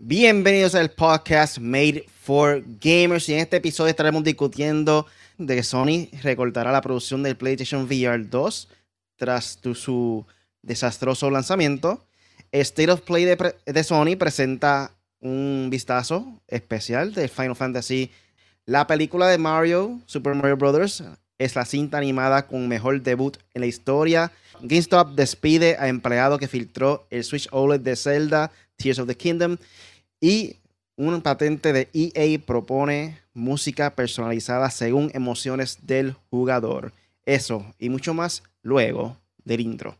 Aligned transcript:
Bienvenidos 0.00 0.76
al 0.76 0.92
podcast 0.92 1.58
Made 1.58 2.06
for 2.22 2.62
Gamers 2.80 3.28
y 3.28 3.34
en 3.34 3.40
este 3.40 3.56
episodio 3.56 3.90
estaremos 3.90 4.22
discutiendo 4.22 5.06
de 5.38 5.56
que 5.56 5.64
Sony 5.64 6.08
recortará 6.22 6.70
la 6.70 6.80
producción 6.80 7.24
del 7.24 7.36
PlayStation 7.36 7.82
VR 7.82 8.22
2 8.30 8.68
tras 9.16 9.58
su 9.74 10.24
desastroso 10.62 11.32
lanzamiento. 11.32 12.06
State 12.52 12.92
of 12.92 13.00
Play 13.00 13.24
de, 13.24 13.84
Sony 13.84 14.16
presenta 14.16 14.92
un 15.18 15.66
vistazo 15.68 16.40
especial 16.46 17.12
de 17.12 17.26
Final 17.26 17.56
Fantasy. 17.56 18.12
La 18.66 18.86
película 18.86 19.26
de 19.26 19.38
Mario, 19.38 19.98
Super 20.06 20.36
Mario 20.36 20.56
Bros. 20.56 21.02
es 21.38 21.56
la 21.56 21.64
cinta 21.64 21.98
animada 21.98 22.46
con 22.46 22.68
mejor 22.68 23.02
debut 23.02 23.36
en 23.52 23.62
la 23.62 23.66
historia. 23.66 24.30
GameStop 24.60 25.16
despide 25.16 25.76
a 25.76 25.88
empleado 25.88 26.38
que 26.38 26.46
filtró 26.46 27.04
el 27.10 27.24
Switch 27.24 27.48
OLED 27.50 27.80
de 27.80 27.96
Zelda 27.96 28.52
Tears 28.78 28.98
of 28.98 29.08
the 29.08 29.16
Kingdom. 29.16 29.58
Y 30.20 30.56
un 30.96 31.20
patente 31.22 31.72
de 31.72 31.88
EA 31.92 32.40
propone 32.44 33.20
música 33.34 33.94
personalizada 33.94 34.68
según 34.68 35.12
emociones 35.14 35.86
del 35.86 36.16
jugador. 36.30 36.92
Eso 37.24 37.64
y 37.78 37.88
mucho 37.88 38.14
más 38.14 38.42
luego 38.62 39.16
del 39.44 39.60
intro. 39.60 39.96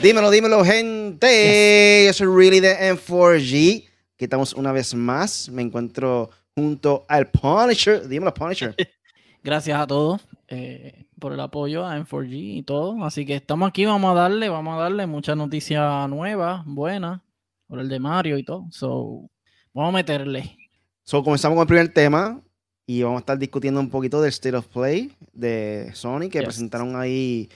Dímelo, 0.00 0.30
dímelo, 0.30 0.64
gente. 0.64 2.04
Yo 2.06 2.12
soy 2.14 2.26
Really 2.34 2.60
de 2.60 2.94
M4G. 2.94 3.84
Aquí 4.14 4.24
estamos 4.24 4.54
una 4.54 4.72
vez 4.72 4.94
más. 4.94 5.50
Me 5.50 5.60
encuentro 5.60 6.30
junto 6.54 7.04
al 7.06 7.30
Punisher. 7.30 8.08
Dímelo, 8.08 8.32
Punisher. 8.32 8.74
Gracias 9.44 9.78
a 9.78 9.86
todos. 9.86 10.22
Eh, 10.52 11.06
por 11.20 11.32
el 11.32 11.38
apoyo 11.38 11.86
a 11.86 11.96
M4G 11.96 12.30
y 12.32 12.62
todo. 12.64 13.04
Así 13.04 13.24
que 13.24 13.36
estamos 13.36 13.68
aquí, 13.68 13.84
vamos 13.84 14.10
a 14.10 14.14
darle, 14.14 14.48
vamos 14.48 14.76
a 14.76 14.82
darle 14.82 15.06
mucha 15.06 15.36
noticia 15.36 16.08
nueva, 16.08 16.64
buena, 16.66 17.22
por 17.68 17.78
el 17.78 17.88
de 17.88 18.00
Mario 18.00 18.36
y 18.36 18.42
todo. 18.42 18.66
So, 18.72 19.30
vamos 19.72 19.94
a 19.94 19.96
meterle. 19.98 20.56
So, 21.04 21.22
comenzamos 21.22 21.54
con 21.54 21.62
el 21.62 21.68
primer 21.68 21.94
tema 21.94 22.42
y 22.84 23.00
vamos 23.04 23.18
a 23.18 23.20
estar 23.20 23.38
discutiendo 23.38 23.78
un 23.78 23.90
poquito 23.90 24.20
del 24.20 24.30
State 24.30 24.56
of 24.56 24.66
Play 24.66 25.12
de 25.32 25.92
Sony, 25.94 26.28
que 26.28 26.42
presentaron 26.42 26.96
ahí 26.96 27.48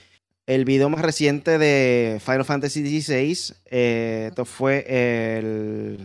el 0.45 0.63
video 0.63 0.89
más 0.89 1.01
reciente 1.01 1.57
de 1.57 2.21
Final 2.23 2.45
Fantasy 2.45 3.01
XVI. 3.01 3.55
Eh, 3.65 4.27
esto 4.29 4.45
fue 4.45 4.85
el. 4.87 5.99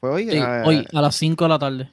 ¿Fue 0.00 0.10
hoy? 0.10 0.28
Ah, 0.38 0.64
hoy, 0.66 0.84
a 0.92 1.02
las 1.02 1.14
5 1.14 1.44
de 1.44 1.48
la 1.48 1.58
tarde 1.60 1.92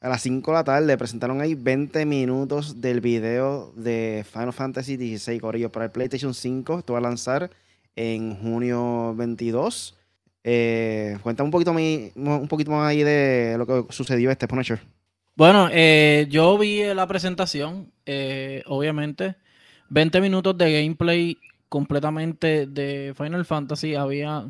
a 0.00 0.08
las 0.08 0.22
5 0.22 0.50
de 0.50 0.56
la 0.56 0.64
tarde 0.64 0.96
presentaron 0.96 1.40
ahí 1.40 1.54
20 1.54 2.06
minutos 2.06 2.80
del 2.80 3.00
video 3.00 3.72
de 3.76 4.24
Final 4.30 4.52
Fantasy 4.52 4.96
XVI 4.96 5.38
Corillo 5.40 5.70
para 5.70 5.86
el 5.86 5.90
PlayStation 5.90 6.32
5. 6.32 6.78
Esto 6.78 6.94
va 6.94 7.00
a 7.00 7.02
lanzar 7.02 7.50
en 7.96 8.34
junio 8.36 9.14
22. 9.14 9.96
Eh, 10.42 11.18
cuéntame 11.22 11.48
un 11.48 11.50
poquito, 11.50 11.72
un 11.72 12.48
poquito 12.48 12.70
más 12.70 12.88
ahí 12.88 13.02
de 13.02 13.56
lo 13.58 13.66
que 13.66 13.92
sucedió 13.92 14.30
este 14.30 14.48
Punisher. 14.48 14.80
Bueno, 15.36 15.68
eh, 15.70 16.26
yo 16.30 16.56
vi 16.56 16.82
la 16.94 17.06
presentación, 17.06 17.92
eh, 18.06 18.62
obviamente. 18.66 19.36
20 19.90 20.20
minutos 20.22 20.56
de 20.56 20.82
gameplay 20.82 21.36
completamente 21.68 22.66
de 22.66 23.12
Final 23.16 23.44
Fantasy. 23.44 23.94
Había, 23.96 24.44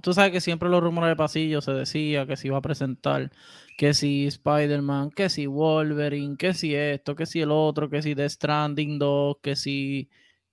tú 0.00 0.14
sabes 0.14 0.32
que 0.32 0.40
siempre 0.40 0.70
los 0.70 0.82
rumores 0.82 1.10
de 1.10 1.16
pasillo 1.16 1.60
se 1.60 1.72
decía 1.72 2.26
que 2.26 2.36
se 2.36 2.46
iba 2.48 2.56
a 2.56 2.62
presentar 2.62 3.30
que 3.78 3.94
si 3.94 4.26
Spider-Man, 4.26 5.10
que 5.12 5.28
si 5.30 5.46
Wolverine, 5.46 6.36
que 6.36 6.52
si 6.52 6.74
esto, 6.74 7.14
que 7.14 7.26
si 7.26 7.40
el 7.42 7.52
otro, 7.52 7.88
que 7.88 8.02
si 8.02 8.16
The 8.16 8.28
Stranding 8.28 8.98
2, 8.98 9.36
que 9.40 9.54
si 9.54 10.10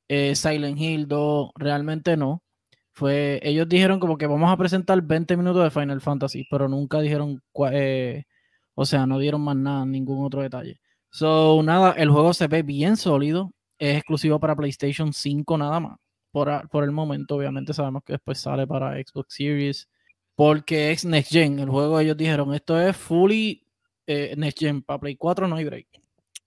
eh, 0.08 0.36
Silent 0.36 0.80
Hill 0.80 1.08
2, 1.08 1.52
realmente 1.56 2.18
no. 2.18 2.44
Fue, 2.94 3.40
ellos 3.44 3.68
dijeron 3.68 4.00
como 4.00 4.18
que 4.20 4.28
vamos 4.28 4.52
a 4.52 4.58
presentar 4.58 5.02
20 5.02 5.38
minutos 5.38 5.64
de 5.64 5.72
Final 5.72 6.02
Fantasy, 6.02 6.46
pero 6.52 6.70
nunca 6.70 7.02
dijeron, 7.02 7.42
eh, 7.72 8.26
o 8.76 8.86
sea, 8.86 9.08
no 9.08 9.18
dieron 9.20 9.42
más 9.42 9.56
nada, 9.56 9.86
ningún 9.88 10.24
otro 10.24 10.44
detalle. 10.44 10.80
So, 11.10 11.64
nada, 11.64 11.94
el 11.94 12.12
juego 12.12 12.34
se 12.34 12.48
ve 12.48 12.62
bien 12.62 12.96
sólido, 12.96 13.52
es 13.80 13.98
exclusivo 13.98 14.40
para 14.40 14.56
PlayStation 14.56 15.14
5 15.14 15.58
nada 15.58 15.80
más. 15.80 15.98
Por, 16.32 16.70
por 16.70 16.84
el 16.84 16.92
momento, 16.92 17.38
obviamente 17.38 17.74
sabemos 17.74 18.04
que 18.06 18.14
después 18.14 18.40
sale 18.40 18.68
para 18.68 18.94
Xbox 19.04 19.34
Series 19.36 19.90
porque 20.36 20.92
es 20.92 21.06
Next 21.06 21.32
Gen. 21.32 21.60
El 21.60 21.70
juego 21.70 22.00
ellos 22.00 22.18
dijeron, 22.18 22.54
esto 22.54 22.80
es 22.80 22.96
fully 22.96 23.66
eh, 24.08 24.36
Next 24.38 24.60
Gen, 24.60 24.82
para 24.82 25.00
Play 25.00 25.16
4 25.16 25.48
no 25.48 25.56
hay 25.56 25.66
break. 25.66 25.88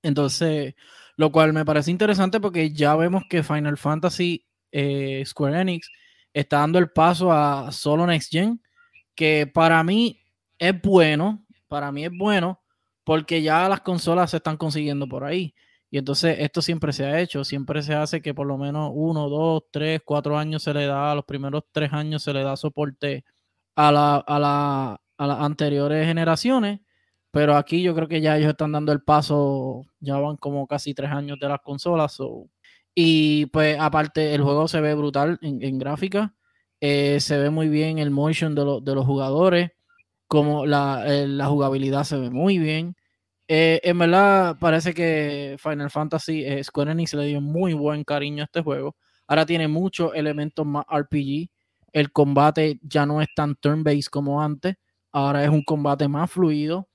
Entonces, 0.03 0.75
lo 1.16 1.32
cual 1.32 1.53
me 1.53 1.65
parece 1.65 1.91
interesante 1.91 2.41
porque 2.41 2.71
ya 2.71 2.94
vemos 2.97 3.25
que 3.28 3.43
Final 3.43 3.76
Fantasy 3.76 4.44
eh, 4.71 5.22
Square 5.26 5.60
Enix 5.60 5.91
está 6.32 6.59
dando 6.59 6.78
el 6.78 6.91
paso 6.91 7.32
a 7.32 7.72
solo 7.72 8.06
Next 8.06 8.31
Gen, 8.31 8.62
que 9.15 9.47
para 9.47 9.82
mí 9.82 10.20
es 10.59 10.81
bueno, 10.81 11.44
para 11.66 11.91
mí 11.91 12.05
es 12.05 12.12
bueno, 12.16 12.60
porque 13.05 13.43
ya 13.43 13.69
las 13.69 13.81
consolas 13.81 14.31
se 14.31 14.37
están 14.37 14.56
consiguiendo 14.56 15.09
por 15.09 15.25
ahí. 15.25 15.55
Y 15.91 15.99
entonces 15.99 16.37
esto 16.41 16.60
siempre 16.60 16.93
se 16.93 17.06
ha 17.06 17.19
hecho, 17.20 17.44
siempre 17.44 17.82
se 17.82 17.94
hace 17.94 18.20
que 18.20 18.34
por 18.34 18.47
lo 18.47 18.59
menos 18.59 18.91
uno, 18.94 19.28
dos, 19.28 19.65
tres, 19.70 20.03
cuatro 20.05 20.37
años 20.37 20.62
se 20.62 20.75
le 20.75 20.87
da, 20.87 21.15
los 21.15 21.25
primeros 21.25 21.65
tres 21.72 21.93
años 21.93 22.22
se 22.22 22.34
le 22.34 22.43
da 22.43 22.56
soporte 22.56 23.25
a, 23.78 23.93
la, 23.93 24.16
a, 24.16 24.39
la, 24.41 25.00
a 25.19 25.27
las 25.27 25.41
anteriores 25.41 26.05
generaciones, 26.05 26.81
pero 27.31 27.56
aquí 27.56 27.81
yo 27.83 27.94
creo 27.94 28.09
que 28.09 28.21
ya 28.21 28.37
ellos 28.37 28.50
están 28.50 28.72
dando 28.72 28.91
el 28.93 29.03
paso, 29.03 29.84
ya 30.00 30.19
van 30.19 30.37
como 30.37 30.66
casi 30.66 30.94
tres 30.94 31.11
años 31.12 31.39
de 31.41 31.49
las 31.49 31.61
consolas. 31.61 32.19
y 32.94 33.47
pues 33.47 33.78
aparte 33.81 34.34
el 34.34 34.43
juego 34.43 34.67
se 34.69 34.81
ve 34.81 34.94
brutal 34.94 35.38
en, 35.43 35.78
gráfica, 35.78 36.34
eh, 36.81 37.21
se 37.21 37.38
ve 37.38 37.50
muy 37.50 37.69
bien 37.69 37.99
el 37.99 38.11
motion 38.11 38.55
de, 38.56 38.81
de 38.83 38.94
los 38.97 39.06
jugadores, 39.06 39.71
como 40.28 40.67
la, 40.67 41.05
eh, 41.06 41.28
la, 41.28 41.47
jugabilidad 41.47 42.05
se 42.05 42.19
ve 42.19 42.31
muy 42.31 42.59
bien. 42.59 42.97
Eh, 43.49 43.81
en 43.84 43.99
verdad 43.99 44.56
parece 44.61 44.94
que 44.94 45.56
Final 45.61 45.91
Fantasy 45.91 46.44
Square 46.65 46.93
Enix 46.93 47.15
le 47.15 47.27
dio 47.27 47.41
muy 47.41 47.75
buen 47.75 48.05
cariño 48.05 48.43
a 48.43 48.47
este 48.47 48.62
juego. 48.62 48.97
Ahora 49.28 49.47
tiene 49.47 49.69
muchos 49.69 50.12
elementos 50.15 50.67
más 50.67 50.84
RPG 50.91 51.49
el 51.93 52.12
combate 52.12 52.81
ya 52.82 53.06
no 53.06 53.21
es 53.22 53.28
tan 53.34 53.54
turn-based 53.56 54.10
como 54.10 54.43
antes, 54.43 54.76
ahora 55.12 55.44
es 55.44 55.50
un 55.50 55.62
combate 55.62 56.09
más 56.09 56.31
fluido. 56.31 56.88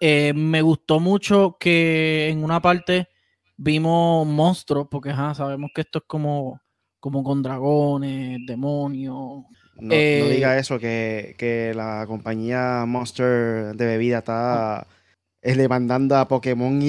Eh, 0.00 0.32
me 0.34 0.62
gustó 0.62 1.00
mucho 1.00 1.56
que 1.58 2.28
en 2.28 2.44
una 2.44 2.60
parte 2.60 3.08
vimos 3.56 4.26
monstruos, 4.26 4.86
porque 4.90 5.12
sabemos 5.34 5.70
que 5.74 5.82
esto 5.82 5.98
es 5.98 6.04
como, 6.06 6.60
como 7.00 7.22
con 7.22 7.42
dragones, 7.42 8.38
demonios. 8.46 9.44
No, 9.76 9.94
eh, 9.94 10.34
diga 10.34 10.58
eso, 10.58 10.78
que, 10.78 11.72
la 11.74 12.04
compañía 12.06 12.84
Monster 12.86 13.76
de 13.76 13.86
bebida 13.86 14.18
está 14.18 14.86
demandando 15.42 16.16
a 16.16 16.26
Pokémon 16.26 16.80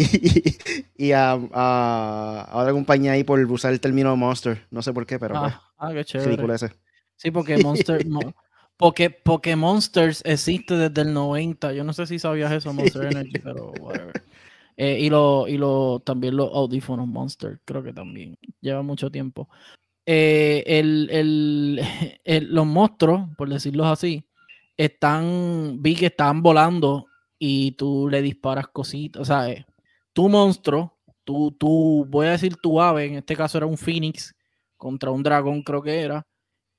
y, 0.98 1.12
a, 1.12 1.36
otra 1.36 2.72
compañía 2.72 3.14
ahí 3.14 3.24
por 3.24 3.40
usar 3.52 3.74
el 3.74 3.80
término 3.80 4.16
Monster. 4.16 4.66
No 4.72 4.82
sé 4.82 4.94
por 4.94 5.06
qué, 5.06 5.20
pero 5.20 5.38
ah, 5.38 5.42
pues, 5.42 5.54
ah 5.78 5.92
qué 5.94 6.06
chévere. 6.06 6.54
ese. 6.56 6.72
Sí, 7.20 7.32
porque 7.32 7.58
Monster, 7.58 8.06
porque, 8.78 9.56
Monsters 9.58 10.22
existe 10.26 10.76
desde 10.76 11.02
el 11.02 11.14
90. 11.14 11.74
Yo 11.74 11.84
no 11.84 11.92
sé 11.92 12.08
si 12.08 12.18
sabías 12.18 12.50
eso, 12.54 12.72
Monster 12.72 13.04
Energy, 13.12 13.40
pero 13.44 13.74
whatever. 13.82 14.24
Eh, 14.78 15.00
y 15.02 15.10
lo, 15.10 15.46
y 15.50 15.58
lo, 15.58 16.00
también 16.00 16.38
los 16.38 16.50
audífonos 16.54 17.06
Monster, 17.08 17.60
creo 17.66 17.84
que 17.84 17.92
también. 17.92 18.38
Lleva 18.62 18.84
mucho 18.84 19.12
tiempo. 19.12 19.50
Eh, 20.06 20.64
el, 20.66 21.82
los 22.54 22.66
monstruos, 22.66 23.28
por 23.38 23.50
decirlo 23.50 23.86
así, 23.86 24.24
están, 24.78 25.82
vi 25.82 25.96
que 25.96 26.06
están 26.06 26.42
volando 26.42 27.08
y 27.38 27.74
tú 27.74 28.08
le 28.10 28.22
disparas 28.22 28.70
cositas. 28.70 29.22
O 29.22 29.26
sea, 29.26 29.50
eh, 29.50 29.66
tu 30.14 30.30
monstruo, 30.30 30.98
tú, 31.26 31.52
tú, 31.52 32.06
voy 32.08 32.28
a 32.28 32.32
decir 32.32 32.56
tu 32.56 32.82
ave, 32.82 33.08
en 33.08 33.16
este 33.16 33.36
caso 33.36 33.58
era 33.58 33.68
un 33.68 33.78
Phoenix 33.78 34.34
contra 34.78 35.12
un 35.12 35.22
dragón, 35.22 35.64
creo 35.64 35.82
que 35.82 36.00
era 36.00 36.26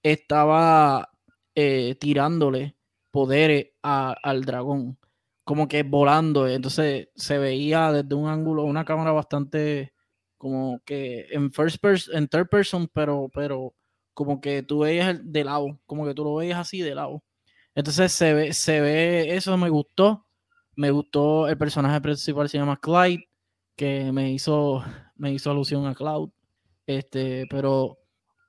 estaba 0.02 1.10
eh, 1.54 1.96
tirándole 2.00 2.76
poderes 3.10 3.72
al 3.82 4.44
dragón, 4.44 4.98
como 5.44 5.68
que 5.68 5.82
volando. 5.82 6.48
Entonces 6.48 7.08
se 7.14 7.38
veía 7.38 7.92
desde 7.92 8.14
un 8.14 8.28
ángulo, 8.28 8.64
una 8.64 8.84
cámara 8.84 9.12
bastante 9.12 9.92
como 10.38 10.80
que 10.86 11.26
en 11.32 11.52
first 11.52 11.78
person, 11.82 12.16
en 12.16 12.28
third 12.28 12.48
person, 12.48 12.88
pero, 12.88 13.28
pero 13.32 13.74
como 14.14 14.40
que 14.40 14.62
tú 14.62 14.80
veías 14.80 15.20
de 15.22 15.44
lado, 15.44 15.78
como 15.86 16.06
que 16.06 16.14
tú 16.14 16.24
lo 16.24 16.34
veías 16.36 16.58
así 16.58 16.80
de 16.80 16.94
lado. 16.94 17.22
Entonces 17.74 18.12
se 18.12 18.34
ve, 18.34 18.52
se 18.52 18.80
ve, 18.80 19.36
eso 19.36 19.56
me 19.56 19.68
gustó. 19.70 20.26
Me 20.76 20.90
gustó 20.90 21.48
el 21.48 21.58
personaje 21.58 22.00
principal, 22.00 22.48
se 22.48 22.58
llama 22.58 22.78
Clyde, 22.78 23.28
que 23.76 24.12
me 24.12 24.32
hizo, 24.32 24.82
me 25.16 25.32
hizo 25.32 25.50
alusión 25.50 25.86
a 25.86 25.94
Cloud. 25.94 26.30
Este, 26.86 27.46
pero 27.50 27.99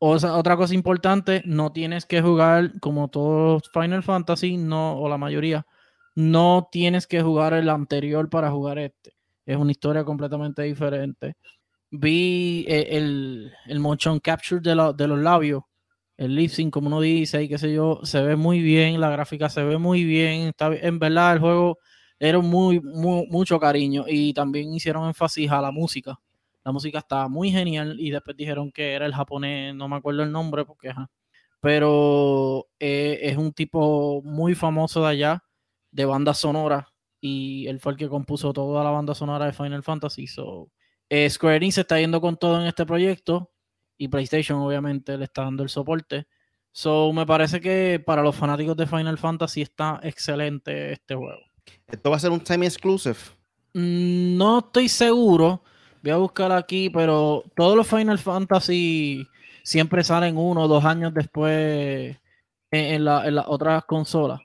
otra 0.01 0.57
cosa 0.57 0.73
importante, 0.73 1.43
no 1.45 1.71
tienes 1.71 2.05
que 2.05 2.21
jugar 2.21 2.79
como 2.79 3.09
todos 3.09 3.69
Final 3.71 4.03
Fantasy, 4.03 4.57
no, 4.57 4.97
o 4.99 5.07
la 5.09 5.17
mayoría, 5.17 5.65
no 6.15 6.67
tienes 6.71 7.07
que 7.07 7.21
jugar 7.21 7.53
el 7.53 7.69
anterior 7.69 8.29
para 8.29 8.51
jugar 8.51 8.79
este. 8.79 9.13
Es 9.45 9.57
una 9.57 9.71
historia 9.71 10.03
completamente 10.03 10.63
diferente. 10.63 11.35
vi 11.91 12.65
eh, 12.67 12.89
el, 12.97 13.53
el 13.67 13.79
motion 13.79 14.19
capture 14.19 14.61
de, 14.61 14.93
de 14.95 15.07
los 15.07 15.19
labios, 15.19 15.63
el 16.17 16.35
lip 16.35 16.51
sync, 16.51 16.73
como 16.73 16.87
uno 16.87 17.01
dice, 17.01 17.43
y 17.43 17.49
qué 17.49 17.57
sé 17.57 17.73
yo, 17.73 17.99
se 18.03 18.21
ve 18.23 18.35
muy 18.35 18.61
bien, 18.61 18.99
la 19.01 19.09
gráfica 19.11 19.49
se 19.49 19.63
ve 19.63 19.77
muy 19.77 20.03
bien, 20.05 20.49
está, 20.49 20.67
en 20.75 20.99
verdad 20.99 21.33
el 21.33 21.39
juego 21.39 21.79
era 22.19 22.39
muy, 22.39 22.79
mucho 22.81 23.59
cariño 23.59 24.05
y 24.07 24.33
también 24.33 24.73
hicieron 24.73 25.07
énfasis 25.07 25.51
a 25.51 25.61
la 25.61 25.71
música. 25.71 26.19
La 26.63 26.71
música 26.71 26.99
estaba 26.99 27.27
muy 27.27 27.51
genial 27.51 27.99
y 27.99 28.11
después 28.11 28.37
dijeron 28.37 28.71
que 28.71 28.93
era 28.93 29.05
el 29.05 29.13
japonés, 29.13 29.73
no 29.75 29.87
me 29.87 29.95
acuerdo 29.95 30.23
el 30.23 30.31
nombre 30.31 30.65
porque 30.65 30.89
ajá. 30.89 31.09
Pero 31.59 32.67
eh, 32.79 33.19
es 33.21 33.37
un 33.37 33.53
tipo 33.53 34.21
muy 34.23 34.55
famoso 34.55 35.03
de 35.03 35.09
allá, 35.09 35.43
de 35.91 36.05
banda 36.05 36.33
sonora, 36.33 36.91
y 37.21 37.67
él 37.67 37.79
fue 37.79 37.93
el 37.93 37.97
que 37.97 38.09
compuso 38.09 38.51
toda 38.51 38.83
la 38.83 38.89
banda 38.89 39.13
sonora 39.13 39.45
de 39.45 39.53
Final 39.53 39.83
Fantasy. 39.83 40.25
So, 40.25 40.71
eh, 41.07 41.29
Square 41.29 41.57
Enix 41.57 41.75
se 41.75 41.81
está 41.81 41.99
yendo 41.99 42.19
con 42.19 42.35
todo 42.35 42.59
en 42.59 42.67
este 42.67 42.85
proyecto 42.85 43.51
y 43.97 44.07
PlayStation 44.07 44.59
obviamente 44.59 45.17
le 45.17 45.25
está 45.25 45.43
dando 45.43 45.61
el 45.61 45.69
soporte. 45.69 46.27
So, 46.71 47.13
me 47.13 47.25
parece 47.25 47.61
que 47.61 48.01
para 48.03 48.23
los 48.23 48.35
fanáticos 48.35 48.75
de 48.75 48.87
Final 48.87 49.17
Fantasy 49.19 49.61
está 49.61 49.99
excelente 50.03 50.93
este 50.93 51.13
juego. 51.15 51.41
¿Esto 51.87 52.09
va 52.09 52.15
a 52.15 52.19
ser 52.19 52.31
un 52.31 52.39
time 52.39 52.65
exclusive? 52.65 53.17
Mm, 53.73 54.37
no 54.37 54.59
estoy 54.59 54.89
seguro. 54.89 55.63
Voy 56.03 56.11
a 56.11 56.17
buscar 56.17 56.51
aquí, 56.51 56.89
pero 56.89 57.43
todos 57.55 57.75
los 57.75 57.87
Final 57.87 58.17
Fantasy 58.17 59.27
siempre 59.63 60.03
salen 60.03 60.37
uno 60.37 60.63
o 60.63 60.67
dos 60.67 60.83
años 60.85 61.13
después 61.13 62.17
en, 62.71 63.05
las 63.05 63.45
otras 63.47 63.85
consolas. 63.85 64.41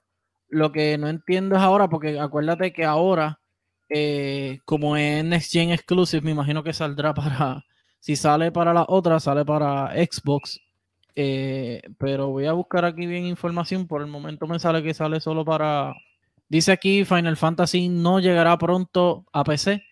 Lo 0.48 0.72
que 0.72 0.98
no 0.98 1.08
entiendo 1.08 1.56
es 1.56 1.62
ahora, 1.62 1.88
porque 1.88 2.20
acuérdate 2.20 2.72
que 2.72 2.84
ahora, 2.84 3.40
eh, 3.88 4.60
como 4.64 4.96
es 4.96 5.24
Next 5.24 5.52
Gen 5.52 5.70
Exclusive, 5.70 6.22
me 6.22 6.32
imagino 6.32 6.62
que 6.62 6.72
saldrá 6.72 7.14
para. 7.14 7.64
Si 8.00 8.14
sale 8.14 8.52
para 8.52 8.72
la 8.72 8.84
otra, 8.88 9.18
sale 9.18 9.44
para 9.44 9.92
Xbox. 9.94 10.60
Eh, 11.16 11.82
pero 11.98 12.28
voy 12.28 12.46
a 12.46 12.52
buscar 12.52 12.84
aquí 12.84 13.06
bien 13.06 13.24
información. 13.24 13.86
Por 13.86 14.02
el 14.02 14.06
momento 14.06 14.46
me 14.46 14.60
sale 14.60 14.82
que 14.82 14.94
sale 14.94 15.18
solo 15.18 15.44
para, 15.44 15.94
Dice 16.48 16.70
aquí, 16.70 17.04
Final 17.04 17.36
Fantasy 17.36 17.88
no 17.88 18.20
llegará 18.20 18.56
pronto 18.56 19.24
a 19.32 19.42
PC, 19.42 19.82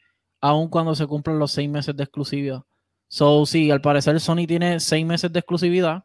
aun 0.45 0.69
cuando 0.69 0.95
se 0.95 1.07
cumplan 1.07 1.39
los 1.39 1.53
seis 1.53 1.71
meses 1.71 1.97
de 1.97 2.03
exclusividad. 2.03 2.65
So, 3.09 3.47
sí, 3.47 3.71
al 3.71 3.81
parecer 3.81 4.21
Sony 4.21 4.47
tiene 4.47 4.79
seis 4.79 5.07
meses 5.07 5.33
de 5.33 5.39
exclusividad, 5.39 6.05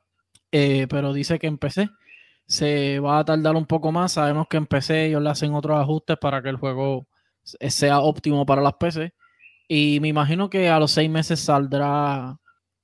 eh, 0.49 0.87
pero 0.89 1.11
dice 1.11 1.37
que 1.39 1.47
en 1.47 1.57
PC 1.57 1.89
se 2.45 2.99
va 2.99 3.19
a 3.19 3.25
tardar 3.25 3.57
un 3.57 3.65
poco 3.65 3.91
más. 3.91 4.13
Sabemos 4.13 4.47
que 4.47 4.55
en 4.55 4.65
PC 4.65 5.07
ellos 5.07 5.21
le 5.21 5.29
hacen 5.29 5.53
otros 5.53 5.77
ajustes 5.77 6.17
para 6.17 6.41
que 6.41 6.47
el 6.47 6.55
juego 6.55 7.05
sea 7.43 7.99
óptimo 7.99 8.45
para 8.45 8.61
las 8.61 8.75
PC. 8.75 9.13
Y 9.67 9.99
me 9.99 10.07
imagino 10.07 10.49
que 10.49 10.69
a 10.69 10.79
los 10.79 10.91
seis 10.91 11.09
meses 11.09 11.41
saldrá 11.41 12.37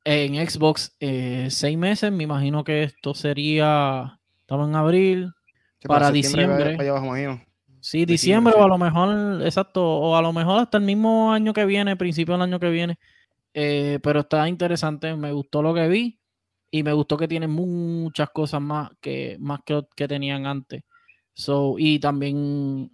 en 0.04 0.50
Xbox 0.50 0.94
eh, 1.00 1.48
seis 1.50 1.78
meses. 1.78 2.12
Me 2.12 2.26
imagino 2.26 2.66
que 2.66 2.84
esto 2.84 3.14
sería, 3.14 4.20
estamos 4.42 4.68
en 4.68 4.76
abril, 4.76 5.32
para 5.88 6.12
diciembre. 6.12 6.76
Sí, 7.86 8.04
diciembre 8.04 8.56
o 8.58 8.64
a 8.64 8.68
lo 8.68 8.80
mejor, 8.80 9.44
exacto, 9.44 9.86
o 9.86 10.16
a 10.16 10.22
lo 10.24 10.34
mejor 10.34 10.60
hasta 10.60 10.80
el 10.80 10.84
mismo 10.84 11.32
año 11.32 11.54
que 11.54 11.68
viene, 11.68 11.96
principio 11.96 12.34
del 12.34 12.42
año 12.42 12.60
que 12.60 12.72
viene. 12.72 12.98
Eh, 13.54 14.00
pero 14.02 14.22
está 14.22 14.50
interesante, 14.50 15.16
me 15.16 15.32
gustó 15.32 15.62
lo 15.62 15.72
que 15.72 15.88
vi 15.88 16.20
y 16.72 16.82
me 16.82 16.94
gustó 16.94 17.16
que 17.16 17.28
tiene 17.28 17.48
muchas 17.48 18.32
cosas 18.32 18.60
más 18.60 18.90
que, 19.00 19.38
más 19.40 19.60
que, 19.64 19.84
que 19.96 20.08
tenían 20.08 20.48
antes. 20.48 20.82
So, 21.36 21.76
y 21.78 22.00
también 22.00 22.92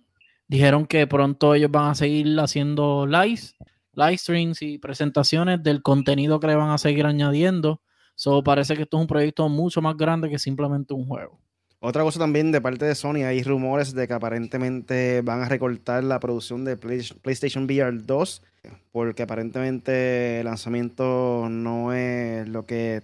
dijeron 0.50 0.86
que 0.86 1.08
pronto 1.08 1.56
ellos 1.56 1.72
van 1.72 1.92
a 1.92 1.96
seguir 1.96 2.38
haciendo 2.42 3.08
lives, 3.08 3.56
live 3.94 4.18
streams 4.18 4.62
y 4.62 4.78
presentaciones 4.78 5.64
del 5.64 5.82
contenido 5.82 6.38
que 6.42 6.48
le 6.48 6.56
van 6.56 6.72
a 6.72 6.78
seguir 6.78 7.06
añadiendo. 7.06 7.82
So, 8.16 8.44
parece 8.44 8.76
que 8.76 8.82
esto 8.82 8.98
es 8.98 9.02
un 9.02 9.08
proyecto 9.08 9.48
mucho 9.48 9.82
más 9.82 9.96
grande 9.96 10.30
que 10.30 10.38
simplemente 10.38 10.94
un 10.94 11.08
juego. 11.08 11.40
Otra 11.84 12.04
cosa 12.04 12.20
también 12.20 12.52
de 12.52 12.62
parte 12.62 12.86
de 12.86 12.94
Sony, 12.94 13.24
hay 13.26 13.42
rumores 13.42 13.96
de 13.96 14.08
que 14.08 14.14
aparentemente 14.14 15.22
van 15.24 15.42
a 15.42 15.50
recortar 15.50 16.04
la 16.04 16.20
producción 16.20 16.64
de 16.64 16.78
PlayStation 16.78 17.64
VR 17.64 17.92
2, 18.06 18.44
porque 18.92 19.24
aparentemente 19.24 20.42
el 20.42 20.46
lanzamiento 20.46 21.48
no 21.50 21.92
es 21.92 22.48
lo 22.48 22.68
que 22.68 23.02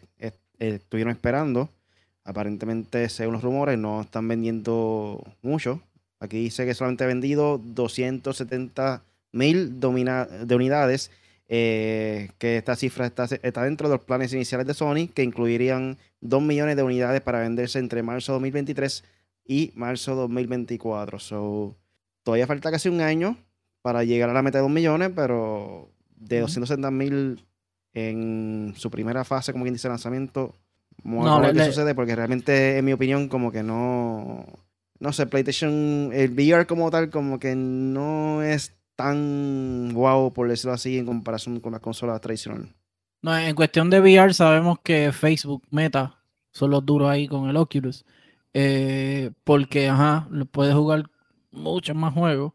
estuvieron 0.60 1.12
esperando. 1.12 1.70
Aparentemente, 2.24 3.10
según 3.10 3.34
los 3.34 3.42
rumores, 3.42 3.80
no 3.80 4.02
están 4.02 4.28
vendiendo 4.28 5.24
mucho. 5.42 5.82
Aquí 6.20 6.38
dice 6.38 6.68
que 6.68 6.76
solamente 6.76 7.04
ha 7.04 7.08
vendido 7.08 7.58
270 7.58 9.02
mil 9.32 9.80
de 9.80 10.56
unidades 10.56 11.10
eh, 11.50 12.30
que 12.38 12.58
esta 12.58 12.76
cifra 12.76 13.06
está, 13.06 13.26
está, 13.26 13.64
dentro 13.64 13.88
de 13.88 13.96
los 13.96 14.06
planes 14.06 14.34
iniciales 14.34 14.68
de 14.68 14.74
Sony, 14.74 15.08
que 15.14 15.24
incluirían 15.24 15.98
2 16.22 16.42
millones 16.42 16.76
de 16.76 16.84
unidades 16.84 17.22
para 17.22 17.40
venderse 17.40 17.80
entre 17.80 18.04
marzo 18.04 18.34
2023 18.34 19.04
y 19.46 19.72
marzo 19.76 20.16
2024. 20.16 21.20
So, 21.20 21.78
todavía 22.24 22.48
falta 22.48 22.72
casi 22.72 22.90
un 22.90 23.02
año 23.02 23.38
para 23.82 24.04
llegar 24.04 24.30
a 24.30 24.34
la 24.34 24.42
meta 24.42 24.58
de 24.58 24.64
2 24.64 24.72
millones, 24.72 25.12
pero 25.16 25.90
de 26.16 26.42
260 26.42 26.92
mil 26.92 27.46
en 27.94 28.74
su 28.76 28.92
primera 28.92 29.24
fase, 29.24 29.54
como 29.54 29.64
quien 29.64 29.74
dice, 29.74 29.88
lanzamiento, 29.88 30.54
no, 31.04 31.38
a 31.38 31.54
qué 31.54 31.66
sucede, 31.66 31.96
porque 31.96 32.16
realmente, 32.16 32.78
en 32.78 32.86
mi 32.86 32.94
opinión, 32.94 33.30
como 33.30 33.52
que 33.52 33.64
no. 33.64 34.46
No 35.00 35.14
sé, 35.14 35.28
PlayStation, 35.28 36.10
el 36.12 36.32
VR 36.32 36.66
como 36.66 36.90
tal, 36.90 37.12
como 37.12 37.40
que 37.40 37.56
no 37.56 38.42
es 38.42 38.74
tan 38.98 39.94
guau, 39.94 40.34
por 40.34 40.50
decirlo 40.50 40.74
así, 40.74 40.98
en 40.98 41.06
comparación 41.06 41.62
con 41.62 41.72
las 41.72 41.82
consolas 41.82 42.20
tradicionales. 42.20 42.74
No, 43.22 43.38
en 43.38 43.56
cuestión 43.56 43.90
de 43.90 44.02
VR 44.02 44.34
sabemos 44.34 44.80
que 44.84 45.12
Facebook, 45.14 45.64
Meta, 45.70 46.20
son 46.52 46.72
los 46.72 46.86
duros 46.86 47.10
ahí 47.10 47.28
con 47.28 47.48
el 47.48 47.56
Oculus. 47.56 48.06
Eh, 48.54 49.32
porque, 49.44 49.88
ajá, 49.88 50.28
puedes 50.52 50.74
jugar 50.74 51.04
muchos 51.52 51.96
más 51.96 52.14
juegos. 52.14 52.54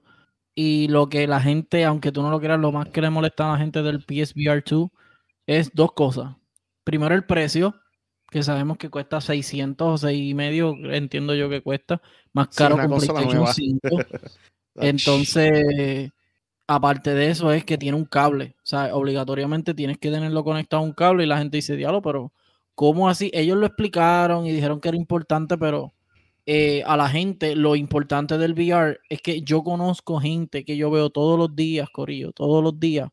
Y 0.54 0.88
lo 0.88 1.08
que 1.08 1.26
la 1.26 1.40
gente, 1.40 1.84
aunque 1.84 2.12
tú 2.12 2.22
no 2.22 2.30
lo 2.30 2.40
quieras, 2.40 2.60
lo 2.60 2.72
más 2.72 2.88
que 2.88 3.00
le 3.00 3.08
molesta 3.08 3.48
a 3.48 3.52
la 3.52 3.58
gente 3.58 3.82
del 3.82 4.00
PSVR 4.00 4.62
2 4.68 4.90
es 5.46 5.70
dos 5.72 5.92
cosas. 5.92 6.34
Primero, 6.84 7.14
el 7.14 7.24
precio, 7.24 7.74
que 8.30 8.42
sabemos 8.42 8.78
que 8.78 8.90
cuesta 8.90 9.20
600 9.20 10.02
o 10.02 10.10
y 10.10 10.34
medio, 10.34 10.74
entiendo 10.92 11.34
yo 11.34 11.48
que 11.48 11.62
cuesta. 11.62 12.02
Más 12.32 12.48
caro 12.48 12.76
que 12.76 12.88
PlayStation 12.88 13.46
5. 13.46 13.88
Entonces, 14.74 16.10
Aparte 16.74 17.12
de 17.12 17.28
eso 17.28 17.52
es 17.52 17.64
que 17.66 17.76
tiene 17.76 17.98
un 17.98 18.06
cable, 18.06 18.54
o 18.56 18.66
sea, 18.66 18.94
obligatoriamente 18.94 19.74
tienes 19.74 19.98
que 19.98 20.10
tenerlo 20.10 20.42
conectado 20.42 20.82
a 20.82 20.86
un 20.86 20.94
cable 20.94 21.24
y 21.24 21.26
la 21.26 21.36
gente 21.36 21.58
dice, 21.58 21.76
diablo, 21.76 22.00
pero 22.00 22.32
¿cómo 22.74 23.10
así? 23.10 23.30
Ellos 23.34 23.58
lo 23.58 23.66
explicaron 23.66 24.46
y 24.46 24.52
dijeron 24.52 24.80
que 24.80 24.88
era 24.88 24.96
importante, 24.96 25.58
pero 25.58 25.92
eh, 26.46 26.82
a 26.86 26.96
la 26.96 27.10
gente 27.10 27.54
lo 27.56 27.76
importante 27.76 28.38
del 28.38 28.54
VR 28.54 28.98
es 29.10 29.20
que 29.20 29.42
yo 29.42 29.62
conozco 29.62 30.18
gente 30.18 30.64
que 30.64 30.78
yo 30.78 30.90
veo 30.90 31.10
todos 31.10 31.38
los 31.38 31.54
días, 31.54 31.90
Corillo, 31.92 32.32
todos 32.32 32.64
los 32.64 32.80
días. 32.80 33.10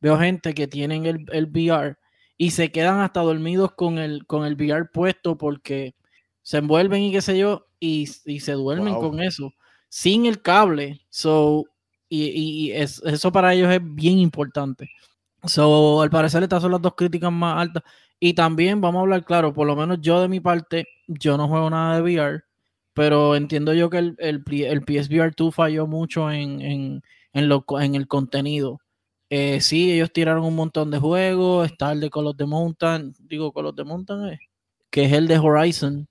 Veo 0.00 0.18
gente 0.18 0.52
que 0.52 0.68
tienen 0.68 1.06
el, 1.06 1.24
el 1.32 1.46
VR 1.46 1.96
y 2.36 2.50
se 2.50 2.70
quedan 2.70 3.00
hasta 3.00 3.20
dormidos 3.20 3.72
con 3.72 3.96
el, 3.98 4.26
con 4.26 4.44
el 4.44 4.54
VR 4.54 4.84
puesto 4.92 5.38
porque 5.38 5.94
se 6.42 6.58
envuelven 6.58 7.02
y 7.02 7.12
qué 7.12 7.22
sé 7.22 7.38
yo, 7.38 7.68
y, 7.80 8.06
se 8.06 8.52
duermen 8.52 8.96
con 8.96 9.20
eso, 9.20 9.54
sin 9.88 10.26
el 10.26 10.42
cable. 10.42 11.00
So, 11.08 11.64
y, 12.08 12.72
eso 12.72 13.32
para 13.32 13.54
ellos 13.54 13.70
es 13.72 13.80
bien 13.82 14.18
importante. 14.18 14.90
So, 15.44 16.02
al 16.02 16.10
parecer 16.10 16.42
estas 16.42 16.62
son 16.62 16.72
las 16.72 16.82
dos 16.82 16.94
críticas 16.96 17.32
más 17.32 17.60
altas. 17.60 17.82
Y 18.20 18.34
también 18.34 18.80
vamos 18.80 18.98
a 18.98 19.02
hablar 19.02 19.24
claro, 19.24 19.54
por 19.54 19.66
lo 19.66 19.76
menos 19.76 20.00
yo 20.00 20.20
de 20.20 20.28
mi 20.28 20.40
parte, 20.40 20.86
yo 21.06 21.36
no 21.36 21.48
juego 21.48 21.70
nada 21.70 21.96
de 21.96 22.02
VR, 22.02 22.42
pero 22.92 23.36
entiendo 23.36 23.72
yo 23.74 23.90
que 23.90 23.98
el, 23.98 24.16
el, 24.18 24.42
el 24.50 24.82
PSVR 24.82 25.32
2 25.36 25.54
falló 25.54 25.86
mucho 25.86 26.30
en, 26.30 26.60
en, 26.60 27.02
en, 27.32 27.48
lo, 27.48 27.64
en 27.80 27.94
el 27.94 28.08
contenido. 28.08 28.80
Eh, 29.30 29.60
sí, 29.60 29.92
ellos 29.92 30.12
tiraron 30.12 30.44
un 30.44 30.56
montón 30.56 30.90
de 30.90 30.98
juegos, 30.98 31.70
está 31.70 31.92
el 31.92 32.00
de 32.00 32.10
Call 32.10 32.26
of 32.26 32.36
the 32.36 32.46
Mountain, 32.46 33.14
digo 33.20 33.52
Call 33.52 33.66
of 33.66 33.76
the 33.76 33.84
Mountain, 33.84 34.30
eh, 34.30 34.38
que 34.90 35.04
es 35.04 35.12
el 35.12 35.28
de 35.28 35.38
Horizon, 35.38 36.08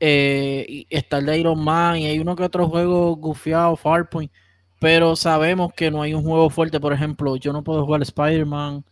eh, 0.00 0.64
y 0.68 0.86
está 0.90 1.18
el 1.18 1.26
de 1.26 1.38
Iron 1.40 1.64
Man, 1.64 1.98
y 1.98 2.06
hay 2.06 2.18
uno 2.20 2.36
que 2.36 2.44
otro 2.44 2.68
juego 2.68 3.16
gufiado, 3.16 3.74
Farpoint 3.74 4.30
pero 4.78 5.16
sabemos 5.16 5.72
que 5.74 5.90
no 5.90 6.02
hay 6.02 6.14
un 6.14 6.22
juego 6.22 6.50
fuerte. 6.50 6.80
Por 6.80 6.92
ejemplo, 6.92 7.36
yo 7.36 7.52
no 7.52 7.64
puedo 7.64 7.84
jugar 7.84 8.02
Spider-Man. 8.02 8.84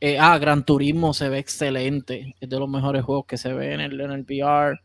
Eh, 0.00 0.18
ah, 0.18 0.38
Gran 0.38 0.64
Turismo 0.64 1.14
se 1.14 1.28
ve 1.28 1.38
excelente. 1.38 2.34
Es 2.40 2.48
de 2.48 2.58
los 2.58 2.68
mejores 2.68 3.04
juegos 3.04 3.26
que 3.26 3.36
se 3.36 3.52
ve 3.52 3.74
en 3.74 3.80
el, 3.80 4.00
en 4.00 4.12
el 4.12 4.22
VR. 4.22 4.80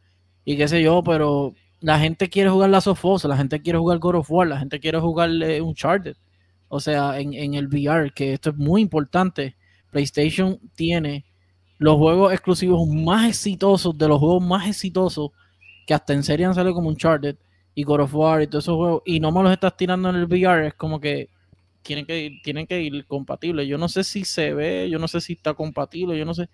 Y 0.46 0.58
qué 0.58 0.68
sé 0.68 0.82
yo, 0.82 1.04
pero 1.04 1.54
la 1.80 2.00
gente 2.00 2.30
quiere 2.30 2.50
jugar 2.50 2.70
la 2.70 2.82
Sofos, 2.82 3.24
la 3.26 3.38
gente 3.38 3.62
quiere 3.62 3.80
jugar 3.80 4.00
God 4.00 4.16
of 4.16 4.32
War, 4.32 4.48
la 4.48 4.60
gente 4.60 4.80
quiere 4.80 5.00
jugar 5.00 5.30
eh, 5.42 5.62
Uncharted. 5.62 6.16
O 6.68 6.80
sea, 6.80 7.20
en, 7.20 7.34
en 7.34 7.54
el 7.56 7.68
VR, 7.68 8.12
que 8.12 8.34
esto 8.34 8.50
es 8.52 8.58
muy 8.58 8.82
importante. 8.82 9.56
PlayStation 9.92 10.60
tiene 10.76 11.26
los 11.78 11.98
juegos 11.98 12.34
exclusivos 12.34 12.88
más 12.88 13.30
exitosos, 13.30 13.98
de 13.98 14.08
los 14.08 14.20
juegos 14.20 14.44
más 14.44 14.68
exitosos, 14.68 15.32
que 15.86 15.94
hasta 15.94 16.14
en 16.14 16.24
serie 16.24 16.46
han 16.46 16.56
salido 16.56 16.76
como 16.76 16.90
Uncharted 16.90 17.38
y 17.74 17.84
God 17.84 18.02
of 18.02 18.16
War 18.16 18.42
y 18.42 18.48
todos 18.48 18.66
esos 18.66 18.76
juegos, 18.76 19.02
y 19.06 19.20
no 19.20 19.32
me 19.32 19.44
los 19.44 19.52
estás 19.52 19.78
tirando 19.78 20.10
en 20.10 20.16
el 20.16 20.26
VR, 20.26 20.68
es 20.68 20.74
como 20.74 21.00
que 21.00 21.30
tienen 21.82 22.06
que, 22.06 22.40
tienen 22.44 22.68
que 22.68 22.82
ir 22.82 23.06
compatibles. 23.06 23.68
Yo 23.68 23.78
no 23.78 23.90
sé 23.90 24.04
si 24.04 24.26
se 24.26 24.54
ve, 24.54 24.90
yo 24.90 25.00
no 25.00 25.08
sé 25.08 25.22
si 25.22 25.34
está 25.34 25.54
compatible, 25.54 26.18
yo 26.18 26.26
no 26.26 26.34
sé. 26.34 26.50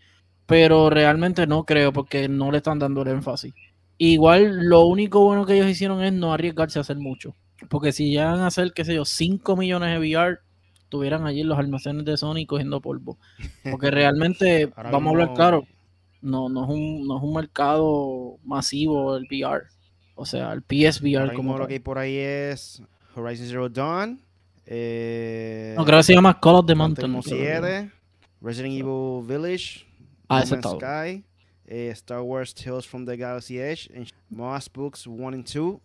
Pero 0.45 0.89
realmente 0.89 1.45
no 1.45 1.65
creo 1.65 1.91
porque 1.91 2.29
no 2.29 2.51
le 2.51 2.57
están 2.57 2.79
dando 2.79 3.01
el 3.01 3.09
énfasis. 3.09 3.53
Igual 3.97 4.67
lo 4.67 4.85
único 4.85 5.21
bueno 5.21 5.45
que 5.45 5.55
ellos 5.55 5.67
hicieron 5.67 6.03
es 6.03 6.13
no 6.13 6.33
arriesgarse 6.33 6.79
a 6.79 6.81
hacer 6.81 6.97
mucho. 6.97 7.35
Porque 7.69 7.91
si 7.91 8.11
llegan 8.11 8.39
a 8.39 8.47
hacer, 8.47 8.71
qué 8.73 8.85
sé 8.85 8.95
yo, 8.95 9.03
5 9.03 9.57
millones 9.57 9.89
de 9.89 9.97
VR, 9.99 10.39
estuvieran 10.83 11.25
allí 11.25 11.41
en 11.41 11.49
los 11.49 11.59
almacenes 11.59 12.05
de 12.05 12.15
Sony 12.15 12.45
cogiendo 12.47 12.79
polvo. 12.79 13.17
Porque 13.69 13.91
realmente, 13.91 14.67
vamos 14.91 15.07
a 15.07 15.09
hablar 15.09 15.33
claro, 15.33 15.65
no, 16.21 16.47
no, 16.47 16.63
es 16.63 16.69
un, 16.69 17.07
no 17.07 17.17
es 17.17 17.23
un 17.23 17.33
mercado 17.33 18.37
masivo 18.43 19.17
el 19.17 19.23
VR. 19.23 19.65
O 20.17 20.25
sea, 20.25 20.51
el 20.51 20.63
PSVR 20.63 21.33
como 21.33 21.57
lo 21.57 21.67
que 21.67 21.73
hay 21.73 21.79
por 21.79 21.99
ahí 21.99 22.17
es 22.17 22.81
Horizon 23.15 23.47
Zero 23.47 23.69
Dawn. 23.69 24.19
Eh, 24.65 25.75
no, 25.77 25.85
creo 25.85 25.99
que 25.99 26.03
se 26.03 26.13
llama 26.13 26.39
Call 26.39 26.55
of 26.55 26.65
the 26.65 26.73
Mountain. 26.73 27.21
7, 27.21 27.91
Resident 28.41 28.73
Evil 28.73 29.23
Village, 29.23 29.85
ah, 30.27 30.43
Sky, 30.43 31.23
eh, 31.67 31.89
Star 31.91 32.21
Wars 32.21 32.53
Tales 32.53 32.87
from 32.87 33.05
the 33.05 33.15
Galaxy 33.15 33.59
Edge, 33.59 33.89
Moss 34.29 34.67
Books 34.67 35.05
1 35.05 35.35
and 35.35 35.45
2, 35.45 35.79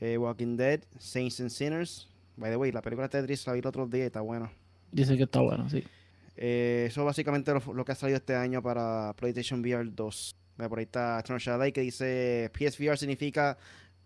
eh, 0.00 0.18
Walking 0.18 0.56
Dead, 0.56 0.84
Saints 0.98 1.40
and 1.40 1.50
Sinners. 1.50 2.06
By 2.36 2.50
the 2.50 2.56
way, 2.56 2.70
la 2.70 2.82
película 2.82 3.08
de 3.08 3.20
Tetris 3.20 3.46
la 3.46 3.54
vi 3.54 3.60
el 3.60 3.66
otro 3.66 3.86
día 3.86 4.04
y 4.04 4.06
está 4.06 4.20
buena. 4.20 4.52
Dice 4.92 5.16
que 5.16 5.24
está 5.24 5.40
buena, 5.40 5.68
sí. 5.70 5.82
Eh, 6.36 6.86
eso 6.88 7.04
básicamente 7.06 7.52
lo, 7.52 7.72
lo, 7.72 7.84
que 7.86 7.92
ha 7.92 7.94
salido 7.94 8.18
este 8.18 8.36
año 8.36 8.62
para 8.62 9.14
PlayStation 9.16 9.60
VR 9.60 9.90
2. 9.90 10.36
Por 10.66 10.78
ahí 10.78 10.84
está 10.84 11.22
Tron 11.22 11.38
que 11.72 11.80
dice 11.80 12.50
PSVR 12.52 12.98
significa 12.98 13.56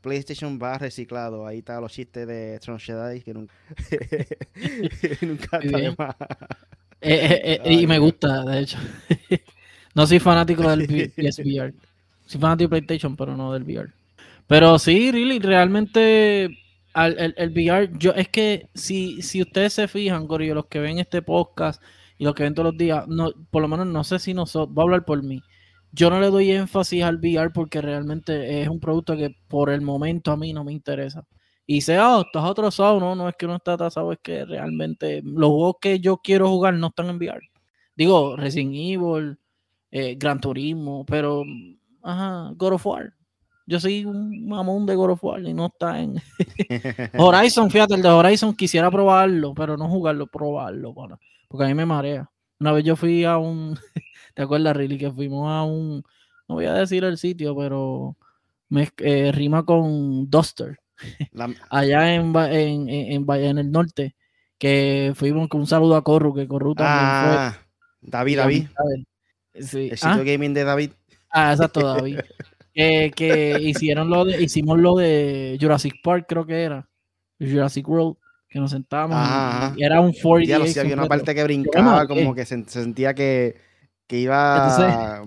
PlayStation 0.02 0.58
va 0.62 0.76
reciclado. 0.76 1.46
Ahí 1.46 1.58
está 1.58 1.80
los 1.80 1.92
chistes 1.92 2.26
de 2.26 2.58
Tron 2.58 2.78
que 2.78 3.32
nunca, 3.32 3.54
nunca 5.22 5.58
está 5.58 5.78
de 5.78 5.94
más. 5.96 6.16
Eh, 7.00 7.60
eh, 7.64 7.72
y 7.72 7.86
me 7.86 7.98
gusta, 7.98 8.44
de 8.44 8.60
hecho. 8.60 8.78
no 9.94 10.06
soy 10.06 10.18
fanático 10.18 10.68
del 10.68 10.86
PSVR. 10.86 11.72
Soy 12.26 12.40
fanático 12.40 12.74
de 12.74 12.82
PlayStation, 12.82 13.16
pero 13.16 13.36
no 13.36 13.52
del 13.52 13.64
VR. 13.64 13.90
Pero 14.46 14.78
sí, 14.78 15.10
really, 15.10 15.38
realmente 15.38 16.44
el, 16.44 17.34
el, 17.36 17.50
VR, 17.50 17.90
yo 17.98 18.12
es 18.12 18.28
que 18.28 18.68
si, 18.74 19.20
si 19.20 19.42
ustedes 19.42 19.74
se 19.74 19.88
fijan, 19.88 20.26
Corillo, 20.26 20.54
los 20.54 20.66
que 20.66 20.78
ven 20.78 20.98
este 20.98 21.20
podcast 21.20 21.82
y 22.16 22.24
los 22.24 22.34
que 22.34 22.44
ven 22.44 22.54
todos 22.54 22.72
los 22.72 22.78
días, 22.78 23.06
no, 23.08 23.32
por 23.50 23.60
lo 23.60 23.68
menos 23.68 23.86
no 23.86 24.04
sé 24.04 24.18
si 24.18 24.32
nosotros, 24.32 24.72
voy 24.72 24.82
a 24.82 24.84
hablar 24.84 25.04
por 25.04 25.22
mí. 25.22 25.42
Yo 25.92 26.10
no 26.10 26.20
le 26.20 26.30
doy 26.30 26.50
énfasis 26.50 27.02
al 27.02 27.16
VR 27.16 27.50
porque 27.50 27.80
realmente 27.80 28.62
es 28.62 28.68
un 28.68 28.80
producto 28.80 29.16
que 29.16 29.36
por 29.48 29.70
el 29.70 29.82
momento 29.82 30.32
a 30.32 30.36
mí 30.36 30.52
no 30.52 30.64
me 30.64 30.72
interesa. 30.72 31.26
Y 31.66 31.82
sea, 31.82 32.16
oh, 32.16 32.22
estás 32.22 32.44
atrasado, 32.44 32.98
no, 32.98 33.14
no 33.14 33.28
es 33.28 33.36
que 33.36 33.46
no 33.46 33.56
está 33.56 33.74
atrasado, 33.74 34.12
es 34.12 34.18
que 34.22 34.44
realmente 34.44 35.22
los 35.24 35.50
juegos 35.50 35.76
que 35.80 36.00
yo 36.00 36.18
quiero 36.18 36.48
jugar 36.48 36.74
no 36.74 36.88
están 36.88 37.08
en 37.10 37.16
VR. 37.16 37.40
Digo, 37.94 38.36
Resident 38.36 38.74
Evil, 38.74 39.38
eh, 39.90 40.16
Gran 40.18 40.40
Turismo, 40.40 41.04
pero, 41.06 41.44
ajá, 42.02 42.52
God 42.56 42.72
of 42.72 42.86
War 42.86 43.14
yo 43.66 43.80
soy 43.80 44.04
un 44.04 44.46
mamón 44.48 44.86
de 44.86 44.94
God 44.94 45.10
of 45.12 45.24
War 45.24 45.40
y 45.42 45.54
no 45.54 45.66
está 45.66 46.00
en 46.00 46.20
Horizon, 47.18 47.70
fíjate, 47.70 47.94
el 47.94 48.02
de 48.02 48.08
Horizon 48.08 48.54
quisiera 48.54 48.90
probarlo, 48.90 49.54
pero 49.54 49.76
no 49.76 49.88
jugarlo, 49.88 50.26
probarlo, 50.26 50.94
porque 51.48 51.64
a 51.64 51.68
mí 51.68 51.74
me 51.74 51.86
marea. 51.86 52.30
Una 52.62 52.70
vez 52.70 52.84
yo 52.84 52.94
fui 52.94 53.24
a 53.24 53.38
un, 53.38 53.76
¿te 54.34 54.42
acuerdas, 54.42 54.76
Riley? 54.76 54.96
Que 54.96 55.10
fuimos 55.10 55.50
a 55.50 55.64
un, 55.64 56.04
no 56.48 56.54
voy 56.54 56.66
a 56.66 56.74
decir 56.74 57.02
el 57.02 57.18
sitio, 57.18 57.56
pero 57.56 58.16
me 58.68 58.88
eh, 58.98 59.32
rima 59.32 59.64
con 59.64 60.30
Duster, 60.30 60.78
allá 61.70 62.14
en, 62.14 62.32
en, 62.36 62.88
en, 62.88 63.26
en, 63.28 63.58
el 63.58 63.72
norte, 63.72 64.14
que 64.58 65.12
fuimos 65.16 65.48
con 65.48 65.62
un 65.62 65.66
saludo 65.66 65.96
a 65.96 66.04
Corru, 66.04 66.32
que 66.32 66.46
Corru 66.46 66.76
también 66.76 67.00
ah, 67.00 67.58
David, 68.00 68.36
David. 68.36 68.66
Sí. 69.58 69.88
El 69.90 69.98
sitio 69.98 70.20
¿Ah? 70.20 70.22
gaming 70.22 70.54
de 70.54 70.62
David. 70.62 70.92
Ah, 71.30 71.50
exacto, 71.50 71.80
David. 71.96 72.20
que, 72.72 73.58
hicieron 73.60 74.08
lo 74.08 74.24
de, 74.24 74.40
hicimos 74.40 74.78
lo 74.78 74.94
de 74.94 75.58
Jurassic 75.60 75.94
Park, 76.00 76.26
creo 76.28 76.46
que 76.46 76.62
era. 76.62 76.88
Jurassic 77.40 77.88
World, 77.88 78.18
que 78.52 78.60
nos 78.60 78.70
sentábamos. 78.70 79.76
Y 79.76 79.84
era 79.84 80.00
un 80.00 80.12
4 80.12 80.46
d 80.46 80.80
había 80.80 80.94
una 80.94 81.06
parte 81.06 81.34
que 81.34 81.42
brincaba, 81.44 82.06
como 82.06 82.34
que 82.34 82.44
se, 82.44 82.64
sentía 82.64 83.14
que, 83.14 83.56
que 84.06 84.18
iba. 84.18 85.24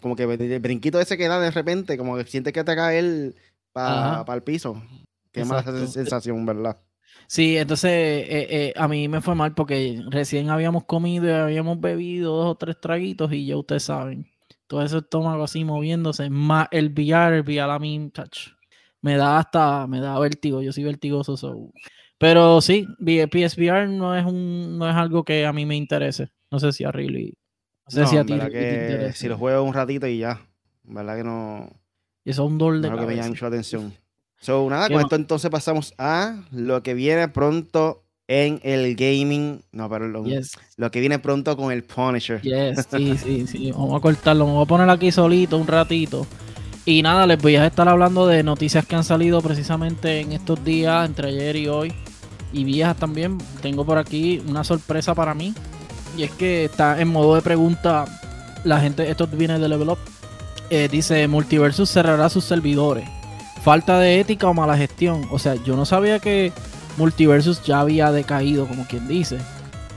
como 0.00 0.16
que 0.16 0.24
el 0.24 0.60
brinquito 0.60 1.00
ese 1.00 1.18
que 1.18 1.28
da 1.28 1.38
de 1.38 1.50
repente, 1.50 1.98
como 1.98 2.16
que 2.16 2.24
siente 2.24 2.52
que 2.52 2.64
te 2.64 2.74
cae 2.74 2.98
él 2.98 3.36
para 3.72 4.34
el 4.34 4.42
piso. 4.42 4.82
Qué 5.30 5.44
mala 5.44 5.62
sensación, 5.86 6.44
¿verdad? 6.44 6.78
Sí, 7.26 7.56
entonces 7.56 7.90
eh, 7.90 8.26
eh, 8.50 8.72
a 8.76 8.88
mí 8.88 9.08
me 9.08 9.20
fue 9.20 9.34
mal 9.34 9.54
porque 9.54 10.02
recién 10.10 10.50
habíamos 10.50 10.84
comido 10.84 11.26
y 11.28 11.30
habíamos 11.30 11.80
bebido 11.80 12.36
dos 12.36 12.46
o 12.46 12.54
tres 12.56 12.78
traguitos 12.80 13.32
y 13.32 13.46
ya 13.46 13.56
ustedes 13.56 13.84
saben 13.84 14.26
todo 14.66 14.82
ese 14.82 14.98
estómago 14.98 15.44
así 15.44 15.64
moviéndose, 15.64 16.30
más 16.30 16.68
el 16.70 16.88
VR, 16.92 17.36
el 17.36 17.42
VR 17.42 17.72
a 17.72 17.78
mí, 17.78 18.10
touch, 18.10 18.48
me 19.02 19.16
da 19.18 19.38
hasta, 19.38 19.86
me 19.86 20.00
da 20.00 20.18
vértigo, 20.18 20.62
yo 20.62 20.72
soy 20.72 20.84
vertigoso, 20.84 21.36
pero 22.22 22.60
sí, 22.60 22.86
PSVR 23.00 23.88
no 23.88 24.16
es 24.16 24.24
un, 24.24 24.78
no 24.78 24.88
es 24.88 24.94
algo 24.94 25.24
que 25.24 25.44
a 25.44 25.52
mí 25.52 25.66
me 25.66 25.74
interese, 25.74 26.28
no 26.52 26.60
sé 26.60 26.70
si 26.70 26.84
a 26.84 26.92
Riley, 26.92 27.34
no 27.86 27.90
sé 27.90 28.06
si 28.06 28.16
a 28.16 28.24
ti 28.24 28.38
te 28.38 29.12
Si 29.12 29.26
lo 29.26 29.36
juego 29.36 29.64
un 29.64 29.74
ratito 29.74 30.06
y 30.06 30.18
ya, 30.18 30.40
verdad 30.84 31.16
que 31.16 31.24
no, 31.24 31.68
eso 32.24 32.44
es 32.44 32.48
un 32.48 32.58
dolor 32.58 32.80
de 32.80 32.90
no 32.90 32.96
que 32.96 33.06
me 33.06 33.16
llama 33.16 33.30
mucho 33.30 33.44
la 33.44 33.48
atención. 33.48 33.92
So, 34.38 34.70
nada, 34.70 34.88
con 34.88 35.00
esto 35.00 35.16
entonces 35.16 35.50
pasamos 35.50 35.94
a 35.98 36.44
lo 36.52 36.84
que 36.84 36.94
viene 36.94 37.26
pronto 37.26 38.04
en 38.28 38.60
el 38.62 38.94
gaming. 38.94 39.60
No, 39.72 39.88
pero 39.90 40.06
lo 40.06 40.90
que 40.92 41.00
viene 41.00 41.18
pronto 41.18 41.56
con 41.56 41.72
el 41.72 41.82
Punisher. 41.82 42.40
Yes, 42.42 42.86
sí, 42.90 43.16
sí, 43.18 43.46
sí. 43.48 43.72
Vamos 43.72 43.98
a 43.98 44.00
cortarlo. 44.00 44.46
Me 44.46 44.52
voy 44.52 44.62
a 44.62 44.66
poner 44.66 44.88
aquí 44.90 45.10
solito 45.10 45.58
un 45.58 45.66
ratito. 45.66 46.24
Y 46.84 47.02
nada, 47.02 47.26
les 47.26 47.42
voy 47.42 47.56
a 47.56 47.66
estar 47.66 47.88
hablando 47.88 48.28
de 48.28 48.44
noticias 48.44 48.86
que 48.86 48.94
han 48.94 49.04
salido 49.04 49.40
precisamente 49.40 50.20
en 50.20 50.32
estos 50.32 50.64
días, 50.64 51.04
entre 51.08 51.28
ayer 51.28 51.56
y 51.56 51.68
hoy. 51.68 51.92
Y 52.52 52.64
viejas 52.64 52.96
también. 52.96 53.38
Tengo 53.60 53.84
por 53.84 53.98
aquí 53.98 54.42
una 54.46 54.64
sorpresa 54.64 55.14
para 55.14 55.34
mí. 55.34 55.54
Y 56.16 56.24
es 56.24 56.30
que 56.32 56.64
está 56.64 57.00
en 57.00 57.08
modo 57.08 57.34
de 57.34 57.42
pregunta. 57.42 58.04
La 58.64 58.80
gente, 58.80 59.10
esto 59.10 59.26
viene 59.26 59.58
de 59.58 59.68
Level 59.68 59.90
Up. 59.90 59.98
Eh, 60.70 60.88
dice: 60.90 61.26
Multiversus 61.28 61.90
cerrará 61.90 62.28
sus 62.28 62.44
servidores. 62.44 63.08
Falta 63.62 63.98
de 63.98 64.20
ética 64.20 64.48
o 64.48 64.54
mala 64.54 64.76
gestión. 64.76 65.26
O 65.30 65.38
sea, 65.38 65.54
yo 65.54 65.76
no 65.76 65.84
sabía 65.84 66.18
que 66.18 66.52
Multiversus 66.96 67.62
ya 67.62 67.80
había 67.80 68.12
decaído, 68.12 68.66
como 68.66 68.86
quien 68.86 69.08
dice. 69.08 69.38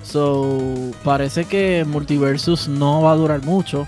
So, 0.03 0.91
parece 1.03 1.45
que 1.45 1.83
Multiversus 1.85 2.67
no 2.67 3.01
va 3.01 3.11
a 3.11 3.15
durar 3.15 3.43
mucho. 3.43 3.87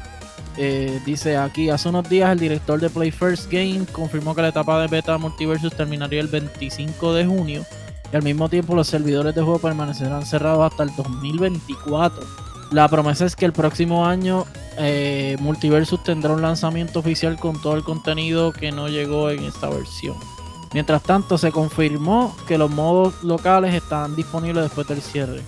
Eh, 0.57 1.00
dice 1.05 1.38
aquí, 1.38 1.69
hace 1.69 1.89
unos 1.89 2.09
días 2.09 2.31
el 2.31 2.39
director 2.39 2.79
de 2.79 2.89
Play 2.89 3.12
First 3.12 3.51
Game 3.51 3.86
confirmó 3.91 4.33
que 4.33 4.41
la 4.41 4.47
etapa 4.47 4.81
de 4.81 4.88
beta 4.88 5.15
Multiversus 5.19 5.75
terminaría 5.75 6.19
el 6.19 6.27
25 6.27 7.13
de 7.13 7.25
junio 7.27 7.65
y 8.11 8.15
al 8.15 8.23
mismo 8.23 8.49
tiempo 8.49 8.75
los 8.75 8.87
servidores 8.87 9.35
de 9.35 9.41
juego 9.41 9.59
permanecerán 9.59 10.25
cerrados 10.25 10.71
hasta 10.71 10.83
el 10.83 10.95
2024. 10.95 12.25
La 12.71 12.87
promesa 12.87 13.25
es 13.25 13.35
que 13.35 13.45
el 13.45 13.53
próximo 13.53 14.05
año 14.05 14.45
eh, 14.77 15.37
Multiversus 15.39 16.03
tendrá 16.03 16.33
un 16.33 16.41
lanzamiento 16.41 16.99
oficial 16.99 17.37
con 17.37 17.61
todo 17.61 17.75
el 17.75 17.83
contenido 17.83 18.51
que 18.51 18.71
no 18.71 18.87
llegó 18.89 19.29
en 19.29 19.43
esta 19.43 19.69
versión. 19.69 20.15
Mientras 20.73 21.01
tanto, 21.01 21.37
se 21.37 21.51
confirmó 21.51 22.35
que 22.47 22.57
los 22.57 22.69
modos 22.69 23.23
locales 23.23 23.73
están 23.73 24.15
disponibles 24.15 24.65
después 24.65 24.87
del 24.87 25.01
cierre. 25.01 25.41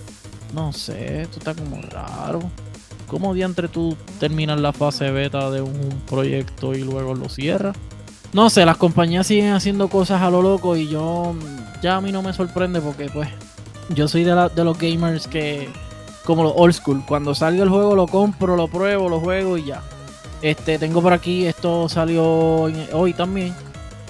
No 0.54 0.72
sé, 0.72 1.22
esto 1.22 1.38
está 1.38 1.54
como 1.54 1.80
raro. 1.82 2.40
¿Cómo 3.06 3.34
diantre 3.34 3.68
tú 3.68 3.96
terminas 4.18 4.60
la 4.60 4.72
fase 4.72 5.10
beta 5.10 5.50
de 5.50 5.60
un 5.60 6.02
proyecto 6.08 6.74
y 6.74 6.82
luego 6.82 7.14
lo 7.14 7.28
cierras? 7.28 7.76
No 8.32 8.48
sé, 8.50 8.64
las 8.64 8.76
compañías 8.76 9.26
siguen 9.26 9.52
haciendo 9.52 9.88
cosas 9.88 10.22
a 10.22 10.30
lo 10.30 10.42
loco 10.42 10.76
y 10.76 10.88
yo 10.88 11.34
ya 11.82 11.96
a 11.96 12.00
mí 12.00 12.12
no 12.12 12.22
me 12.22 12.32
sorprende 12.32 12.80
porque 12.80 13.08
pues 13.08 13.28
yo 13.88 14.06
soy 14.06 14.22
de, 14.24 14.50
de 14.54 14.64
los 14.64 14.78
gamers 14.78 15.26
que 15.26 15.68
como 16.24 16.44
los 16.44 16.52
old 16.54 16.74
school, 16.74 17.02
cuando 17.06 17.34
salga 17.34 17.62
el 17.62 17.68
juego 17.68 17.96
lo 17.96 18.06
compro, 18.06 18.56
lo 18.56 18.68
pruebo, 18.68 19.08
lo 19.08 19.20
juego 19.20 19.58
y 19.58 19.64
ya. 19.64 19.82
Este, 20.42 20.78
tengo 20.78 21.02
por 21.02 21.12
aquí, 21.12 21.46
esto 21.46 21.88
salió 21.88 22.22
hoy 22.92 23.12
también 23.12 23.54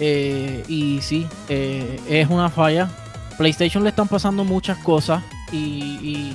eh, 0.01 0.65
y 0.67 1.01
sí, 1.03 1.27
eh, 1.49 2.01
es 2.09 2.29
una 2.29 2.49
falla. 2.49 2.89
PlayStation 3.37 3.85
le 3.85 3.91
están 3.91 4.09
pasando 4.09 4.45
muchas 4.45 4.79
cosas 4.79 5.23
y, 5.53 6.35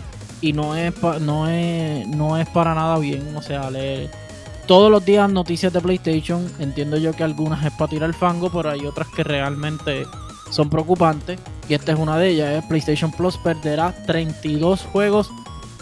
no, 0.53 0.75
es 0.75 0.93
no, 1.21 1.47
es, 1.47 2.07
no 2.07 2.37
es 2.37 2.47
para 2.49 2.75
nada 2.75 2.97
bien. 2.99 3.35
O 3.35 3.41
sea, 3.41 3.69
le, 3.71 4.09
todos 4.67 4.91
los 4.91 5.05
días 5.05 5.29
noticias 5.29 5.71
de 5.73 5.81
PlayStation. 5.81 6.51
Entiendo 6.59 6.97
yo 6.97 7.13
que 7.13 7.23
algunas 7.23 7.63
es 7.65 7.71
para 7.73 7.89
tirar 7.89 8.09
el 8.09 8.15
fango, 8.15 8.49
pero 8.49 8.69
hay 8.69 8.85
otras 8.85 9.07
que 9.09 9.23
realmente 9.23 10.05
son 10.49 10.69
preocupantes. 10.69 11.39
Y 11.67 11.73
esta 11.73 11.93
es 11.93 11.99
una 11.99 12.17
de 12.17 12.29
ellas. 12.29 12.65
PlayStation 12.65 13.11
Plus 13.11 13.37
perderá 13.37 13.93
32 14.05 14.81
juegos 14.81 15.29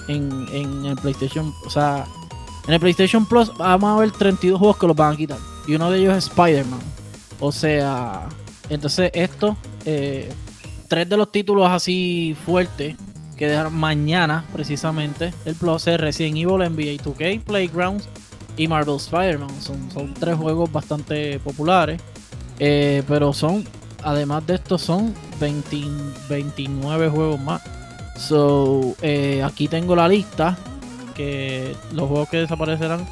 en, 0.07 0.47
en 0.53 0.85
el 0.85 0.95
PlayStation. 0.95 1.53
O 1.65 1.69
sea, 1.69 2.05
en 2.67 2.73
el 2.73 2.79
PlayStation 2.79 3.25
Plus 3.25 3.51
vamos 3.57 3.97
a 3.97 3.99
ver 3.99 4.11
32 4.11 4.59
juegos 4.59 4.77
que 4.77 4.87
los 4.87 4.95
van 4.95 5.13
a 5.13 5.17
quitar. 5.17 5.37
Y 5.67 5.75
uno 5.75 5.91
de 5.91 5.99
ellos 5.99 6.15
es 6.15 6.27
Spider-Man. 6.27 6.79
O 7.39 7.51
sea, 7.51 8.27
entonces 8.69 9.11
esto, 9.13 9.57
eh, 9.85 10.31
tres 10.87 11.09
de 11.09 11.17
los 11.17 11.31
títulos 11.31 11.69
así 11.69 12.35
fuertes, 12.45 12.95
que 12.95 13.03
que 13.43 13.47
dejaron 13.47 13.75
mañana 13.75 14.45
precisamente 14.53 15.33
el 15.43 15.55
Plus 15.55 15.87
es 15.87 15.99
Resident 15.99 16.37
Evil, 16.37 16.59
NBA 16.59 17.03
2K, 17.03 17.43
Playgrounds 17.43 18.07
y 18.57 18.67
Marvel 18.67 18.95
Spider-Man. 18.95 19.61
Son, 19.61 19.91
son 19.91 20.13
tres 20.13 20.35
juegos 20.35 20.71
bastante 20.71 21.39
populares. 21.39 22.01
Eh, 22.59 23.03
pero 23.07 23.33
son, 23.33 23.65
además 24.03 24.45
de 24.47 24.55
esto, 24.55 24.77
son 24.77 25.13
29 25.39 27.09
juegos 27.09 27.39
más. 27.39 27.61
So, 28.17 28.95
eh, 29.01 29.41
aquí 29.43 29.67
tengo 29.67 29.95
la 29.95 30.07
lista. 30.07 30.57
Que 31.15 31.75
los 31.91 32.07
juegos 32.07 32.29
que 32.29 32.37
desaparecerán 32.37 33.05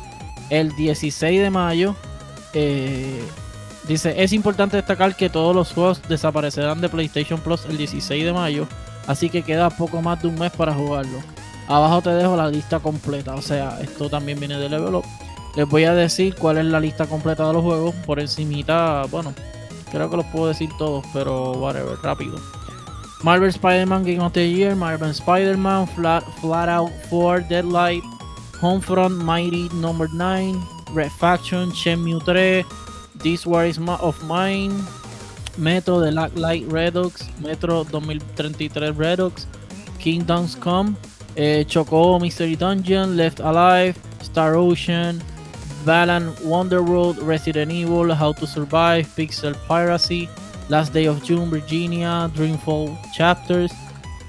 el 0.50 0.75
16 0.75 1.41
de 1.41 1.50
mayo. 1.50 1.95
Eh, 2.53 3.21
dice, 3.88 4.21
es 4.21 4.33
importante 4.33 4.77
destacar 4.77 5.15
que 5.15 5.29
todos 5.29 5.55
los 5.55 5.71
juegos 5.71 6.01
desaparecerán 6.07 6.81
de 6.81 6.89
PlayStation 6.89 7.39
Plus 7.39 7.65
el 7.65 7.77
16 7.77 8.25
de 8.25 8.33
mayo. 8.33 8.67
Así 9.07 9.29
que 9.29 9.43
queda 9.43 9.69
poco 9.69 10.01
más 10.01 10.21
de 10.21 10.27
un 10.27 10.36
mes 10.36 10.51
para 10.51 10.74
jugarlo. 10.74 11.19
Abajo 11.67 12.01
te 12.01 12.10
dejo 12.10 12.36
la 12.36 12.50
lista 12.50 12.79
completa. 12.79 13.36
O 13.36 13.41
sea, 13.41 13.79
esto 13.81 14.10
también 14.10 14.39
viene 14.39 14.57
de 14.57 14.69
Level 14.69 14.95
Up. 14.95 15.05
Les 15.55 15.67
voy 15.67 15.84
a 15.84 15.93
decir 15.93 16.36
cuál 16.36 16.58
es 16.58 16.65
la 16.65 16.79
lista 16.79 17.05
completa 17.05 17.48
de 17.48 17.53
los 17.53 17.63
juegos. 17.63 17.93
Por 18.05 18.20
encimita, 18.20 19.03
bueno, 19.12 19.34
creo 19.91 20.10
que 20.10 20.17
los 20.17 20.25
puedo 20.27 20.48
decir 20.48 20.70
todos, 20.77 21.05
pero 21.13 21.51
whatever, 21.53 21.98
rápido. 22.01 22.39
Marvel 23.24 23.50
Spider-Man 23.50 24.03
Game 24.03 24.22
of 24.22 24.34
the 24.34 24.50
Year, 24.50 24.75
Marvel 24.75 25.12
Spider-Man, 25.12 25.88
Flat, 25.89 26.24
Flat 26.39 26.70
Out 26.70 26.91
4, 27.10 27.41
Deadlight, 27.41 28.03
Homefront, 28.60 29.15
Mighty 29.24 29.70
Number 29.75 30.08
9, 30.12 30.60
Red 30.93 31.12
Faction, 31.20 31.72
Shenmue 31.72 32.24
3, 32.25 32.63
This 33.22 33.46
War 33.46 33.65
is 33.65 33.77
of 33.77 34.24
Mine, 34.24 34.74
Metro 35.58 36.00
The 36.00 36.12
Light 36.12 36.65
Redux, 36.67 37.27
Metro 37.39 37.84
2033 37.84 38.91
Redux, 38.91 39.46
Kingdoms 40.00 40.55
Come, 40.55 40.98
eh, 41.38 41.63
Mystery 42.20 42.55
Dungeon, 42.55 43.15
Left 43.15 43.39
Alive, 43.39 44.00
Star 44.22 44.55
Ocean, 44.55 45.22
Balan 45.85 46.33
Wonderworld, 46.43 47.17
Resident 47.21 47.71
Evil, 47.71 48.11
How 48.13 48.33
to 48.33 48.45
Survive, 48.45 49.07
Pixel 49.15 49.55
Piracy, 49.67 50.29
Last 50.69 50.93
Day 50.93 51.07
of 51.07 51.23
June, 51.23 51.50
Virginia, 51.50 52.29
Dreamfall 52.33 52.97
Chapters, 53.13 53.71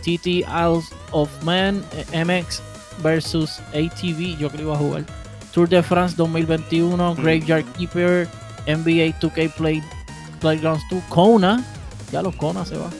TT 0.02 0.44
Isles 0.48 0.92
of 1.12 1.28
Man, 1.44 1.82
MX 2.12 2.60
versus 2.98 3.60
ATV, 3.74 4.36
yo 4.38 4.48
creo 4.48 4.56
que 4.56 4.62
iba 4.62 4.74
a 4.74 4.78
jugar. 4.78 5.04
Tour 5.52 5.68
de 5.68 5.82
France 5.82 6.16
2021, 6.16 7.14
Graveyard 7.16 7.64
Keeper, 7.74 8.26
NBA 8.66 9.18
2K 9.20 9.52
Play, 9.54 9.82
Playgrounds 10.40 10.82
2, 10.90 11.02
Kona, 11.08 11.64
ya 12.10 12.22
los 12.22 12.34
Kona 12.36 12.64
se 12.64 12.76
va. 12.76 12.90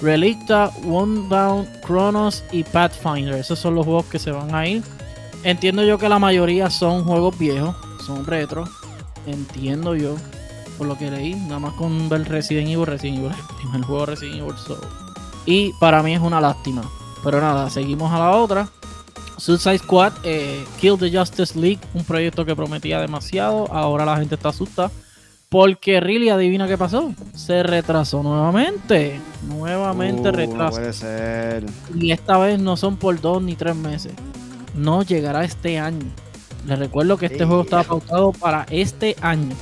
Relicta, 0.00 0.70
One 0.84 1.28
Down, 1.28 1.68
Chronos 1.84 2.42
y 2.52 2.64
Pathfinder. 2.64 3.34
Esos 3.34 3.58
son 3.58 3.74
los 3.74 3.84
juegos 3.84 4.06
que 4.06 4.18
se 4.18 4.30
van 4.30 4.54
a 4.54 4.66
ir. 4.66 4.82
Entiendo 5.44 5.84
yo 5.84 5.98
que 5.98 6.08
la 6.08 6.18
mayoría 6.18 6.70
son 6.70 7.04
juegos 7.04 7.38
viejos, 7.38 7.76
son 8.14 8.26
retro. 8.26 8.64
Entiendo 9.26 9.94
yo, 9.94 10.16
por 10.78 10.86
lo 10.86 10.96
que 10.96 11.10
leí, 11.10 11.34
nada 11.34 11.58
más 11.58 11.74
con 11.74 12.08
ver 12.08 12.28
Resident 12.28 12.68
Evil, 12.68 12.86
Resident 12.86 13.18
Evil, 13.18 13.32
el 13.74 13.84
juego 13.84 14.06
Resident 14.06 14.38
Evil 14.38 14.54
Y 15.46 15.72
para 15.80 16.02
mí 16.02 16.14
es 16.14 16.20
una 16.20 16.40
lástima. 16.40 16.82
Pero 17.22 17.40
nada, 17.40 17.68
seguimos 17.70 18.12
a 18.12 18.18
la 18.18 18.30
otra. 18.30 18.68
Suicide 19.36 19.78
Squad, 19.78 20.12
eh, 20.22 20.64
Kill 20.80 20.98
the 20.98 21.10
Justice 21.10 21.58
League, 21.58 21.80
un 21.94 22.04
proyecto 22.04 22.44
que 22.44 22.54
prometía 22.54 23.00
demasiado. 23.00 23.72
Ahora 23.72 24.04
la 24.04 24.16
gente 24.16 24.34
está 24.34 24.50
asustada. 24.50 24.90
Porque 25.48 25.98
really, 25.98 26.28
adivina 26.28 26.68
qué 26.68 26.78
pasó. 26.78 27.12
Se 27.34 27.64
retrasó 27.64 28.22
nuevamente. 28.22 29.20
Nuevamente 29.48 30.28
uh, 30.28 30.32
retrasó. 30.32 30.76
puede 30.76 30.92
ser. 30.92 31.66
Y 31.94 32.12
esta 32.12 32.38
vez 32.38 32.60
no 32.60 32.76
son 32.76 32.96
por 32.96 33.20
dos 33.20 33.42
ni 33.42 33.56
tres 33.56 33.74
meses. 33.74 34.12
No 34.74 35.02
llegará 35.02 35.42
este 35.42 35.78
año. 35.78 36.06
Les 36.66 36.78
recuerdo 36.78 37.16
que 37.16 37.26
este 37.26 37.44
juego 37.44 37.62
estaba 37.62 37.84
pautado 37.84 38.32
para 38.32 38.66
este 38.70 39.16
año. 39.20 39.54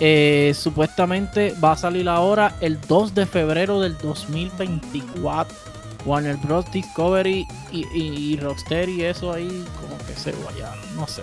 Eh, 0.00 0.52
supuestamente 0.56 1.54
va 1.62 1.72
a 1.72 1.76
salir 1.76 2.08
ahora 2.08 2.56
el 2.60 2.80
2 2.80 3.14
de 3.14 3.26
febrero 3.26 3.80
del 3.80 3.96
2024. 3.98 5.56
Warner 6.04 6.36
Bros. 6.38 6.64
Discovery 6.72 7.46
y, 7.70 7.86
y, 7.96 8.36
Rocksteady 8.36 8.92
y 8.92 9.04
eso 9.04 9.32
ahí 9.32 9.64
como 9.80 9.96
que 9.98 10.14
se 10.14 10.32
guayaron. 10.32 10.96
No 10.96 11.06
sé. 11.06 11.22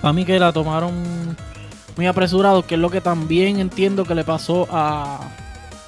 Para 0.00 0.12
mí 0.12 0.24
que 0.24 0.38
la 0.38 0.52
tomaron 0.52 1.36
muy 1.96 2.06
apresurado, 2.06 2.66
que 2.66 2.74
es 2.74 2.80
lo 2.80 2.90
que 2.90 3.00
también 3.00 3.58
entiendo 3.60 4.04
que 4.04 4.14
le 4.14 4.24
pasó 4.24 4.66
a, 4.70 5.20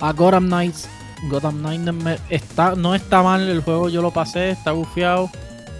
a 0.00 0.12
Gotham 0.12 0.46
Knights. 0.46 0.88
Gotham 1.30 1.58
Knights 1.58 2.20
está, 2.28 2.74
no 2.74 2.94
está 2.94 3.22
mal 3.22 3.48
el 3.48 3.62
juego, 3.62 3.88
yo 3.88 4.02
lo 4.02 4.10
pasé, 4.10 4.50
está 4.50 4.72
bufiado. 4.72 5.30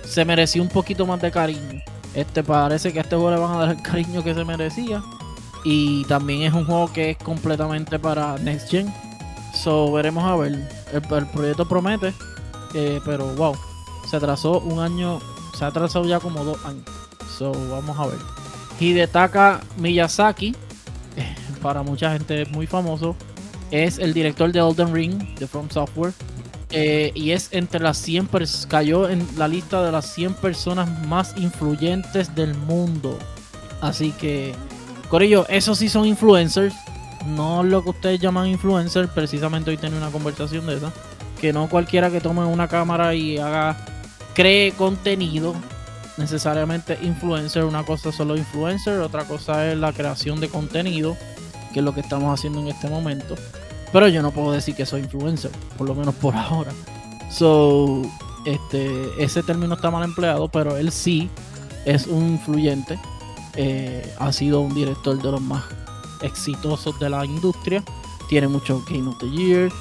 Se 0.05 0.25
merecía 0.25 0.63
un 0.63 0.69
poquito 0.69 1.05
más 1.07 1.21
de 1.21 1.31
cariño. 1.31 1.83
Este 2.17 2.43
parece 2.43 2.93
que 2.93 2.99
a 2.99 3.03
este 3.03 3.15
juego 3.15 3.31
le 3.31 3.39
van 3.39 3.55
a 3.55 3.59
dar 3.59 3.77
el 3.77 3.83
cariño 3.83 4.25
que 4.25 4.35
se 4.35 4.45
merecía. 4.45 5.03
Y 5.65 6.05
también 6.07 6.43
es 6.43 6.53
un 6.53 6.65
juego 6.65 6.93
que 6.93 7.11
es 7.11 7.19
completamente 7.19 7.99
para 7.99 8.39
Next 8.39 8.71
Gen. 8.71 8.93
So 9.55 9.93
veremos 9.93 10.25
a 10.25 10.35
ver. 10.37 10.69
El, 10.93 11.03
proyecto 11.03 11.69
promete. 11.69 12.13
Eh, 12.75 13.01
pero 13.05 13.27
wow. 13.35 13.55
Se 14.11 14.17
atrasó 14.17 14.61
un 14.61 14.81
año. 14.81 15.21
Se 15.57 15.65
ha 15.65 15.69
atrasado 15.69 16.07
ya 16.07 16.19
como 16.19 16.43
dos 16.43 16.65
años. 16.65 16.85
So 17.37 17.53
vamos 17.71 17.99
a 17.99 18.07
ver. 18.07 18.19
Hidetaka 18.81 19.61
Miyazaki, 19.79 20.55
para 21.63 21.83
mucha 21.83 22.13
gente 22.13 22.43
es 22.43 22.51
muy 22.51 22.67
famoso, 22.67 23.17
es 23.71 23.99
el 23.99 24.13
director 24.13 24.53
de 24.53 24.59
Elden 24.61 24.95
Ring 24.95 25.35
de 25.39 25.47
From 25.47 25.69
Software. 25.71 26.13
Eh, 26.79 27.11
y 27.15 27.31
es 27.31 27.49
entre 27.53 27.81
las 27.81 27.97
100 27.97 28.29
cayó 28.69 29.09
en 29.09 29.27
la 29.39 29.49
lista 29.49 29.83
de 29.83 29.91
las 29.91 30.13
100 30.13 30.35
personas 30.35 31.07
más 31.07 31.33
influyentes 31.39 32.35
del 32.35 32.53
mundo. 32.53 33.19
Así 33.81 34.11
que, 34.13 34.55
Corillo, 35.09 35.47
esos 35.49 35.79
sí 35.79 35.89
son 35.89 36.05
influencers. 36.05 36.75
No 37.29 37.63
lo 37.63 37.83
que 37.83 37.89
ustedes 37.89 38.21
llaman 38.21 38.49
influencers. 38.49 39.09
Precisamente 39.09 39.71
hoy 39.71 39.79
tenía 39.79 39.97
una 39.97 40.11
conversación 40.11 40.67
de 40.67 40.77
esa. 40.77 40.93
Que 41.41 41.51
no 41.51 41.67
cualquiera 41.67 42.11
que 42.11 42.21
tome 42.21 42.45
una 42.45 42.69
cámara 42.69 43.15
y 43.15 43.39
haga, 43.39 43.79
cree 44.35 44.73
contenido 44.73 45.55
necesariamente 46.19 46.99
influencer. 47.01 47.65
Una 47.65 47.85
cosa 47.85 48.11
es 48.11 48.17
solo 48.17 48.37
influencer, 48.37 49.01
otra 49.01 49.25
cosa 49.25 49.73
es 49.73 49.79
la 49.79 49.95
creación 49.95 50.41
de 50.41 50.51
contenido, 50.51 51.17
que 51.73 51.79
es 51.79 51.85
lo 51.87 51.95
que 51.95 52.01
estamos 52.01 52.39
haciendo 52.39 52.61
en 52.61 52.69
este 52.69 52.91
momento. 52.91 53.35
Pero 53.97 54.09
yo 54.09 54.21
no 54.21 54.31
puedo 54.31 54.53
decir 54.53 54.75
que 54.75 54.85
soy 54.85 55.01
influencer, 55.01 55.51
por 55.79 55.89
lo 55.89 55.95
menos 55.95 56.15
por 56.17 56.37
ahora. 56.37 56.71
So, 57.31 58.03
este, 58.45 59.09
ese 59.19 59.43
término 59.43 59.73
está 59.73 59.91
mal 59.91 60.05
empleado, 60.05 60.49
pero 60.49 60.77
él 60.77 60.93
sí 60.93 61.31
es 61.87 62.07
un 62.07 62.33
influyente. 62.33 62.99
Eh, 63.55 64.15
ha 64.19 64.31
sido 64.35 64.61
un 64.61 64.75
director 64.75 65.17
de 65.17 65.33
los 65.33 65.41
más 65.41 65.65
exitosos 66.21 67.01
de 67.01 67.09
la 67.09 67.25
industria. 67.25 67.83
Tiene 68.29 68.49
muchos 68.49 68.85
Game 68.85 69.09
of 69.09 69.17
the 69.17 69.31
Year. 69.31 69.73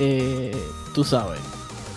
Eh, 0.00 0.60
tú 0.92 1.04
sabes, 1.04 1.38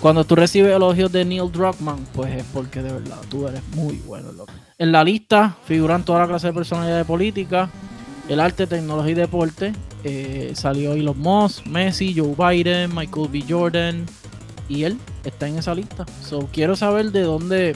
cuando 0.01 0.23
tú 0.23 0.35
recibes 0.35 0.71
elogios 0.71 1.11
de 1.11 1.25
Neil 1.25 1.51
Druckmann, 1.51 2.05
pues 2.13 2.31
es 2.31 2.45
porque 2.53 2.83
de 2.83 2.93
verdad 2.93 3.17
tú 3.27 3.47
eres 3.47 3.63
muy 3.69 3.95
bueno. 4.05 4.29
En 4.77 4.91
la 4.91 5.03
lista 5.03 5.57
figuran 5.65 6.05
toda 6.05 6.19
la 6.19 6.27
clase 6.27 6.45
de 6.45 6.53
personalidades 6.53 6.99
de 6.99 7.05
política, 7.07 7.71
el 8.29 8.39
arte, 8.39 8.67
tecnología 8.67 9.13
y 9.13 9.15
deporte. 9.15 9.73
Eh, 10.07 10.51
salió 10.53 10.93
Elon 10.93 11.17
Musk, 11.17 11.65
Messi, 11.65 12.13
Joe 12.15 12.35
Biden, 12.37 12.93
Michael 12.93 13.27
B. 13.27 13.43
Jordan 13.49 14.05
y 14.69 14.83
él 14.83 14.99
está 15.23 15.47
en 15.47 15.57
esa 15.57 15.73
lista. 15.73 16.05
So, 16.21 16.47
quiero 16.53 16.75
saber 16.75 17.11
de 17.11 17.23
dónde, 17.23 17.75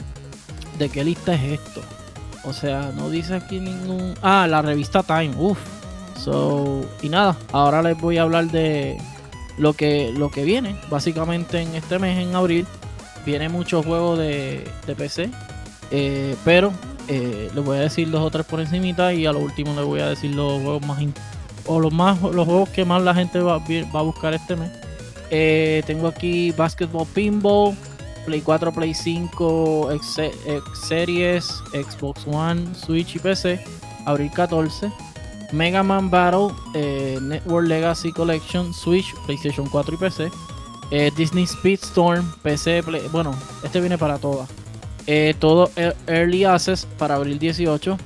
de 0.78 0.88
qué 0.88 1.02
lista 1.02 1.34
es 1.34 1.60
esto. 1.60 1.82
O 2.44 2.52
sea, 2.52 2.92
no 2.96 3.10
dice 3.10 3.34
aquí 3.34 3.58
ningún. 3.58 4.14
Ah, 4.22 4.46
la 4.48 4.62
revista 4.62 5.02
Time. 5.02 5.32
Uf. 5.36 5.58
So, 6.16 6.82
y 7.02 7.08
nada, 7.08 7.36
ahora 7.50 7.82
les 7.82 8.00
voy 8.00 8.18
a 8.18 8.22
hablar 8.22 8.46
de 8.52 8.96
lo 9.58 9.72
que, 9.72 10.12
lo 10.16 10.30
que 10.30 10.44
viene. 10.44 10.76
Básicamente 10.88 11.60
en 11.60 11.74
este 11.74 11.98
mes, 11.98 12.16
en 12.16 12.36
abril, 12.36 12.64
viene 13.26 13.48
muchos 13.48 13.84
juegos 13.84 14.20
de, 14.20 14.70
PC. 14.96 15.30
Eh, 15.90 16.36
pero 16.44 16.72
eh, 17.08 17.50
les 17.52 17.64
voy 17.64 17.78
a 17.78 17.80
decir 17.80 18.08
dos 18.08 18.20
o 18.20 18.30
tres 18.30 18.46
por 18.46 18.60
encimita 18.60 19.12
y 19.12 19.26
a 19.26 19.32
lo 19.32 19.40
último 19.40 19.74
les 19.74 19.84
voy 19.84 20.00
a 20.00 20.10
decir 20.10 20.32
los 20.32 20.62
juegos 20.62 20.86
más 20.86 21.00
o 21.66 21.80
los 21.80 21.92
más 21.92 22.20
los 22.22 22.46
juegos 22.46 22.68
que 22.70 22.84
más 22.84 23.02
la 23.02 23.14
gente 23.14 23.40
va, 23.40 23.58
va 23.58 24.00
a 24.00 24.02
buscar 24.02 24.34
este 24.34 24.56
mes. 24.56 24.70
Eh, 25.30 25.82
tengo 25.86 26.08
aquí 26.08 26.50
Basketball 26.52 27.06
Pinball, 27.06 27.76
Play 28.26 28.40
4, 28.40 28.72
Play 28.72 28.94
5, 28.94 29.92
X, 29.92 30.20
Series, 30.74 31.46
Xbox 31.72 32.26
One, 32.26 32.74
Switch 32.74 33.16
y 33.16 33.18
PC, 33.18 33.64
abril 34.06 34.30
14. 34.34 34.90
Mega 35.52 35.82
Man 35.82 36.10
Battle, 36.10 36.54
eh, 36.74 37.18
Network 37.20 37.66
Legacy 37.66 38.12
Collection, 38.12 38.72
Switch, 38.72 39.12
PlayStation 39.26 39.68
4 39.68 39.94
y 39.94 39.98
PC. 39.98 40.30
Eh, 40.92 41.10
Disney 41.16 41.46
Speedstorm, 41.46 42.32
PC, 42.42 42.82
bueno, 43.10 43.34
este 43.62 43.80
viene 43.80 43.98
para 43.98 44.18
todas. 44.18 44.48
Todo 45.40 45.72
Early 46.06 46.44
Access 46.44 46.86
para 46.98 47.16
abril 47.16 47.40
18. 47.40 47.98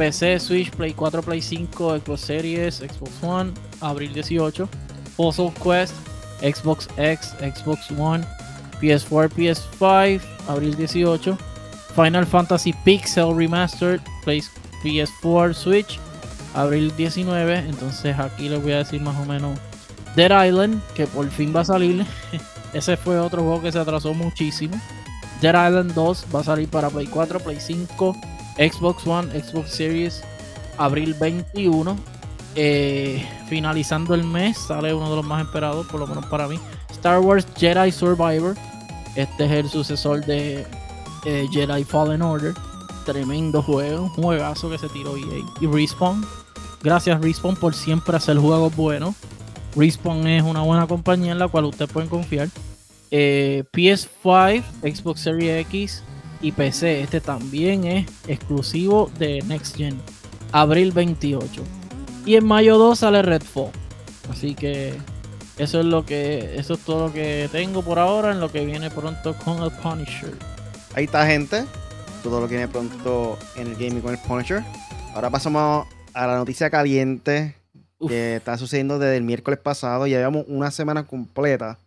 PC, 0.00 0.40
Switch, 0.40 0.70
Play 0.70 0.94
4, 0.94 1.20
Play 1.20 1.42
5, 1.42 1.98
Xbox 2.00 2.20
Series, 2.20 2.80
Xbox 2.80 3.22
One, 3.22 3.52
abril 3.82 4.10
18. 4.14 4.66
Puzzle 5.14 5.52
Quest, 5.62 5.92
Xbox 6.40 6.88
X, 6.96 7.34
Xbox 7.38 7.90
One, 7.98 8.24
PS4, 8.80 9.28
PS5, 9.28 10.22
abril 10.48 10.74
18. 10.74 11.36
Final 11.94 12.24
Fantasy 12.24 12.72
Pixel 12.82 13.36
Remastered, 13.36 14.00
PS4, 14.24 15.52
Switch, 15.52 15.98
abril 16.54 16.90
19. 16.96 17.58
Entonces 17.58 18.18
aquí 18.18 18.48
les 18.48 18.62
voy 18.62 18.72
a 18.72 18.78
decir 18.78 19.02
más 19.02 19.18
o 19.20 19.26
menos 19.26 19.58
Dead 20.16 20.46
Island, 20.46 20.80
que 20.94 21.06
por 21.08 21.28
fin 21.28 21.54
va 21.54 21.60
a 21.60 21.64
salir. 21.66 22.06
Ese 22.72 22.96
fue 22.96 23.18
otro 23.18 23.42
juego 23.42 23.60
que 23.60 23.70
se 23.70 23.78
atrasó 23.78 24.14
muchísimo. 24.14 24.80
Dead 25.42 25.68
Island 25.68 25.92
2 25.92 26.26
va 26.34 26.40
a 26.40 26.44
salir 26.44 26.70
para 26.70 26.88
Play 26.88 27.06
4, 27.06 27.38
Play 27.40 27.60
5, 27.60 28.16
Xbox 28.60 29.06
One, 29.06 29.28
Xbox 29.40 29.70
Series, 29.70 30.22
abril 30.76 31.14
21. 31.14 31.96
Eh, 32.56 33.26
finalizando 33.48 34.14
el 34.14 34.24
mes, 34.24 34.58
sale 34.58 34.92
uno 34.92 35.08
de 35.08 35.16
los 35.16 35.24
más 35.24 35.44
esperados, 35.44 35.86
por 35.86 35.98
lo 35.98 36.06
menos 36.06 36.26
para 36.26 36.46
mí. 36.46 36.58
Star 36.90 37.20
Wars 37.20 37.46
Jedi 37.56 37.90
Survivor. 37.90 38.54
Este 39.16 39.46
es 39.46 39.50
el 39.50 39.68
sucesor 39.68 40.24
de 40.26 40.66
eh, 41.24 41.48
Jedi 41.50 41.84
Fallen 41.84 42.22
Order. 42.22 42.54
Tremendo 43.06 43.62
juego, 43.62 44.02
un 44.02 44.08
juegazo 44.10 44.68
que 44.68 44.78
se 44.78 44.88
tiró. 44.90 45.16
Y 45.16 45.66
Respawn. 45.66 46.24
Gracias 46.82 47.20
Respawn 47.20 47.56
por 47.56 47.74
siempre 47.74 48.16
hacer 48.16 48.36
juegos 48.36 48.76
buenos. 48.76 49.14
Respawn 49.74 50.26
es 50.26 50.42
una 50.42 50.60
buena 50.60 50.86
compañía 50.86 51.32
en 51.32 51.38
la 51.38 51.48
cual 51.48 51.64
ustedes 51.64 51.90
pueden 51.90 52.10
confiar. 52.10 52.48
Eh, 53.10 53.64
PS5, 53.72 54.62
Xbox 54.82 55.20
Series 55.20 55.66
X 55.66 56.02
y 56.40 56.52
PC. 56.52 57.02
Este 57.02 57.20
también 57.20 57.84
es 57.84 58.06
exclusivo 58.26 59.10
de 59.18 59.42
Next 59.46 59.76
Gen. 59.76 60.00
Abril 60.52 60.92
28. 60.92 61.62
Y 62.26 62.36
en 62.36 62.46
mayo 62.46 62.78
2 62.78 62.98
sale 62.98 63.22
Redfall. 63.22 63.70
Así 64.30 64.54
que 64.54 64.94
eso 65.58 65.80
es 65.80 65.86
lo 65.86 66.04
que. 66.04 66.56
Eso 66.56 66.74
es 66.74 66.80
todo 66.80 67.08
lo 67.08 67.12
que 67.12 67.48
tengo 67.52 67.82
por 67.82 67.98
ahora 67.98 68.32
en 68.32 68.40
lo 68.40 68.50
que 68.50 68.64
viene 68.64 68.90
pronto 68.90 69.34
con 69.44 69.62
el 69.62 69.70
Punisher. 69.70 70.32
Ahí 70.94 71.04
está, 71.04 71.26
gente. 71.26 71.64
Todo 72.22 72.40
lo 72.40 72.48
que 72.48 72.56
viene 72.56 72.68
pronto 72.68 73.38
en 73.56 73.68
el 73.68 73.74
gaming 73.74 74.00
con 74.00 74.12
el 74.12 74.18
Punisher. 74.18 74.62
Ahora 75.14 75.30
pasamos 75.30 75.86
a 76.12 76.26
la 76.26 76.36
noticia 76.36 76.70
caliente 76.70 77.56
que 78.06 78.36
está 78.36 78.56
sucediendo 78.56 78.98
desde 78.98 79.16
el 79.16 79.22
miércoles 79.22 79.58
pasado. 79.58 80.06
Ya 80.06 80.18
llevamos 80.18 80.44
una 80.48 80.70
semana 80.70 81.06
completa 81.06 81.78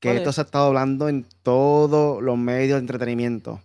que 0.00 0.16
esto 0.16 0.32
se 0.32 0.40
ha 0.40 0.44
estado 0.44 0.66
hablando 0.66 1.08
en 1.08 1.26
todos 1.42 2.22
los 2.22 2.38
medios 2.38 2.76
de 2.76 2.80
entretenimiento. 2.80 3.60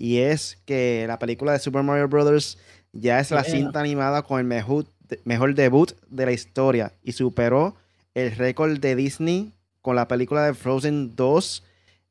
Y 0.00 0.18
es 0.18 0.58
que 0.64 1.06
la 1.08 1.18
película 1.18 1.50
de 1.52 1.58
Super 1.58 1.82
Mario 1.82 2.06
Bros. 2.06 2.56
ya 2.92 3.18
es 3.18 3.32
la 3.32 3.42
cinta 3.42 3.80
animada 3.80 4.22
con 4.22 4.38
el 4.38 4.46
mejor, 4.46 4.84
mejor 5.24 5.56
debut 5.56 5.90
de 6.08 6.24
la 6.24 6.30
historia 6.30 6.92
y 7.02 7.10
superó 7.12 7.74
el 8.14 8.36
récord 8.36 8.78
de 8.78 8.94
Disney 8.94 9.52
con 9.82 9.96
la 9.96 10.06
película 10.06 10.44
de 10.44 10.54
Frozen 10.54 11.16
2 11.16 11.64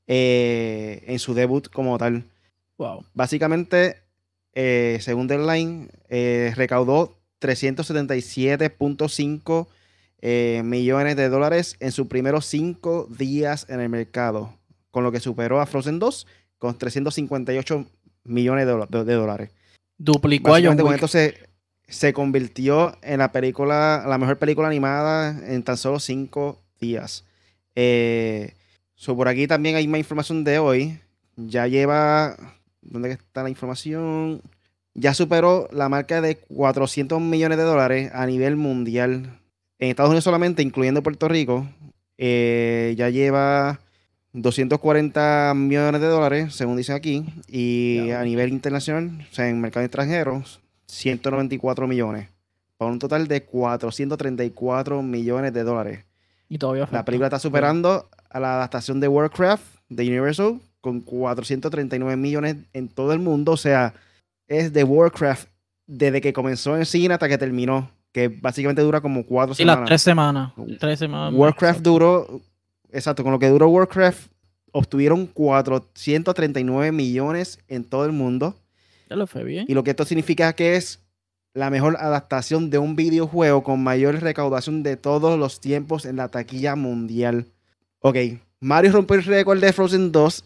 eh, 0.07 1.01
en 1.07 1.17
su 1.19 1.33
debut 1.33 1.69
como 1.69 1.97
tal. 1.97 2.25
Wow. 2.77 3.05
Básicamente, 3.13 4.01
eh, 4.53 4.97
según 4.99 5.27
Deadline, 5.27 5.89
eh, 6.09 6.51
recaudó 6.57 7.15
377.5 7.39 9.67
millones 10.63 11.15
de 11.15 11.29
dólares 11.29 11.77
en 11.79 11.93
sus 11.93 12.07
primeros 12.07 12.45
cinco 12.47 13.07
días 13.17 13.65
en 13.69 13.79
el 13.79 13.87
mercado, 13.87 14.53
con 14.91 15.05
lo 15.05 15.13
que 15.13 15.21
superó 15.21 15.61
a 15.61 15.65
Frozen 15.65 15.99
2 15.99 16.27
con 16.57 16.77
358 16.77 17.85
millones 18.23 18.65
de, 18.65 19.13
dólares. 19.15 19.51
Duplicó 19.97 20.55
a 20.55 20.59
John 20.61 20.79
Wick. 20.81 21.05
se, 21.07 21.35
se 21.87 22.13
convirtió 22.13 22.97
en 23.01 23.19
la 23.19 23.31
película, 23.31 24.03
la 24.07 24.17
mejor 24.17 24.37
película 24.37 24.67
animada 24.67 25.53
en 25.53 25.63
tan 25.63 25.77
solo 25.77 25.99
cinco 25.99 26.61
días. 26.79 27.25
Eh, 27.75 28.53
por 29.05 29.27
aquí 29.27 29.47
también 29.47 29.75
hay 29.75 29.87
más 29.87 29.99
información 29.99 30.43
de 30.43 30.59
hoy. 30.59 30.99
Ya 31.35 31.67
lleva. 31.67 32.35
¿Dónde 32.81 33.11
está 33.11 33.43
la 33.43 33.49
información? 33.49 34.41
Ya 34.93 35.13
superó 35.13 35.69
la 35.71 35.89
marca 35.89 36.21
de 36.21 36.37
400 36.37 37.21
millones 37.21 37.57
de 37.57 37.63
dólares 37.63 38.11
a 38.13 38.25
nivel 38.25 38.55
mundial. 38.55 39.39
En 39.77 39.89
Estados 39.89 40.09
Unidos 40.09 40.23
solamente, 40.23 40.63
incluyendo 40.63 41.03
Puerto 41.03 41.27
Rico, 41.27 41.67
eh, 42.17 42.95
ya 42.97 43.09
lleva 43.09 43.79
240 44.41 45.53
millones 45.55 46.01
de 46.01 46.07
dólares, 46.07 46.55
según 46.55 46.77
dice 46.77 46.93
aquí. 46.93 47.25
Y 47.47 48.11
a 48.11 48.23
nivel 48.23 48.49
internacional, 48.49 49.27
o 49.29 49.33
sea, 49.33 49.49
en 49.49 49.59
mercado 49.59 49.85
extranjero, 49.85 50.43
194 50.85 51.87
millones. 51.87 52.29
Para 52.77 52.91
un 52.91 52.99
total 52.99 53.27
de 53.27 53.43
434 53.43 55.01
millones 55.01 55.53
de 55.53 55.63
dólares. 55.63 56.05
Y 56.49 56.59
todavía 56.59 56.87
La 56.91 57.03
película 57.03 57.27
está 57.27 57.39
superando 57.39 58.07
a 58.29 58.39
la 58.39 58.55
adaptación 58.55 58.99
de 58.99 59.07
Warcraft 59.07 59.63
de 59.89 60.07
Universal 60.07 60.59
con 60.81 61.01
439 61.01 62.15
millones 62.15 62.57
en 62.73 62.87
todo 62.87 63.13
el 63.13 63.19
mundo. 63.19 63.53
O 63.53 63.57
sea, 63.57 63.93
es 64.47 64.71
de 64.71 64.83
Warcraft 64.83 65.49
desde 65.87 66.21
que 66.21 66.33
comenzó 66.33 66.77
en 66.77 66.85
cine 66.85 67.15
hasta 67.15 67.27
que 67.27 67.37
terminó. 67.37 67.89
Que 68.11 68.29
básicamente 68.29 68.81
dura 68.81 69.01
como 69.01 69.25
cuatro 69.25 69.53
sí, 69.53 69.65
las 69.65 69.83
tres 69.85 70.01
semanas. 70.01 70.53
Tres 70.79 70.99
semanas. 70.99 71.33
Warcraft 71.35 71.81
duró, 71.81 72.41
exacto, 72.91 73.23
con 73.23 73.31
lo 73.31 73.39
que 73.39 73.49
duró 73.49 73.69
Warcraft, 73.69 74.31
obtuvieron 74.71 75.27
439 75.27 76.91
millones 76.91 77.59
en 77.67 77.83
todo 77.83 78.05
el 78.05 78.11
mundo. 78.11 78.55
Ya 79.09 79.15
lo 79.15 79.27
fue 79.27 79.43
bien. 79.43 79.65
Y 79.67 79.73
lo 79.73 79.83
que 79.83 79.91
esto 79.91 80.05
significa 80.05 80.53
que 80.53 80.75
es 80.75 80.99
la 81.53 81.69
mejor 81.69 81.97
adaptación 81.99 82.69
de 82.69 82.77
un 82.77 82.95
videojuego 82.95 83.63
con 83.63 83.81
mayor 83.81 84.21
recaudación 84.21 84.83
de 84.83 84.95
todos 84.95 85.39
los 85.39 85.59
tiempos 85.59 86.05
en 86.05 86.17
la 86.17 86.27
taquilla 86.27 86.75
mundial. 86.75 87.47
Ok, 87.99 88.17
Mario 88.59 88.91
rompió 88.91 89.15
el 89.15 89.23
récord 89.23 89.59
de 89.59 89.73
Frozen 89.73 90.11
2 90.11 90.43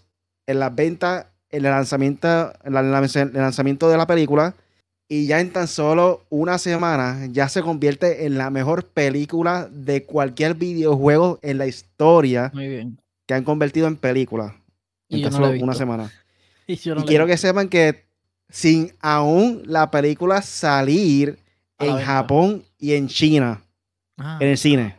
en 0.48 0.60
las 0.60 0.74
ventas, 0.74 1.26
en 1.50 1.66
el 1.66 1.72
lanzamiento, 1.72 2.54
en 2.64 2.76
el 2.76 3.34
lanzamiento 3.34 3.90
de 3.90 3.98
la 3.98 4.08
película. 4.08 4.56
Y 5.14 5.28
ya 5.28 5.42
en 5.42 5.52
tan 5.52 5.68
solo 5.68 6.24
una 6.30 6.58
semana 6.58 7.28
ya 7.32 7.50
se 7.50 7.62
convierte 7.62 8.26
en 8.26 8.38
la 8.38 8.50
mejor 8.50 8.86
película 8.86 9.68
de 9.70 10.06
cualquier 10.06 10.56
videojuego 10.56 11.38
en 11.42 11.58
la 11.58 11.68
historia. 11.68 12.50
Muy 12.54 12.70
bien. 12.70 12.98
Que 13.26 13.34
han 13.34 13.44
convertido 13.44 13.88
en 13.88 13.98
película. 13.98 14.56
En 15.10 15.22
tan 15.22 15.34
solo 15.34 15.50
una 15.50 15.74
semana. 15.74 16.10
y 16.66 16.78
quiero 16.78 17.28
que 17.28 17.36
sepan 17.36 17.68
que 17.68 18.06
sin 18.48 18.94
aún 19.02 19.64
la 19.66 19.92
película 19.92 20.42
salir 20.42 21.38
en 21.78 21.98
Japón 21.98 22.64
y 22.80 22.94
en 22.94 23.10
China. 23.10 23.62
Ah, 24.16 24.38
en 24.40 24.48
el 24.48 24.58
cine. 24.58 24.96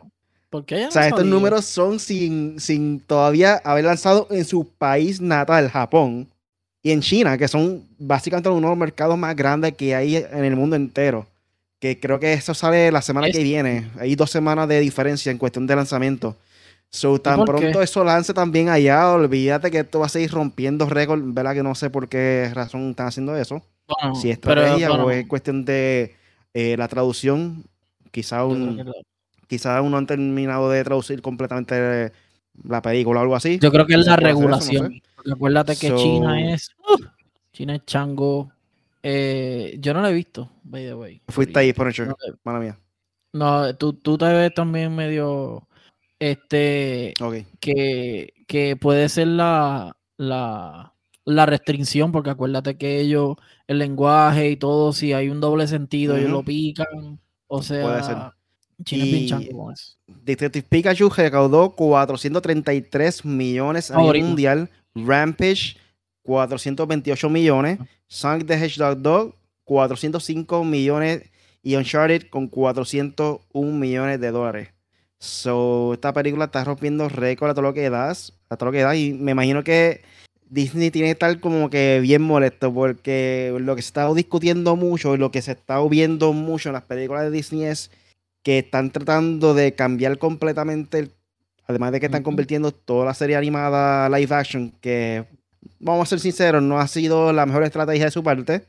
¿Por 0.51 0.63
qué 0.63 0.85
o 0.85 0.91
sea, 0.91 1.07
estos 1.07 1.25
números 1.25 1.65
son 1.65 1.99
sin, 1.99 2.59
sin 2.59 2.99
todavía 2.99 3.55
haber 3.63 3.85
lanzado 3.85 4.27
en 4.29 4.45
su 4.45 4.67
país 4.77 5.19
natal, 5.19 5.71
Japón, 5.71 6.27
y 6.83 6.91
en 6.91 6.99
China, 6.99 7.37
que 7.37 7.47
son 7.47 7.85
básicamente 7.97 8.49
uno 8.49 8.67
de 8.67 8.71
los 8.71 8.77
mercados 8.77 9.17
más 9.17 9.33
grandes 9.37 9.73
que 9.73 9.95
hay 9.95 10.17
en 10.17 10.43
el 10.43 10.57
mundo 10.57 10.75
entero. 10.75 11.25
Que 11.79 11.97
creo 11.97 12.19
que 12.19 12.33
eso 12.33 12.53
sale 12.53 12.91
la 12.91 13.01
semana 13.01 13.31
que 13.31 13.41
viene. 13.41 13.89
Hay 13.97 14.15
dos 14.15 14.29
semanas 14.29 14.67
de 14.67 14.81
diferencia 14.81 15.31
en 15.31 15.37
cuestión 15.37 15.65
de 15.65 15.77
lanzamiento. 15.77 16.35
So, 16.89 17.19
tan 17.19 17.45
pronto 17.45 17.81
eso 17.81 18.03
lance 18.03 18.33
también 18.33 18.69
allá, 18.69 19.09
olvídate 19.11 19.71
que 19.71 19.79
esto 19.79 19.99
va 19.99 20.05
a 20.05 20.09
seguir 20.09 20.29
rompiendo 20.29 20.87
récords, 20.87 21.23
¿verdad? 21.33 21.55
Que 21.55 21.63
no 21.63 21.73
sé 21.73 21.89
por 21.89 22.07
qué 22.07 22.51
razón 22.53 22.91
están 22.91 23.07
haciendo 23.07 23.35
eso. 23.35 23.63
si 24.21 24.29
es 24.29 24.33
estrategia 24.33 24.91
o 24.91 25.09
es 25.09 25.25
cuestión 25.25 25.65
de 25.65 26.15
eh, 26.53 26.75
la 26.77 26.87
traducción, 26.87 27.63
quizá 28.11 28.45
un, 28.45 28.93
quizá 29.47 29.81
uno 29.81 29.97
han 29.97 30.05
terminado 30.05 30.69
de 30.69 30.83
traducir 30.83 31.21
completamente 31.21 32.11
la 32.63 32.81
película 32.81 33.21
o 33.21 33.23
algo 33.23 33.35
así. 33.35 33.57
Yo 33.59 33.71
creo 33.71 33.87
que 33.87 33.95
es 33.95 34.05
la 34.05 34.15
regulación. 34.15 35.01
Acuérdate 35.31 35.75
que 35.75 35.93
China 35.95 36.53
es. 36.53 36.69
China 37.51 37.75
es 37.75 37.85
chango. 37.85 38.51
Eh, 39.01 39.77
yo 39.79 39.93
no 39.93 40.01
lo 40.01 40.07
he 40.07 40.13
visto, 40.13 40.49
by 40.63 40.83
the 40.83 40.93
way. 40.95 41.21
Fuiste 41.27 41.59
ahí, 41.59 41.73
por 41.73 41.89
hecho. 41.89 42.15
Mala 42.43 42.59
mía. 42.59 42.79
No, 43.33 43.75
tú, 43.75 43.93
tú 43.93 44.17
te 44.17 44.25
ves 44.25 44.53
también 44.53 44.95
medio 44.95 45.67
este, 46.19 47.13
que, 47.59 48.33
que, 48.47 48.75
puede 48.77 49.09
ser 49.09 49.27
la, 49.27 49.97
la, 50.17 50.93
la, 51.25 51.45
restricción, 51.45 52.11
porque 52.11 52.29
acuérdate 52.29 52.77
que 52.77 53.01
ellos, 53.01 53.35
el 53.67 53.79
lenguaje 53.79 54.51
y 54.51 54.55
todo, 54.55 54.93
si 54.93 55.13
hay 55.13 55.29
un 55.29 55.41
doble 55.41 55.67
sentido, 55.67 56.15
ellos 56.15 56.31
lo 56.31 56.43
pican. 56.43 57.19
O 57.47 57.61
sea, 57.61 57.83
puede 57.83 58.03
ser. 58.03 58.17
Detective 60.23 60.65
Pikachu 60.69 61.09
recaudó 61.09 61.75
433 61.75 63.25
millones 63.25 63.91
a 63.91 63.97
nivel 63.97 64.23
mundial. 64.23 64.69
Rampage, 64.95 65.77
428 66.23 67.29
millones. 67.29 67.79
Sonic 68.07 68.47
the 68.47 68.53
Hedgehog 68.53 69.01
Dog, 69.01 69.35
405 69.63 70.63
millones. 70.63 71.23
Y 71.61 71.75
Uncharted 71.75 72.29
con 72.29 72.47
401 72.47 73.77
millones 73.77 74.19
de 74.19 74.31
dólares. 74.31 74.69
So, 75.19 75.93
esta 75.93 76.11
película 76.11 76.45
está 76.45 76.65
rompiendo 76.65 77.07
récord 77.07 77.51
a 77.51 77.53
todo 77.53 77.61
lo 77.61 77.73
que 77.73 77.89
das, 77.89 78.33
a 78.49 78.57
todo 78.57 78.67
lo 78.67 78.71
que 78.73 78.81
da. 78.81 78.93
Y 78.95 79.13
me 79.13 79.31
imagino 79.31 79.63
que 79.63 80.01
Disney 80.49 80.91
tiene 80.91 81.07
que 81.07 81.13
estar 81.13 81.39
como 81.39 81.69
que 81.69 81.99
bien 82.01 82.21
molesto 82.21 82.73
porque 82.73 83.55
lo 83.59 83.75
que 83.75 83.81
se 83.81 83.87
está 83.87 84.13
discutiendo 84.13 84.75
mucho 84.75 85.15
y 85.15 85.17
lo 85.17 85.31
que 85.31 85.41
se 85.41 85.53
está 85.53 85.81
viendo 85.87 86.33
mucho 86.33 86.69
en 86.69 86.73
las 86.73 86.83
películas 86.83 87.23
de 87.23 87.31
Disney 87.31 87.63
es 87.63 87.89
que 88.43 88.59
están 88.59 88.91
tratando 88.91 89.53
de 89.53 89.73
cambiar 89.73 90.17
completamente 90.17 91.09
Además 91.67 91.91
de 91.91 91.99
que 91.99 92.07
están 92.07 92.23
convirtiendo 92.23 92.71
toda 92.71 93.05
la 93.05 93.13
serie 93.13 93.35
animada 93.35 94.09
live 94.09 94.35
action, 94.35 94.71
que 94.81 95.25
vamos 95.79 96.07
a 96.07 96.09
ser 96.09 96.19
sinceros, 96.19 96.61
no 96.61 96.79
ha 96.79 96.87
sido 96.87 97.31
la 97.31 97.45
mejor 97.45 97.63
estrategia 97.63 98.05
de 98.05 98.11
su 98.11 98.23
parte. 98.23 98.65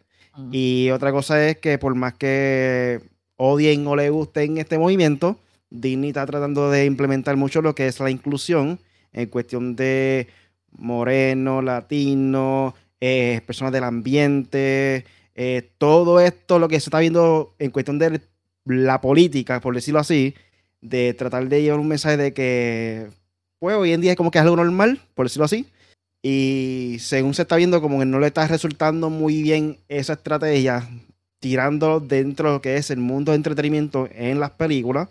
Y 0.51 0.91
otra 0.91 1.13
cosa 1.13 1.47
es 1.47 1.59
que 1.59 1.79
por 1.79 1.95
más 1.95 2.15
que 2.15 3.01
odien 3.37 3.87
o 3.87 3.95
le 3.95 4.11
gusten 4.11 4.59
este 4.59 4.79
movimiento, 4.79 5.39
Disney 5.71 6.11
está 6.11 6.27
tratando 6.27 6.71
de 6.71 6.87
implementar 6.87 7.37
mucho 7.37 7.63
lo 7.63 7.75
que 7.75 7.87
es 7.87 8.01
la 8.01 8.11
inclusión 8.11 8.81
en 9.13 9.29
cuestión 9.29 9.77
de 9.77 10.29
moreno, 10.73 11.63
latino, 11.63 12.75
eh, 13.01 13.41
personas 13.47 13.73
del 13.73 13.85
ambiente, 13.85 15.05
eh, 15.35 15.71
todo 15.79 16.21
esto, 16.21 16.59
lo 16.59 16.69
que 16.69 16.81
se 16.81 16.89
está 16.89 16.99
viendo 17.01 17.55
en 17.59 17.71
cuestión 17.71 17.99
de 17.99 18.21
la 18.65 19.01
política, 19.01 19.61
por 19.61 19.75
decirlo 19.75 20.01
así, 20.01 20.35
de 20.85 21.15
tratar 21.15 21.49
de 21.49 21.63
llevar 21.63 21.81
un 21.81 21.89
mensaje 21.89 22.17
de 22.17 22.33
que, 22.35 23.09
pues 23.59 23.75
hoy 23.75 23.93
en 23.93 24.03
día 24.03 24.13
es 24.13 24.17
como 24.17 24.31
que 24.31 24.39
es 24.39 24.43
algo 24.43 24.57
normal, 24.57 25.01
por 25.15 25.27
decirlo 25.27 25.47
así, 25.47 25.67
y 26.23 26.99
según 27.01 27.35
se 27.35 27.43
está 27.43 27.57
viendo, 27.57 27.81
como 27.81 27.99
que 27.99 28.05
no 28.05 28.21
le 28.21 28.27
está 28.27 28.47
resultando 28.47 29.11
muy 29.11 29.43
bien 29.43 29.79
esa 29.89 30.13
estrategia, 30.13 30.89
tirando 31.41 32.01
dentro 32.01 32.49
de 32.49 32.55
lo 32.55 32.63
que 32.63 32.77
es 32.77 32.91
el 32.91 32.99
mundo 32.99 33.33
de 33.33 33.37
entretenimiento 33.37 34.09
en 34.15 34.41
las 34.41 34.51
películas, 34.51 35.09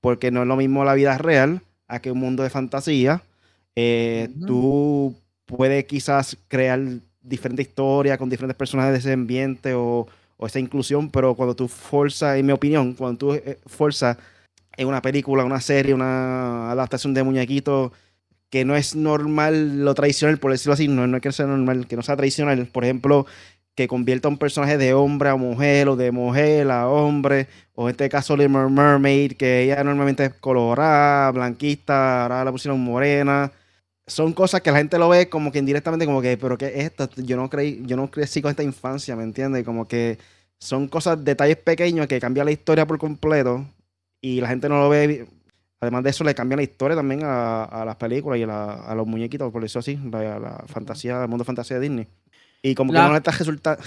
porque 0.00 0.30
no 0.30 0.42
es 0.42 0.48
lo 0.48 0.56
mismo 0.56 0.84
la 0.84 0.94
vida 0.94 1.16
real 1.18 1.60
a 1.86 2.00
que 2.00 2.10
un 2.10 2.18
mundo 2.18 2.42
de 2.42 2.50
fantasía. 2.50 3.22
Eh, 3.76 4.30
tú 4.46 5.14
puedes 5.46 5.84
quizás 5.84 6.36
crear 6.48 6.80
diferentes 7.20 7.68
historias 7.68 8.18
con 8.18 8.30
diferentes 8.30 8.56
personajes 8.56 8.92
de 8.92 8.98
ese 8.98 9.12
ambiente 9.12 9.74
o, 9.74 10.06
esa 10.40 10.58
inclusión, 10.58 11.10
pero 11.10 11.34
cuando 11.34 11.54
tú 11.54 11.68
fuerzas, 11.68 12.38
en 12.38 12.46
mi 12.46 12.52
opinión, 12.52 12.94
cuando 12.94 13.18
tú 13.18 13.34
eh, 13.34 13.58
en 14.80 14.88
una 14.88 15.02
película, 15.02 15.44
una 15.44 15.60
serie, 15.60 15.94
una 15.94 16.70
adaptación 16.72 17.14
de 17.14 17.22
muñequitos, 17.22 17.92
que 18.50 18.64
no 18.64 18.76
es 18.76 18.96
normal 18.96 19.84
lo 19.84 19.94
tradicional, 19.94 20.38
por 20.38 20.52
decirlo 20.52 20.74
así, 20.74 20.88
no, 20.88 21.06
no 21.06 21.18
es 21.18 21.22
que 21.22 21.32
sea 21.32 21.46
normal, 21.46 21.86
que 21.86 21.96
no 21.96 22.02
sea 22.02 22.16
tradicional. 22.16 22.66
Por 22.66 22.84
ejemplo, 22.84 23.26
que 23.74 23.88
convierta 23.88 24.28
un 24.28 24.38
personaje 24.38 24.78
de 24.78 24.94
hombre 24.94 25.28
a 25.30 25.36
mujer 25.36 25.88
o 25.88 25.96
de 25.96 26.12
mujer 26.12 26.70
a 26.70 26.88
hombre, 26.88 27.48
o 27.74 27.88
en 27.88 27.92
este 27.92 28.08
caso 28.08 28.36
Little 28.36 28.68
Mermaid, 28.70 29.32
que 29.36 29.64
ella 29.64 29.84
normalmente 29.84 30.24
es 30.24 30.34
colorada, 30.34 31.30
blanquista, 31.32 32.22
ahora 32.22 32.44
la 32.44 32.52
pusieron 32.52 32.80
morena. 32.80 33.52
Son 34.06 34.32
cosas 34.32 34.62
que 34.62 34.70
la 34.72 34.78
gente 34.78 34.98
lo 34.98 35.08
ve 35.10 35.28
como 35.28 35.52
que 35.52 35.58
indirectamente, 35.60 36.06
como 36.06 36.22
que, 36.22 36.36
pero 36.38 36.58
¿qué 36.58 36.66
es 36.68 36.84
esto? 36.86 37.08
Yo 37.16 37.36
no 37.36 37.48
creí, 37.50 37.82
yo 37.86 37.96
no 37.96 38.10
crecí 38.10 38.42
con 38.42 38.50
esta 38.50 38.62
infancia, 38.62 39.16
¿me 39.16 39.24
entiendes? 39.24 39.64
Como 39.64 39.86
que 39.88 40.18
son 40.58 40.88
cosas, 40.88 41.24
detalles 41.24 41.56
pequeños 41.58 42.06
que 42.08 42.20
cambian 42.20 42.46
la 42.46 42.52
historia 42.52 42.86
por 42.86 42.98
completo 42.98 43.66
y 44.20 44.40
la 44.40 44.48
gente 44.48 44.68
no 44.68 44.80
lo 44.80 44.88
ve 44.88 45.26
Además 45.80 46.04
de 46.04 46.10
eso, 46.10 46.24
le 46.24 46.34
cambia 46.34 46.56
la 46.56 46.62
historia 46.62 46.94
también 46.94 47.22
a, 47.24 47.84
las 47.86 47.96
películas 47.96 48.38
y 48.38 48.42
a, 48.42 48.94
los 48.94 49.06
muñequitos, 49.06 49.50
por 49.50 49.64
eso 49.64 49.78
así, 49.78 49.98
la, 50.12 50.38
la 50.38 50.64
fantasía, 50.66 51.22
el 51.22 51.28
mundo 51.28 51.42
de 51.42 51.46
fantasía 51.46 51.78
de 51.78 51.88
Disney. 51.88 52.06
Y 52.62 52.74
como 52.74 52.92
que 52.92 52.98
no 52.98 53.12
le 53.12 53.16
está 53.16 53.32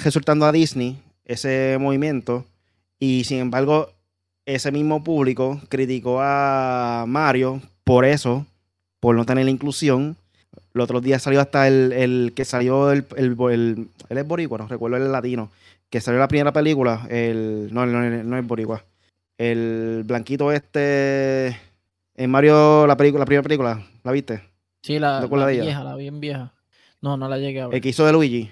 resultando 0.04 0.48
a 0.48 0.52
Disney 0.52 1.00
ese 1.24 1.78
movimiento, 1.80 2.46
y 3.00 3.26
sin 3.26 3.38
embargo, 3.38 3.92
ese 4.48 4.72
mismo 4.72 5.04
público 5.04 5.62
criticó 5.70 6.20
a 6.20 7.06
Mario 7.08 7.62
por 7.84 8.06
eso, 8.06 8.48
por 9.00 9.16
no 9.16 9.26
tener 9.26 9.46
la 9.46 9.52
inclusión. 9.52 10.18
El 10.74 10.82
otro 10.82 11.00
día 11.00 11.20
salió 11.20 11.42
hasta 11.42 11.68
el, 11.68 12.34
que 12.36 12.44
salió 12.44 12.92
el, 12.92 13.06
el, 13.18 13.38
el, 13.52 13.88
él 14.10 14.18
es 14.18 14.28
boricua, 14.28 14.58
no 14.58 14.68
recuerdo 14.68 14.98
el 14.98 15.12
latino, 15.12 15.52
que 15.92 16.02
salió 16.02 16.20
la 16.20 16.28
primera 16.28 16.52
película, 16.52 17.06
el, 17.12 17.70
no, 17.72 17.86
no, 17.86 18.02
no 18.02 18.38
es 18.38 18.48
boricua, 18.48 18.84
el 19.52 20.04
blanquito 20.06 20.52
este 20.52 21.60
en 22.16 22.30
Mario, 22.30 22.86
la 22.88 22.96
película, 22.96 23.22
la 23.22 23.26
primera 23.26 23.44
película, 23.44 23.86
¿la 24.04 24.12
viste? 24.12 24.42
Sí, 24.82 25.00
la, 25.00 25.26
vieja, 25.26 25.84
la 25.84 25.96
bien 25.96 26.20
vieja. 26.20 26.54
No, 27.02 27.18
no 27.18 27.28
la 27.28 27.38
llegué 27.38 27.62
a 27.62 27.68
ver. 27.68 27.76
El 27.76 27.82
que 27.82 27.90
hizo 27.90 28.06
de 28.06 28.12
Luigi. 28.12 28.52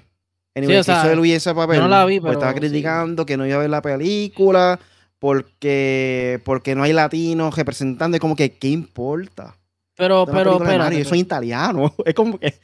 el 0.55 0.67
que 0.67 0.79
hizo 0.79 1.07
de 1.07 1.15
Luigi 1.15 1.33
ese 1.33 1.53
papel. 1.53 1.79
no 1.79 1.87
la 1.87 2.05
vi, 2.05 2.19
pues, 2.19 2.31
pero. 2.31 2.39
estaba 2.39 2.53
criticando 2.53 3.25
que 3.25 3.37
no 3.37 3.45
iba 3.45 3.57
a 3.57 3.59
ver 3.59 3.69
la 3.69 3.81
película 3.81 4.79
porque, 5.19 6.41
porque 6.43 6.73
no 6.73 6.83
hay 6.83 6.93
latinos 6.93 7.55
representando. 7.55 8.15
Es 8.15 8.21
como 8.21 8.35
que, 8.35 8.53
¿qué 8.53 8.69
importa? 8.69 9.55
Pero, 9.95 10.25
pero, 10.25 10.57
pero. 10.59 10.89
Yo 10.89 11.05
soy 11.05 11.19
italiano. 11.19 11.93
Es 12.05 12.13
como 12.13 12.39
que. 12.39 12.55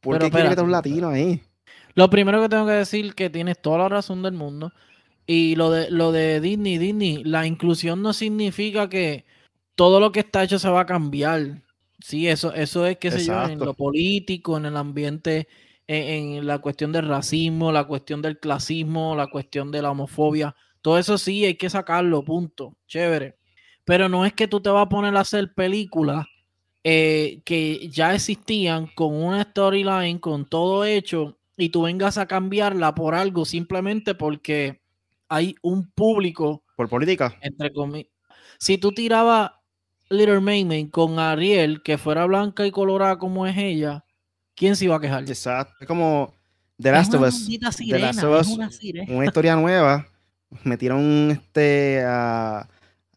¿Por 0.00 0.18
qué 0.18 0.30
quiere 0.30 0.60
un 0.60 0.70
latino 0.70 1.08
ahí? 1.08 1.42
Lo 1.94 2.10
primero 2.10 2.42
que 2.42 2.48
tengo 2.48 2.66
que 2.66 2.72
decir 2.72 3.06
es 3.06 3.14
que 3.14 3.30
tienes 3.30 3.60
toda 3.60 3.78
la 3.78 3.88
razón 3.88 4.22
del 4.22 4.34
mundo. 4.34 4.72
Y 5.26 5.56
lo 5.56 5.70
de, 5.70 5.90
lo 5.90 6.12
de 6.12 6.40
Disney, 6.40 6.78
Disney, 6.78 7.24
la 7.24 7.46
inclusión 7.46 8.02
no 8.02 8.12
significa 8.12 8.88
que 8.88 9.24
todo 9.74 10.00
lo 10.00 10.12
que 10.12 10.20
está 10.20 10.42
hecho 10.42 10.58
se 10.58 10.68
va 10.68 10.80
a 10.80 10.86
cambiar. 10.86 11.62
Sí, 12.00 12.28
eso, 12.28 12.52
eso 12.52 12.86
es, 12.86 12.98
qué 12.98 13.10
sé 13.10 13.24
yo, 13.24 13.42
en 13.44 13.58
lo 13.58 13.74
político, 13.74 14.58
en 14.58 14.66
el 14.66 14.76
ambiente, 14.76 15.48
en, 15.86 16.46
la 16.46 16.58
cuestión 16.58 16.92
del 16.92 17.08
racismo, 17.08 17.72
la 17.72 17.84
cuestión 17.84 18.20
del 18.20 18.38
clasismo, 18.38 19.16
la 19.16 19.28
cuestión 19.28 19.70
de 19.70 19.80
la 19.80 19.90
homofobia. 19.90 20.54
Todo 20.82 20.98
eso 20.98 21.16
sí 21.16 21.44
hay 21.46 21.54
que 21.54 21.70
sacarlo, 21.70 22.22
punto. 22.22 22.76
Chévere. 22.86 23.36
Pero 23.84 24.08
no 24.10 24.26
es 24.26 24.34
que 24.34 24.48
tú 24.48 24.60
te 24.60 24.68
vas 24.68 24.86
a 24.86 24.88
poner 24.88 25.16
a 25.16 25.20
hacer 25.20 25.54
películas 25.54 26.26
eh, 26.82 27.40
que 27.46 27.88
ya 27.88 28.14
existían 28.14 28.88
con 28.94 29.14
una 29.14 29.42
storyline, 29.42 30.18
con 30.18 30.44
todo 30.44 30.84
hecho, 30.84 31.38
y 31.56 31.70
tú 31.70 31.82
vengas 31.82 32.18
a 32.18 32.26
cambiarla 32.26 32.94
por 32.94 33.14
algo 33.14 33.46
simplemente 33.46 34.14
porque 34.14 34.83
hay 35.34 35.56
un 35.62 35.90
público. 35.90 36.62
Por 36.76 36.88
política. 36.88 37.36
Entre 37.40 37.72
comillas. 37.72 38.10
Si 38.58 38.78
tú 38.78 38.92
tirabas 38.92 39.50
Little 40.08 40.40
Mermaid 40.40 40.90
con 40.90 41.18
Ariel, 41.18 41.82
que 41.82 41.98
fuera 41.98 42.24
blanca 42.24 42.66
y 42.66 42.70
colorada 42.70 43.18
como 43.18 43.46
es 43.46 43.56
ella, 43.56 44.04
¿quién 44.54 44.76
se 44.76 44.84
iba 44.84 44.96
a 44.96 45.00
quejar? 45.00 45.24
Exacto. 45.24 45.74
Es 45.80 45.88
como 45.88 46.32
The 46.80 46.92
Last 46.92 47.14
of 47.14 47.22
Us. 47.22 47.48
The 47.48 47.98
Last 47.98 48.22
of 48.22 48.40
Us, 48.40 48.48
una, 49.08 49.24
historia 49.24 49.56
nueva. 49.56 50.06
Metieron 50.62 51.32
este 51.32 52.04
a, 52.06 52.68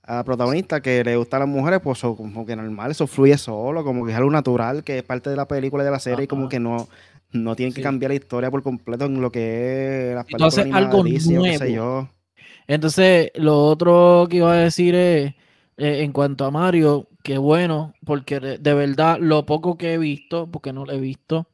a 0.02 0.24
protagonista 0.24 0.82
que 0.82 1.04
le 1.04 1.18
gusta 1.18 1.38
a 1.38 1.42
las 1.42 1.50
mujeres, 1.50 1.82
pues 1.84 2.00
como 2.02 2.48
que 2.48 2.56
normal, 2.56 2.90
eso 2.90 3.06
fluye 3.06 3.38
solo, 3.38 3.84
como 3.84 4.06
que 4.06 4.12
es 4.12 4.18
algo 4.18 4.32
natural, 4.32 4.84
que 4.84 4.98
es 4.98 5.04
parte 5.04 5.30
de 5.30 5.36
la 5.36 5.48
película 5.48 5.84
y 5.84 5.86
de 5.86 5.92
la 5.92 6.00
serie, 6.00 6.24
y 6.24 6.28
como 6.28 6.50
que 6.50 6.60
no, 6.60 6.88
no 7.32 7.56
tienen 7.56 7.74
que 7.74 7.82
cambiar 7.82 8.12
la 8.12 8.16
historia 8.16 8.52
por 8.52 8.64
completo 8.64 9.06
en 9.06 9.22
lo 9.22 9.32
que 9.32 10.10
es 10.10 10.16
las 10.16 10.26
Entonces, 10.30 10.68
algo 10.72 11.04
nuevo. 11.04 12.10
Entonces, 12.68 13.32
lo 13.36 13.66
otro 13.66 14.28
que 14.30 14.38
iba 14.38 14.52
a 14.52 14.58
decir 14.58 14.96
es 14.96 15.34
eh, 15.78 16.04
en 16.04 16.12
cuanto 16.12 16.46
a 16.46 16.52
Mario, 16.52 17.08
qué 17.24 17.38
bueno, 17.38 17.94
porque 18.06 18.40
de, 18.40 18.74
verdad 18.74 19.18
lo 19.20 19.46
poco 19.46 19.78
que 19.78 19.94
he 19.94 19.98
visto, 19.98 20.50
porque 20.52 20.74
no 20.74 20.86
lo 20.86 20.92
he 20.92 21.00
visto, 21.00 21.48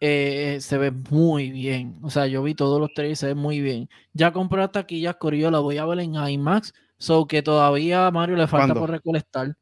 eh, 0.00 0.58
se 0.60 0.78
ve 0.78 0.90
muy 0.90 1.50
bien. 1.50 1.98
O 2.02 2.10
sea, 2.10 2.26
yo 2.26 2.42
vi 2.42 2.54
todos 2.54 2.80
los 2.80 2.90
tres 2.94 3.12
y 3.12 3.16
se 3.16 3.26
ve 3.28 3.34
muy 3.34 3.60
bien. 3.60 3.88
Ya 4.12 4.32
compré 4.32 4.60
las 4.60 4.72
taquillas, 4.72 5.16
Corillo, 5.16 5.50
la 5.50 5.58
voy 5.58 5.78
a 5.78 5.84
ver 5.86 6.00
en 6.00 6.14
IMAX, 6.14 6.72
so 6.98 7.26
que 7.26 7.42
todavía 7.42 8.06
a 8.06 8.10
Mario 8.10 8.36
le 8.36 8.46
falta 8.46 8.74
por 8.74 8.90
recolectar. 8.90 9.56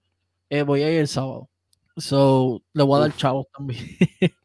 Eh, 0.50 0.62
voy 0.62 0.82
a 0.82 0.90
ir 0.92 1.00
el 1.00 1.08
sábado. 1.08 1.48
So, 1.96 2.62
le 2.72 2.82
voy 2.84 2.98
a 2.98 3.00
dar 3.02 3.16
chavos 3.16 3.46
también. 3.56 3.80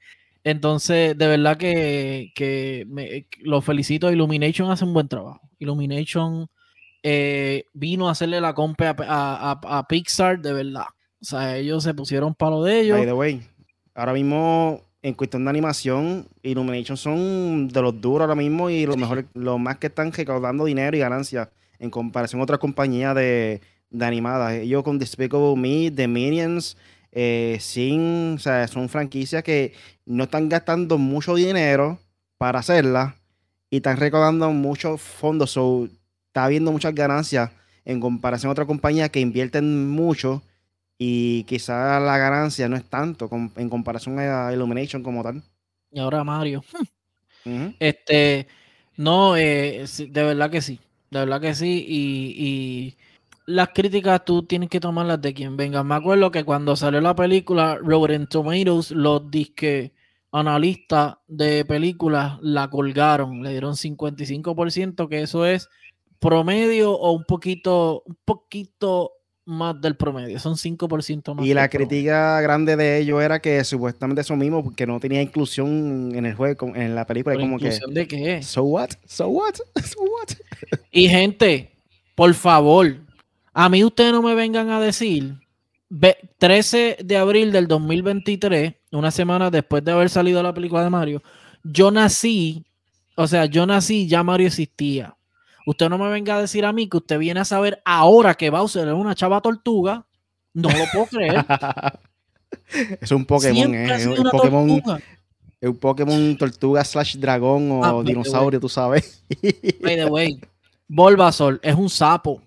Entonces, 0.47 1.17
de 1.17 1.27
verdad 1.27 1.57
que, 1.57 2.31
que 2.33 2.86
me, 2.88 3.27
lo 3.41 3.60
felicito. 3.60 4.10
Illumination 4.10 4.71
hace 4.71 4.86
un 4.86 4.93
buen 4.93 5.10
trabajo. 5.10 5.41
Illumination 5.60 6.47
eh, 7.03 7.65
vino 7.73 8.07
a 8.07 8.13
hacerle 8.13 8.39
la 8.39 8.53
compra 8.53 8.95
a, 8.97 9.86
Pixar 9.89 10.39
de 10.39 10.53
verdad. 10.53 10.86
O 11.21 11.25
sea, 11.25 11.57
ellos 11.57 11.83
se 11.83 11.93
pusieron 11.93 12.33
palo 12.33 12.63
de 12.63 12.79
ellos. 12.79 12.95
By 12.95 13.05
the 13.05 13.12
way, 13.12 13.41
ahora 13.93 14.13
mismo, 14.13 14.83
en 15.01 15.15
cuestión 15.15 15.43
de 15.43 15.49
animación, 15.49 16.29
Illumination 16.41 16.95
son 16.95 17.67
de 17.67 17.81
los 17.81 17.99
duros 17.99 18.21
ahora 18.21 18.36
mismo 18.36 18.69
y 18.69 18.86
los 18.86 18.95
mejores, 18.95 19.25
los 19.33 19.60
más 19.60 19.79
que 19.79 19.88
están 19.88 20.13
recaudando 20.13 20.63
dinero 20.63 20.95
y 20.95 21.01
ganancias 21.01 21.49
en 21.77 21.89
comparación 21.89 22.39
a 22.39 22.45
otras 22.45 22.60
compañías 22.60 23.13
de, 23.15 23.60
animadas. 23.99 24.53
Ellos 24.53 24.81
con 24.83 24.97
Despicable 24.97 25.57
Me, 25.57 25.91
The 25.91 26.07
Minions, 26.07 26.77
eh, 27.12 27.58
sin, 27.60 28.36
o 28.36 28.39
sea, 28.39 28.67
son 28.67 28.89
franquicias 28.89 29.43
que 29.43 29.74
no 30.06 30.26
están 30.26 30.50
gastando 30.50 30.98
mucho 30.98 31.36
dinero 31.36 32.00
para 32.38 32.60
hacerlas 32.60 33.15
y 33.70 33.78
están 33.78 33.98
recaudando 33.98 34.52
muchos 34.52 35.02
fondos. 35.02 35.52
So, 35.52 35.88
está 36.28 36.46
habiendo 36.46 36.72
muchas 36.72 36.93
ganancias 36.93 37.52
en 37.86 38.00
comparación 38.00 38.50
a 38.50 38.52
otra 38.52 38.65
compañía 38.65 39.10
que 39.10 39.20
invierten 39.20 39.89
mucho 39.89 40.43
y 40.98 41.43
quizá 41.43 42.00
la 42.00 42.17
ganancia 42.17 42.67
no 42.67 42.76
es 42.76 42.84
tanto 42.84 43.30
en 43.56 43.70
comparación 43.70 44.20
a 44.20 44.52
Illumination 44.54 45.04
como 45.04 45.24
tal. 45.24 45.43
Y 45.91 46.00
ahora 46.00 46.24
Mario. 46.24 46.63
Este, 47.80 48.46
no, 48.98 49.38
eh, 49.38 49.86
de 50.10 50.24
verdad 50.24 50.52
que 50.52 50.62
sí, 50.62 50.80
de 51.12 51.20
verdad 51.20 51.39
que 51.39 51.56
sí. 51.56 51.86
Y, 51.88 52.96
las 53.47 53.69
críticas 53.69 54.25
tú 54.25 54.43
tienes 54.43 54.69
que 54.69 54.81
tomarlas 54.81 55.21
de 55.21 55.33
quien 55.33 55.55
venga. 55.55 55.81
Me 55.81 55.95
acuerdo 55.95 56.29
que 56.31 56.43
cuando 56.43 56.75
salió 56.75 56.99
la 56.99 57.15
película 57.15 57.79
Rotten 57.81 58.27
Tomatoes, 58.27 58.91
los 58.91 59.31
disque 59.31 59.93
analistas 60.33 61.15
de 61.27 61.63
películas 61.63 62.38
la 62.41 62.69
colgaron, 62.69 63.41
le 63.41 63.51
dieron 63.51 63.75
55%, 63.75 65.07
que 65.07 65.21
eso 65.21 65.45
es 65.45 65.69
promedio 66.19 66.91
o 66.91 67.13
un 67.13 67.23
poquito, 67.23 68.03
un 68.05 68.17
poquito 68.25 69.13
más 69.45 69.79
del 69.79 69.95
promedio, 69.95 70.39
son 70.39 70.55
5% 70.55 71.33
más. 71.33 71.45
Y 71.45 71.53
la 71.53 71.69
crítica 71.69 72.41
grande 72.41 72.75
de 72.75 72.97
ello 72.97 73.21
era 73.21 73.39
que 73.39 73.63
supuestamente 73.63 74.23
eso 74.23 74.36
mismo, 74.36 74.75
que 74.75 74.86
no 74.86 74.99
tenía 74.99 75.21
inclusión 75.21 76.13
en 76.13 76.25
el 76.25 76.36
juego, 76.36 76.75
en 76.75 76.95
la 76.95 77.07
película. 77.07 77.38
como 77.39 77.53
¿Inclusión 77.53 77.93
de 77.93 78.07
qué? 78.10 78.43
So 78.43 78.63
what? 78.63 78.89
So 79.05 79.29
what? 79.29 79.55
So 79.86 80.01
what? 80.01 80.36
Y 80.91 81.07
gente, 81.07 81.71
por 82.13 82.33
favor, 82.33 83.07
a 83.60 83.70
mí 83.70 83.84
ustedes 83.84 84.12
no 84.12 84.22
me 84.22 84.36
vengan 84.36 84.70
a 84.70 84.80
decir 84.80 85.39
13 86.38 86.98
de 87.04 87.17
abril 87.17 87.52
del 87.52 87.67
2023, 87.67 88.76
una 88.91 89.10
semana 89.10 89.50
después 89.50 89.84
de 89.84 89.93
haber 89.93 90.12
salido 90.12 90.43
la 90.43 90.54
película 90.54 90.84
de 90.84 90.91
Mario, 90.91 91.24
yo 91.63 91.89
nací, 91.89 92.67
o 93.15 93.26
sea, 93.26 93.46
yo 93.46 93.65
nací, 93.65 94.08
ya 94.08 94.22
Mario 94.22 94.46
existía. 94.46 95.17
Usted 95.65 95.89
no 95.89 95.98
me 95.98 96.08
venga 96.08 96.36
a 96.36 96.41
decir 96.41 96.65
a 96.65 96.72
mí 96.72 96.88
que 96.88 96.98
usted 96.98 97.17
viene 97.17 97.39
a 97.39 97.46
saber 97.46 97.82
ahora 97.84 98.36
que 98.36 98.52
Bowser 98.52 98.88
es 98.89 98.93
una 98.93 99.15
chava 99.15 99.41
tortuga. 99.41 100.06
No 100.54 100.70
lo 100.70 100.86
puedo 100.93 101.08
creer. 101.08 101.43
es 103.02 103.12
un 103.12 103.26
Pokémon, 103.26 103.74
eh, 103.74 103.96
es 103.96 104.06
un 104.06 104.30
Pokémon. 104.30 104.84
Es 105.60 105.67
un 105.67 105.78
Pokémon 105.78 106.38
tortuga 106.38 106.86
slash 106.86 107.17
dragón 107.17 107.72
o 107.72 107.84
ah, 107.84 108.04
dinosaurio, 108.04 108.60
tú 108.60 108.70
sabes. 108.70 109.26
By 109.82 109.96
the 109.96 110.06
way, 110.06 110.39
Bulbasaur 110.88 111.60
es 111.63 111.74
un 111.74 111.89
sapo, 111.89 112.43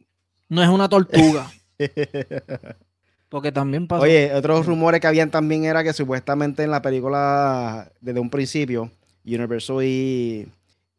no 0.51 0.63
es 0.63 0.69
una 0.69 0.89
tortuga. 0.89 1.51
Porque 3.31 3.53
también 3.53 3.87
pasa. 3.87 4.03
Oye, 4.03 4.35
otros 4.35 4.67
rumores 4.67 5.01
que 5.01 5.07
habían 5.07 5.31
también 5.31 5.65
era 5.65 5.83
que 5.85 5.93
supuestamente 5.93 6.65
en 6.65 6.73
la 6.73 6.83
película, 6.83 7.91
desde 8.01 8.21
un 8.21 8.29
principio, 8.29 8.91
Universal 9.25 9.85
y 9.85 10.49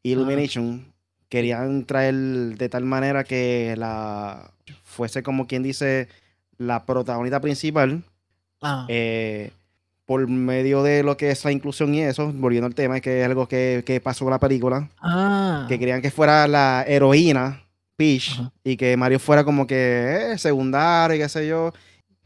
Illumination 0.02 0.86
querían 1.28 1.86
traer 1.86 2.16
de 2.16 2.70
tal 2.70 2.86
manera 2.86 3.24
que 3.26 3.76
la 3.78 4.52
fuese 4.84 5.24
como 5.24 5.48
quien 5.48 5.64
dice 5.64 6.08
la 6.58 6.86
protagonista 6.86 7.40
principal 7.40 8.04
ah. 8.62 8.86
eh, 8.88 9.52
por 10.06 10.28
medio 10.28 10.84
de 10.84 11.04
lo 11.04 11.18
que 11.18 11.32
es 11.32 11.44
la 11.44 11.52
inclusión 11.52 11.94
y 11.94 12.02
eso, 12.02 12.32
volviendo 12.34 12.68
al 12.68 12.76
tema, 12.76 13.02
que 13.02 13.22
es 13.22 13.26
algo 13.26 13.48
que, 13.48 14.02
pasó 14.04 14.24
con 14.24 14.32
la 14.32 14.40
película, 14.40 14.90
ah. 15.02 15.66
que 15.68 15.78
querían 15.78 16.02
que 16.02 16.12
fuera 16.12 16.48
la 16.48 16.86
heroína 16.88 17.62
Peach 18.02 18.42
y 18.64 18.76
que 18.78 18.98
Mario 18.98 19.20
fuera 19.20 19.44
como 19.44 19.68
que 19.68 20.32
eh, 20.32 20.38
secundario 20.40 21.16
y 21.16 21.20
qué 21.20 21.30
sé 21.30 21.48
yo. 21.48 21.72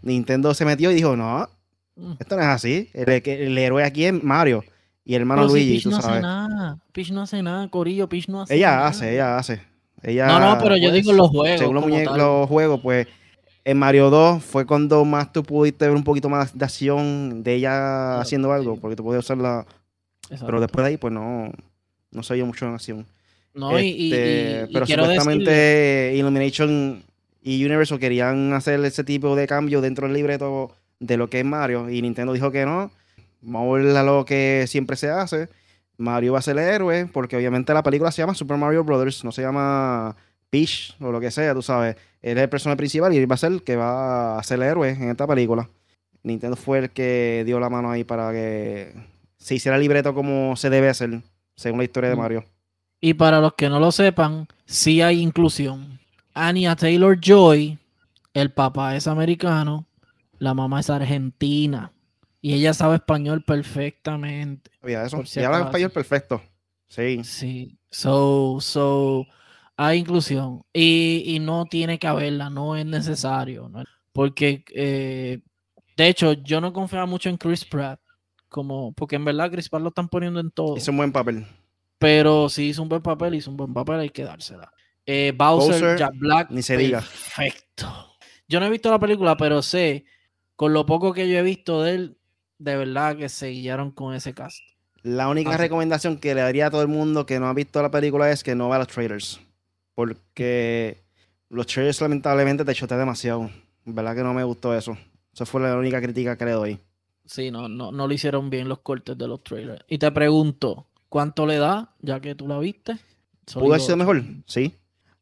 Nintendo 0.02 0.54
se 0.54 0.64
metió 0.64 0.90
y 0.90 0.96
dijo, 0.96 1.18
no, 1.18 1.50
mm. 1.98 2.14
esto 2.18 2.38
no 2.38 2.44
es 2.44 2.48
así, 2.48 2.90
el, 2.94 3.10
el 3.10 3.58
héroe 3.58 3.84
aquí 3.84 4.06
es 4.06 4.24
Mario. 4.24 4.64
Y 5.04 5.16
el 5.16 5.22
hermano 5.22 5.46
Luigi, 5.46 5.82
tú 5.82 5.90
no 5.90 6.02
sabes. 6.02 6.18
Hace 6.18 6.22
nada. 6.22 6.80
Peach 6.94 7.12
no 7.12 7.24
hace 7.24 7.44
nada, 7.44 7.68
Corillo, 7.68 8.08
Peach 8.08 8.30
no 8.30 8.42
hace 8.42 8.56
ella 8.56 8.72
nada. 8.72 8.88
Hace, 8.88 9.14
ella 9.14 9.38
hace, 9.38 9.62
ella 10.02 10.28
No, 10.28 10.40
no, 10.40 10.58
pero 10.64 10.78
yo 10.78 10.94
digo 10.94 11.12
los 11.12 11.30
juegos. 11.30 11.60
Según 11.60 11.76
los, 11.76 12.18
los 12.18 12.48
juegos, 12.48 12.80
pues 12.82 13.08
en 13.66 13.78
Mario 13.78 14.10
2 14.10 14.42
fue 14.42 14.66
cuando 14.66 15.04
más 15.04 15.34
tú 15.34 15.44
pudiste 15.44 15.88
ver 15.88 15.98
un 15.98 16.06
poquito 16.06 16.30
más 16.30 16.58
de 16.58 16.64
acción 16.64 17.44
de 17.44 17.56
ella 17.56 18.22
haciendo 18.22 18.54
algo, 18.54 18.78
porque 18.78 18.96
tú 18.96 19.04
podías 19.04 19.26
usarla. 19.26 19.66
Pero 20.30 20.62
después 20.62 20.86
de 20.86 20.92
ahí, 20.92 20.98
pues 20.98 21.14
no, 21.14 21.52
no 22.12 22.24
se 22.24 22.42
mucho 22.46 22.66
en 22.66 22.74
acción. 22.74 23.06
No, 23.56 23.80
y, 23.80 23.86
y, 23.86 24.14
este, 24.14 24.68
Pero 24.72 24.86
supuestamente 24.86 26.14
Illumination 26.16 27.04
y 27.42 27.66
Universal 27.66 28.00
querían 28.00 28.54
hacer 28.54 28.84
ese 28.86 29.04
tipo 29.04 29.36
de 29.36 29.48
cambio 29.48 29.82
dentro 29.82 30.08
del 30.08 30.16
libreto 30.16 30.72
de 31.00 31.18
lo 31.18 31.30
que 31.30 31.40
es 31.40 31.46
Mario, 31.46 31.90
y 31.90 32.02
Nintendo 32.02 32.34
dijo 32.34 32.52
que 32.52 32.66
no 32.66 32.92
Vamos 33.46 33.80
a 33.80 33.84
ver 33.84 33.96
a 33.96 34.04
lo 34.04 34.26
que 34.26 34.66
siempre 34.68 34.96
se 34.96 35.10
hace. 35.10 35.50
Mario 35.98 36.34
va 36.34 36.40
a 36.40 36.42
ser 36.42 36.58
el 36.58 36.64
héroe, 36.64 37.08
porque 37.12 37.38
obviamente 37.38 37.74
la 37.74 37.84
película 37.84 38.12
se 38.12 38.22
llama 38.22 38.34
Super 38.34 38.58
Mario 38.58 38.84
Brothers, 38.84 39.24
no 39.24 39.32
se 39.32 39.44
llama 39.44 40.16
Peach 40.50 40.96
o 41.00 41.12
lo 41.12 41.20
que 41.20 41.32
sea, 41.32 41.54
tú 41.54 41.62
sabes. 41.62 41.96
Él 42.22 42.38
es 42.38 42.44
el 42.44 42.50
personaje 42.50 42.78
principal 42.78 43.14
y 43.14 43.18
él 43.18 43.30
va 43.30 43.36
a 43.36 43.38
ser 43.38 43.52
el 43.52 43.62
que 43.62 43.76
va 43.76 44.40
a 44.40 44.44
ser 44.44 44.58
el 44.58 44.64
héroe 44.64 44.90
en 44.90 45.10
esta 45.10 45.28
película. 45.28 45.70
Nintendo 46.24 46.56
fue 46.56 46.80
el 46.80 46.90
que 46.90 47.44
dio 47.46 47.60
la 47.60 47.70
mano 47.70 47.92
ahí 47.92 48.04
para 48.04 48.32
que 48.32 48.94
se 49.38 49.56
hiciera 49.56 49.76
el 49.76 49.84
libreto 49.84 50.16
como 50.16 50.56
se 50.56 50.72
debe 50.72 50.90
hacer, 50.90 51.22
según 51.56 51.78
la 51.78 51.84
historia 51.84 52.10
de 52.10 52.16
mm. 52.16 52.20
Mario. 52.20 52.46
Y 53.06 53.14
para 53.14 53.40
los 53.40 53.54
que 53.54 53.70
no 53.70 53.80
lo 53.80 53.92
sepan, 53.92 54.48
sí 54.66 55.04
hay 55.04 55.22
inclusión. 55.22 56.00
Anya 56.34 56.76
Taylor 56.76 57.16
Joy, 57.22 57.78
el 58.34 58.52
papá 58.52 58.96
es 58.96 59.06
americano, 59.06 59.86
la 60.40 60.56
mamá 60.56 60.80
es 60.80 60.90
argentina. 60.90 61.92
Y 62.42 62.56
ella 62.56 62.74
sabe 62.74 62.96
español 62.96 63.44
perfectamente. 63.44 64.72
Oye, 64.82 65.00
eso. 65.06 65.22
y 65.40 65.44
habla 65.44 65.66
español 65.66 65.92
perfecto. 65.92 66.42
Sí. 66.88 67.24
Sí. 67.24 67.78
So, 67.92 68.58
so, 68.60 69.28
hay 69.78 70.00
inclusión. 70.00 70.64
Y, 70.74 71.38
no 71.42 71.66
tiene 71.66 72.00
que 72.00 72.08
haberla, 72.08 72.50
no 72.50 72.76
es 72.76 72.88
necesario. 72.88 73.72
Porque, 74.14 74.66
eh, 74.74 75.42
de 75.96 76.08
hecho, 76.08 76.34
yo 76.34 76.60
no 76.60 76.74
confiaba 76.74 77.06
mucho 77.06 77.30
en 77.30 77.38
Chris 77.38 77.64
Pratt. 77.66 78.00
Como, 78.50 78.94
porque 78.94 79.18
en 79.18 79.26
verdad 79.26 79.52
Chris 79.52 79.70
Pratt 79.70 79.84
lo 79.84 79.90
están 79.90 80.10
poniendo 80.10 80.40
en 80.40 80.50
todo. 80.50 80.76
Hizo 80.76 80.90
un 80.90 80.98
buen 80.98 81.12
papel. 81.12 81.46
Pero 82.06 82.50
si 82.50 82.66
hizo 82.66 82.84
un 82.84 82.90
buen 82.90 83.02
papel, 83.02 83.34
hizo 83.34 83.50
un 83.50 83.58
buen 83.58 83.74
papel, 83.74 84.00
hay 84.02 84.12
que 84.12 84.24
dársela. 84.24 84.72
Eh, 85.08 85.34
Bowser, 85.36 85.98
Jack 85.98 86.14
Black. 86.20 86.52
Ni 86.52 86.62
se 86.62 86.78
diga. 86.78 87.00
Perfecto. 87.00 87.88
Yo 88.48 88.60
no 88.60 88.68
he 88.68 88.70
visto 88.70 88.92
la 88.92 89.00
película, 89.00 89.36
pero 89.38 89.64
sé, 89.64 90.06
con 90.56 90.72
lo 90.72 90.86
poco 90.86 91.14
que 91.14 91.28
yo 91.28 91.40
he 91.40 91.42
visto 91.42 91.82
de 91.82 91.96
él, 91.96 92.18
de 92.60 92.78
verdad 92.78 93.18
que 93.18 93.28
se 93.28 93.48
guiaron 93.48 93.90
con 93.90 94.14
ese 94.14 94.36
cast. 94.36 94.60
La 95.02 95.30
única 95.30 95.58
recomendación 95.58 96.18
que 96.18 96.36
le 96.36 96.42
daría 96.42 96.68
a 96.68 96.70
todo 96.70 96.84
el 96.84 96.90
mundo 96.90 97.26
que 97.26 97.40
no 97.40 97.48
ha 97.48 97.56
visto 97.56 97.82
la 97.82 97.90
película 97.90 98.30
es 98.30 98.44
que 98.44 98.54
no 98.54 98.70
vea 98.70 98.78
los 98.78 98.88
trailers. 98.88 99.42
Porque 99.96 101.06
los 101.50 101.66
trailers 101.66 102.02
lamentablemente 102.02 102.64
te 102.64 102.76
chotean 102.76 103.00
demasiado. 103.00 103.50
¿Verdad 103.84 104.16
que 104.16 104.22
no 104.22 104.36
me 104.36 104.44
gustó 104.44 104.76
eso? 104.76 104.96
Esa 105.34 105.48
fue 105.48 105.60
la 105.60 105.76
única 105.76 106.00
crítica 106.00 106.38
que 106.38 106.46
le 106.46 106.52
doy. 106.52 106.80
Sí, 107.26 107.50
no, 107.50 107.68
no, 107.68 107.92
no 107.92 108.08
le 108.08 108.14
hicieron 108.14 108.52
bien 108.52 108.70
los 108.70 108.82
cortes 108.82 109.18
de 109.18 109.28
los 109.28 109.42
trailers. 109.42 109.84
Y 109.88 109.98
te 109.98 110.12
pregunto, 110.12 110.86
¿cuánto 111.10 111.46
le 111.46 111.58
da, 111.58 111.94
ya 112.02 112.20
que 112.20 112.36
tú 112.36 112.48
la 112.48 112.60
viste? 112.60 112.98
¿Pudo 113.54 113.68
haber 113.68 113.82
sido 113.82 113.98
mejor? 113.98 114.24
Sí. 114.48 114.76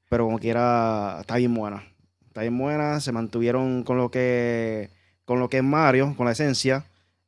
Pero 0.09 0.25
como 0.25 0.39
quiera, 0.39 1.17
está 1.21 1.37
bien 1.37 1.53
buena. 1.53 1.83
Está 2.27 2.41
bien 2.41 2.57
buena. 2.57 2.99
Se 2.99 3.11
mantuvieron 3.11 3.83
con 3.83 3.97
lo 3.97 4.09
que, 4.09 4.89
con 5.25 5.39
lo 5.39 5.49
que 5.49 5.57
es 5.57 5.63
Mario, 5.63 6.13
con 6.15 6.25
la 6.25 6.31
esencia. 6.31 6.85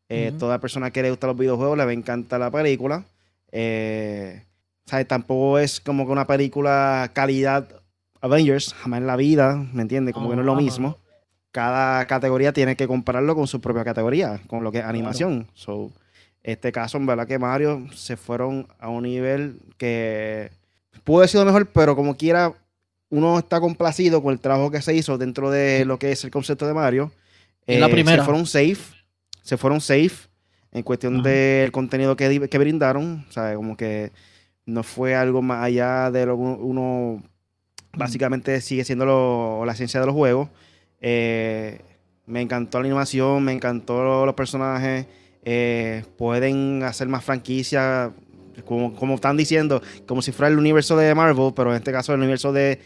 Eh, 0.08 0.34
toda 0.38 0.60
persona 0.60 0.92
que 0.92 1.02
le 1.02 1.10
gusta 1.10 1.28
los 1.28 1.38
videojuegos 1.38 1.78
le 1.78 1.86
va 1.86 1.92
a 1.92 1.94
encantar 1.94 2.40
la 2.40 2.52
película. 2.52 3.06
Eh, 3.52 4.44
Tampoco 5.08 5.58
es 5.58 5.80
como 5.80 6.06
que 6.06 6.12
una 6.12 6.28
película 6.28 7.10
calidad 7.14 7.68
Avengers, 8.22 8.74
jamás 8.74 9.02
en 9.02 9.08
la 9.08 9.16
vida, 9.16 9.56
¿me 9.74 9.82
entiendes? 9.82 10.14
Como 10.14 10.30
que 10.30 10.36
no 10.36 10.42
es 10.42 10.46
lo 10.46 10.56
mismo. 10.56 10.98
Cada 11.52 12.06
categoría 12.06 12.54
tiene 12.54 12.76
que 12.76 12.88
compararlo 12.88 13.36
con 13.36 13.48
su 13.48 13.62
propia 13.62 13.84
categoría, 13.84 14.42
con 14.48 14.64
lo 14.64 14.72
que 14.72 14.80
es 14.80 14.86
animación. 14.86 15.48
So, 15.54 15.92
este 16.52 16.72
caso, 16.72 16.98
en 16.98 17.06
verdad 17.06 17.28
que 17.28 17.40
Mario 17.40 17.88
se 17.94 18.18
fueron 18.18 18.68
a 18.80 18.90
un 18.90 19.04
nivel 19.04 19.60
que 19.78 20.52
pudo 21.04 21.20
haber 21.20 21.30
sido 21.30 21.46
mejor, 21.46 21.68
pero 21.68 21.96
como 21.96 22.16
quiera, 22.16 22.54
uno 23.10 23.40
está 23.40 23.60
complacido 23.60 24.22
con 24.22 24.34
el 24.34 24.40
trabajo 24.40 24.72
que 24.72 24.82
se 24.82 24.94
hizo 24.94 25.18
dentro 25.18 25.50
de 25.50 25.86
lo 25.86 26.00
que 26.00 26.12
es 26.12 26.24
el 26.24 26.32
concepto 26.32 26.68
de 26.68 26.74
Mario. 26.74 27.12
la 27.66 27.88
eh, 27.88 27.90
primera. 27.90 28.24
Se 28.24 28.26
fueron 28.26 28.46
safe 28.46 28.96
se 29.46 29.58
fueron 29.58 29.80
safe 29.80 30.28
en 30.72 30.82
cuestión 30.82 31.22
del 31.22 31.72
contenido 31.72 32.16
que, 32.16 32.50
que 32.50 32.58
brindaron. 32.58 33.24
O 33.30 33.32
sea, 33.32 33.54
como 33.54 33.78
que 33.78 34.12
no 34.66 34.82
fue 34.82 35.14
algo 35.14 35.44
más 35.44 35.64
allá 35.64 36.10
de 36.10 36.26
lo 36.26 36.36
que 36.36 36.42
uno 36.42 37.24
básicamente 37.94 38.60
sigue 38.62 38.84
siendo 38.84 39.64
la 39.64 39.76
ciencia 39.76 40.00
de 40.00 40.08
los 40.08 40.16
juegos. 40.16 40.50
Eh, 41.00 41.80
me 42.26 42.42
encantó 42.42 42.80
la 42.80 42.88
animación, 42.88 43.44
me 43.44 43.52
encantó 43.52 44.26
los 44.26 44.34
personajes. 44.34 45.06
Eh, 45.46 46.04
pueden 46.18 46.84
hacer 46.84 47.08
más 47.08 47.24
franquicias, 47.24 48.12
como, 48.66 48.96
como 48.96 49.16
están 49.16 49.38
diciendo, 49.38 49.82
como 50.08 50.22
si 50.22 50.32
fuera 50.32 50.52
el 50.52 50.58
universo 50.58 50.98
de 50.98 51.14
Marvel, 51.14 51.54
pero 51.56 51.70
en 51.72 51.78
este 51.78 51.92
caso 51.92 52.14
el 52.14 52.20
universo 52.20 52.52
de... 52.52 52.80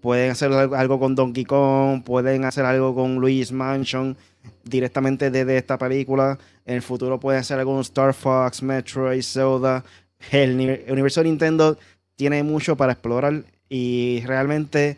Pueden 0.00 0.30
hacer 0.30 0.52
algo 0.52 1.00
con 1.00 1.14
Donkey 1.14 1.46
Kong, 1.46 2.04
pueden 2.04 2.44
hacer 2.44 2.66
algo 2.66 2.94
con 2.94 3.14
Luigi's 3.14 3.52
Mansion 3.52 4.18
directamente 4.62 5.30
desde 5.30 5.56
esta 5.56 5.78
película. 5.78 6.38
En 6.66 6.76
el 6.76 6.82
futuro 6.82 7.18
puede 7.18 7.42
ser 7.42 7.58
algún 7.58 7.80
Star 7.80 8.12
Fox, 8.14 8.62
Metroid, 8.62 9.22
Zelda. 9.22 9.84
El, 10.30 10.84
universo 10.88 11.22
de 11.22 11.28
Nintendo 11.28 11.78
tiene 12.16 12.42
mucho 12.42 12.76
para 12.76 12.92
explorar 12.92 13.44
y 13.68 14.22
realmente 14.26 14.96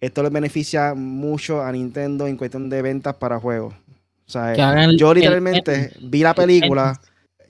esto 0.00 0.22
le 0.22 0.30
beneficia 0.30 0.94
mucho 0.94 1.62
a 1.62 1.72
Nintendo 1.72 2.26
en 2.26 2.36
cuestión 2.36 2.68
de 2.68 2.82
ventas 2.82 3.14
para 3.16 3.38
juegos. 3.38 3.74
O 4.30 4.32
sea, 4.32 4.90
yo 4.96 5.12
literalmente 5.12 5.92
vi 6.00 6.22
la 6.22 6.34
película. 6.34 7.00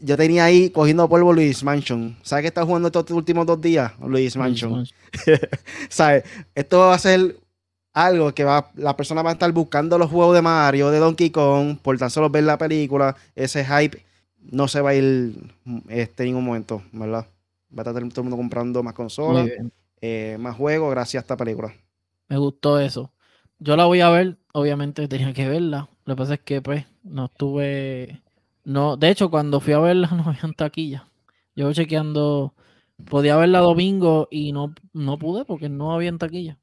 Yo 0.00 0.16
tenía 0.16 0.44
ahí 0.44 0.70
cogiendo 0.70 1.06
polvo 1.10 1.30
Luis 1.34 1.62
Mansion. 1.62 2.16
¿Sabes 2.22 2.44
qué 2.44 2.48
está 2.48 2.64
jugando 2.64 2.88
estos 2.88 3.10
últimos 3.10 3.44
dos 3.44 3.60
días? 3.60 3.92
Luis 4.00 4.34
Mansion. 4.34 4.86
¿Sabes? 5.90 6.24
Esto 6.54 6.78
va 6.78 6.94
a 6.94 6.98
ser 6.98 7.36
algo 7.92 8.32
que 8.32 8.44
va, 8.44 8.70
la 8.76 8.96
persona 8.96 9.20
va 9.20 9.30
a 9.30 9.32
estar 9.34 9.52
buscando 9.52 9.98
los 9.98 10.10
juegos 10.10 10.34
de 10.34 10.40
Mario, 10.40 10.90
de 10.90 11.00
Donkey 11.00 11.28
Kong, 11.28 11.76
por 11.82 11.98
tan 11.98 12.08
solo 12.08 12.30
ver 12.30 12.44
la 12.44 12.56
película, 12.56 13.14
ese 13.34 13.62
hype 13.62 14.02
no 14.38 14.68
se 14.68 14.80
va 14.80 14.90
a 14.90 14.94
ir 14.94 15.34
este, 15.88 16.22
en 16.22 16.28
ningún 16.30 16.44
momento, 16.44 16.82
¿verdad? 16.92 17.26
Va 17.76 17.82
a 17.82 17.90
estar 17.90 17.92
todo 17.92 18.20
el 18.20 18.22
mundo 18.22 18.36
comprando 18.36 18.82
más 18.82 18.94
consolas, 18.94 19.50
eh, 20.00 20.38
más 20.40 20.56
juegos 20.56 20.90
gracias 20.92 21.20
a 21.20 21.24
esta 21.24 21.36
película. 21.36 21.74
Me 22.28 22.38
gustó 22.38 22.80
eso. 22.80 23.12
Yo 23.58 23.76
la 23.76 23.84
voy 23.84 24.00
a 24.00 24.08
ver, 24.08 24.38
obviamente 24.52 25.08
tenía 25.08 25.32
que 25.32 25.48
verla. 25.48 25.88
Lo 26.04 26.14
que 26.14 26.18
pasa 26.18 26.34
es 26.34 26.40
que 26.40 26.62
pues 26.62 26.86
no 27.02 27.26
estuve, 27.26 28.22
no, 28.64 28.96
de 28.96 29.10
hecho 29.10 29.30
cuando 29.30 29.60
fui 29.60 29.72
a 29.72 29.78
verla 29.80 30.08
no 30.12 30.24
había 30.24 30.52
taquilla. 30.56 31.08
Yo 31.56 31.72
chequeando, 31.72 32.54
podía 33.08 33.36
verla 33.36 33.60
domingo 33.60 34.28
y 34.30 34.52
no, 34.52 34.74
no 34.92 35.18
pude 35.18 35.44
porque 35.44 35.68
no 35.68 35.92
había 35.92 36.16
taquilla. 36.16 36.58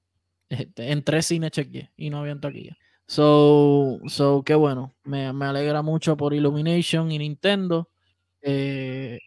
Este, 0.50 0.92
en 0.92 1.04
tres 1.04 1.26
cines 1.28 1.52
chequeé 1.52 1.92
y 1.98 2.10
no 2.10 2.20
había 2.20 2.40
taquilla. 2.40 2.78
So, 3.08 4.00
so 4.08 4.44
qué 4.44 4.56
bueno. 4.56 4.96
Me, 5.04 5.32
me, 5.34 5.46
alegra 5.46 5.82
mucho 5.82 6.18
por 6.18 6.34
Illumination 6.34 7.12
y 7.12 7.20
Nintendo. 7.20 7.90
Eh, 8.42 9.20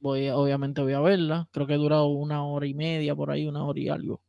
voy, 0.00 0.28
obviamente 0.30 0.82
voy 0.82 0.92
a 0.94 1.00
verla. 1.00 1.48
Creo 1.52 1.66
que 1.66 1.74
dura 1.74 2.02
una 2.04 2.44
hora 2.44 2.66
y 2.66 2.74
media 2.74 3.14
por 3.14 3.30
ahí, 3.30 3.46
una 3.46 3.64
hora 3.64 3.80
y 3.80 3.88
algo. 3.88 4.22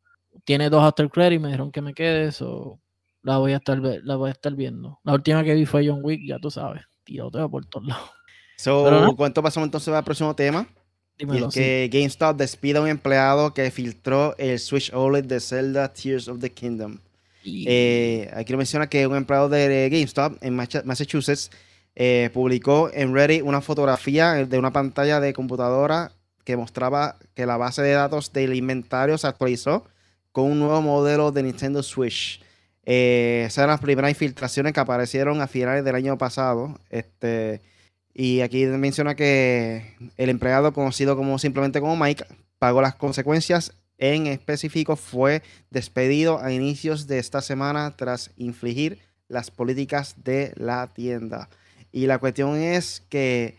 Tiene 0.46 0.70
dos 0.70 0.84
after 0.84 1.10
credits, 1.10 1.42
me 1.42 1.50
dijeron 1.50 1.72
que 1.72 1.82
me 1.82 1.94
quede, 1.94 2.32
so 2.32 2.80
la 3.26 3.40
voy 3.40 3.54
a 3.54 3.58
estar 3.58 3.80
la 3.80 4.16
voy 4.16 4.30
a 4.30 4.32
estar 4.32 4.54
viendo. 4.54 5.00
La 5.04 5.14
última 5.14 5.44
que 5.44 5.56
vi 5.56 5.66
fue 5.66 5.88
John 5.88 6.02
Wick, 6.04 6.22
ya 6.28 6.38
tú 6.40 6.52
sabes, 6.52 6.84
tiroteo 7.04 7.50
por 7.50 7.66
todos 7.66 7.88
lados. 7.88 8.10
So, 8.58 9.14
¿cuánto 9.18 9.42
pasamos 9.44 9.68
entonces 9.68 9.94
al 9.94 10.04
próximo 10.04 10.36
tema? 10.36 10.68
Dímelo, 11.18 11.50
que 11.50 11.90
GameStop 11.92 12.38
despida 12.38 12.80
a 12.80 12.82
un 12.84 12.88
empleado 12.88 13.54
que 13.54 13.70
filtró 13.72 14.36
el 14.38 14.60
Switch 14.60 14.94
OLED 14.94 15.26
de 15.26 15.40
Zelda 15.40 15.92
Tears 15.92 16.28
of 16.28 16.40
the 16.40 16.52
Kingdom. 16.52 17.00
Eh, 17.44 18.32
aquí 18.34 18.56
menciona 18.56 18.88
que 18.88 19.06
un 19.08 19.16
empleado 19.16 19.50
de 19.50 19.90
GameStop 19.92 20.38
en 20.42 20.56
Massachusetts 20.56 21.52
eh, 21.96 22.30
publicó 22.34 22.90
en 22.94 23.14
Reddit 23.14 23.44
una 23.44 23.62
fotografía 23.62 24.34
de 24.46 24.58
una 24.58 24.72
pantalla 24.72 25.20
de 25.20 25.34
computadora 25.34 26.12
que 26.44 26.58
mostraba 26.58 27.18
que 27.34 27.46
la 27.46 27.58
base 27.58 27.82
de 27.82 27.92
datos 27.92 28.32
del 28.34 28.54
inventario 28.54 29.18
se 29.18 29.28
actualizó 29.28 29.86
con 30.32 30.52
un 30.52 30.60
nuevo 30.60 30.82
modelo 30.82 31.32
de 31.32 31.44
Nintendo 31.44 31.82
Switch. 31.82 32.45
Eh, 32.86 33.44
esas 33.48 33.60
eran 33.60 33.72
las 33.72 33.82
primeras 33.82 34.12
infiltraciones 34.12 34.74
que 34.74 34.80
aparecieron 34.80 35.42
a 35.42 35.48
finales 35.48 35.84
del 35.84 35.96
año 35.96 36.18
pasado. 36.18 36.80
Este, 36.90 37.62
y 38.14 38.42
aquí 38.42 38.66
menciona 38.66 39.16
que 39.16 39.96
el 40.18 40.30
empleado, 40.30 40.74
conocido 40.74 41.16
como 41.16 41.38
simplemente 41.40 41.82
como 41.82 41.98
Mike, 41.98 42.26
pagó 42.60 42.82
las 42.82 42.96
consecuencias. 42.96 43.74
En 43.98 44.28
específico, 44.28 44.96
fue 44.96 45.42
despedido 45.72 46.40
a 46.42 46.52
inicios 46.52 47.08
de 47.08 47.20
esta 47.20 47.42
semana 47.42 47.96
tras 47.96 48.32
infligir 48.38 49.00
las 49.28 49.52
políticas 49.52 50.16
de 50.24 50.54
la 50.56 50.88
tienda. 50.88 51.50
Y 51.92 52.08
la 52.08 52.20
cuestión 52.20 52.58
es 52.58 53.04
que 53.10 53.58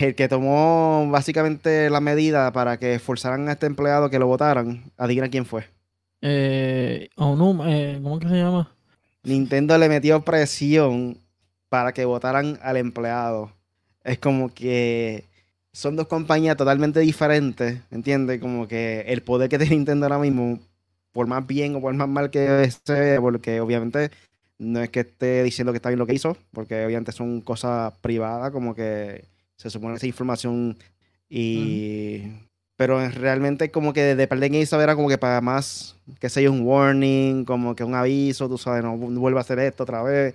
el 0.00 0.14
que 0.14 0.28
tomó 0.28 1.08
básicamente 1.10 1.90
la 1.90 2.00
medida 2.00 2.52
para 2.52 2.78
que 2.78 2.98
forzaran 2.98 3.48
a 3.48 3.52
este 3.52 3.66
empleado 3.66 4.10
que 4.10 4.18
lo 4.18 4.26
votaran, 4.26 4.92
adivina 4.96 5.28
quién 5.28 5.46
fue. 5.46 5.71
Eh, 6.22 7.08
eh, 7.10 8.00
¿Cómo 8.02 8.18
que 8.18 8.28
se 8.28 8.36
llama? 8.36 8.72
Nintendo 9.24 9.76
le 9.76 9.88
metió 9.88 10.22
presión 10.22 11.18
para 11.68 11.92
que 11.92 12.04
votaran 12.04 12.58
al 12.62 12.76
empleado. 12.76 13.52
Es 14.04 14.18
como 14.18 14.52
que 14.54 15.24
son 15.72 15.96
dos 15.96 16.06
compañías 16.06 16.56
totalmente 16.56 17.00
diferentes, 17.00 17.80
¿entiendes? 17.90 18.40
Como 18.40 18.68
que 18.68 19.00
el 19.08 19.22
poder 19.22 19.48
que 19.48 19.58
tiene 19.58 19.76
Nintendo 19.76 20.06
ahora 20.06 20.18
mismo, 20.18 20.60
por 21.12 21.26
más 21.26 21.46
bien 21.46 21.74
o 21.76 21.80
por 21.80 21.94
más 21.94 22.08
mal 22.08 22.30
que 22.30 22.62
esté, 22.64 23.20
porque 23.20 23.60
obviamente 23.60 24.10
no 24.58 24.80
es 24.80 24.90
que 24.90 25.00
esté 25.00 25.42
diciendo 25.42 25.72
que 25.72 25.78
está 25.78 25.88
bien 25.88 25.98
lo 25.98 26.06
que 26.06 26.14
hizo, 26.14 26.36
porque 26.52 26.84
obviamente 26.84 27.12
son 27.12 27.40
cosas 27.40 27.92
privadas, 28.00 28.52
como 28.52 28.74
que 28.74 29.24
se 29.56 29.70
supone 29.70 29.96
esa 29.96 30.06
información 30.06 30.76
y 31.28 32.24
pero 32.82 33.08
realmente 33.10 33.70
como 33.70 33.92
que 33.92 34.16
de 34.16 34.26
perder 34.26 34.52
en 34.52 34.80
era 34.80 34.96
como 34.96 35.08
que 35.08 35.16
para 35.16 35.40
más, 35.40 35.94
que 36.18 36.28
sea 36.28 36.50
un 36.50 36.62
warning, 36.62 37.44
como 37.44 37.76
que 37.76 37.84
un 37.84 37.94
aviso, 37.94 38.48
tú 38.48 38.58
sabes, 38.58 38.82
no, 38.82 38.96
vuelva 38.96 39.38
a 39.38 39.42
hacer 39.42 39.60
esto 39.60 39.84
otra 39.84 40.02
vez. 40.02 40.34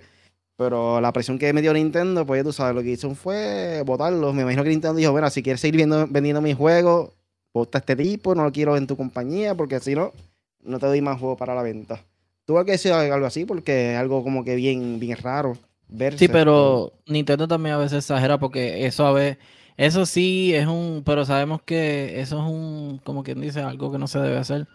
Pero 0.56 0.98
la 0.98 1.12
presión 1.12 1.38
que 1.38 1.52
me 1.52 1.60
dio 1.60 1.74
Nintendo, 1.74 2.24
pues 2.24 2.40
ya 2.40 2.44
tú 2.44 2.54
sabes, 2.54 2.74
lo 2.74 2.80
que 2.82 2.92
hizo 2.92 3.14
fue 3.14 3.82
votarlo. 3.84 4.32
Me 4.32 4.40
imagino 4.40 4.62
que 4.62 4.70
Nintendo 4.70 4.96
dijo, 4.96 5.12
bueno, 5.12 5.28
si 5.28 5.42
quieres 5.42 5.60
seguir 5.60 5.86
vendiendo 6.08 6.40
mis 6.40 6.56
juegos, 6.56 7.10
vota 7.52 7.76
este 7.76 7.94
tipo, 7.94 8.34
no 8.34 8.44
lo 8.44 8.50
quiero 8.50 8.78
en 8.78 8.86
tu 8.86 8.96
compañía, 8.96 9.54
porque 9.54 9.78
si 9.80 9.94
no, 9.94 10.14
no 10.62 10.78
te 10.78 10.86
doy 10.86 11.02
más 11.02 11.20
juegos 11.20 11.36
para 11.38 11.54
la 11.54 11.60
venta. 11.60 12.02
Tuvo 12.46 12.64
que 12.64 12.72
decir 12.72 12.92
algo 12.92 13.26
así, 13.26 13.44
porque 13.44 13.92
es 13.92 13.98
algo 13.98 14.24
como 14.24 14.42
que 14.42 14.54
bien, 14.54 14.98
bien 14.98 15.18
raro. 15.18 15.52
Verse. 15.86 16.18
Sí, 16.18 16.28
pero 16.28 16.94
Nintendo 17.06 17.46
también 17.46 17.74
a 17.74 17.78
veces 17.78 17.98
exagera, 18.04 18.38
porque 18.38 18.86
eso 18.86 19.06
a 19.06 19.12
veces 19.12 19.36
eso 19.78 20.06
sí 20.06 20.52
es 20.54 20.66
un, 20.66 21.02
pero 21.06 21.24
sabemos 21.24 21.62
que 21.62 22.20
eso 22.20 22.38
es 22.40 22.50
un, 22.50 23.00
como 23.04 23.22
quien 23.22 23.40
dice, 23.40 23.60
algo 23.62 23.92
que 23.92 23.98
no 23.98 24.08
se 24.08 24.18
debe 24.18 24.36
hacer. 24.36 24.66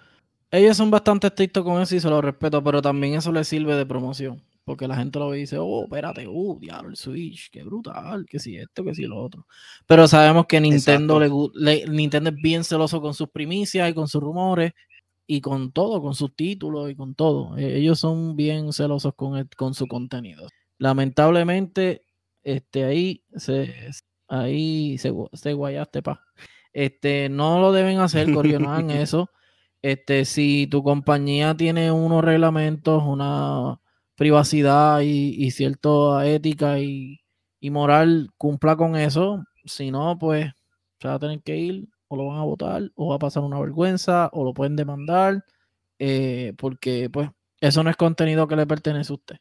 Ellos 0.50 0.78
son 0.78 0.92
bastante 0.92 1.28
estrictos 1.28 1.64
con 1.66 1.82
eso 1.82 1.96
y 1.96 2.00
se 2.00 2.10
lo 2.10 2.22
respeto, 2.22 2.64
pero 2.64 2.82
también 2.82 3.16
eso 3.16 3.32
les 3.34 3.48
sirve 3.50 3.76
de 3.76 3.86
promoción. 3.86 4.42
Porque 4.64 4.88
la 4.88 4.96
gente 4.96 5.20
lo 5.20 5.28
ve 5.28 5.40
y 5.40 5.42
dice, 5.42 5.58
oh, 5.60 5.84
espérate, 5.84 6.26
uh, 6.26 6.58
diablo, 6.58 6.90
el 6.90 6.96
Switch, 6.96 7.52
qué 7.52 7.64
brutal, 7.64 8.26
que 8.26 8.40
si 8.40 8.56
esto, 8.56 8.86
que 8.86 8.96
si 8.96 9.04
lo 9.04 9.22
otro. 9.22 9.46
Pero 9.88 10.08
sabemos 10.08 10.46
que 10.46 10.62
Nintendo, 10.62 11.20
le, 11.54 11.86
Nintendo 11.88 12.30
es 12.30 12.38
bien 12.38 12.64
celoso 12.64 13.02
con 13.02 13.14
sus 13.14 13.30
primicias 13.30 13.90
y 13.90 13.94
con 13.94 14.08
sus 14.08 14.22
rumores 14.24 14.72
y 15.28 15.42
con 15.42 15.74
todo, 15.74 16.02
con 16.02 16.16
sus 16.16 16.34
títulos 16.34 16.90
y 16.90 16.96
con 16.96 17.14
todo. 17.14 17.58
E, 17.58 17.78
ellos 17.78 18.00
son 18.00 18.38
bien 18.38 18.72
celosos 18.72 19.14
con, 19.16 19.50
con 19.58 19.74
su 19.74 19.86
contenido. 19.88 20.48
Lamentablemente, 20.78 22.06
este, 22.44 22.86
ahí 22.86 23.22
se, 23.36 23.92
Ahí 24.34 24.98
se, 24.98 25.14
se 25.34 25.54
guayaste, 25.54 26.02
pa. 26.02 26.24
Este, 26.74 27.30
no 27.30 27.60
lo 27.60 27.72
deben 27.72 28.00
hacer, 28.00 28.34
Corio, 28.34 28.60
no 28.60 28.72
hagan 28.72 28.90
eso. 28.90 29.30
Este, 29.84 30.26
si 30.26 30.66
tu 30.66 30.82
compañía 30.82 31.56
tiene 31.56 31.92
unos 31.92 32.24
reglamentos, 32.24 33.04
una 33.04 33.80
privacidad 34.16 35.02
y, 35.02 35.36
y 35.38 35.52
cierta 35.52 36.26
ética 36.26 36.80
y, 36.80 37.20
moral, 37.62 38.32
cumpla 38.40 38.76
con 38.76 38.96
eso. 38.96 39.44
Si 39.66 39.92
no, 39.92 40.18
pues 40.18 40.52
se 41.00 41.08
va 41.08 41.14
a 41.16 41.20
tener 41.20 41.44
que 41.44 41.58
ir, 41.58 41.88
o 42.08 42.16
lo 42.16 42.26
van 42.26 42.40
a 42.40 42.44
votar, 42.44 42.90
o 42.96 43.10
va 43.10 43.18
a 43.18 43.20
pasar 43.20 43.44
una 43.44 43.60
vergüenza, 43.60 44.30
o 44.34 44.44
lo 44.44 44.54
pueden 44.56 44.76
demandar, 44.76 45.46
eh, 46.00 46.54
porque 46.58 47.08
pues 47.12 47.30
eso 47.62 47.84
no 47.84 47.92
es 47.92 47.98
contenido 47.98 48.48
que 48.48 48.56
le 48.56 48.66
pertenece 48.66 49.14
a 49.14 49.16
usted. 49.16 49.36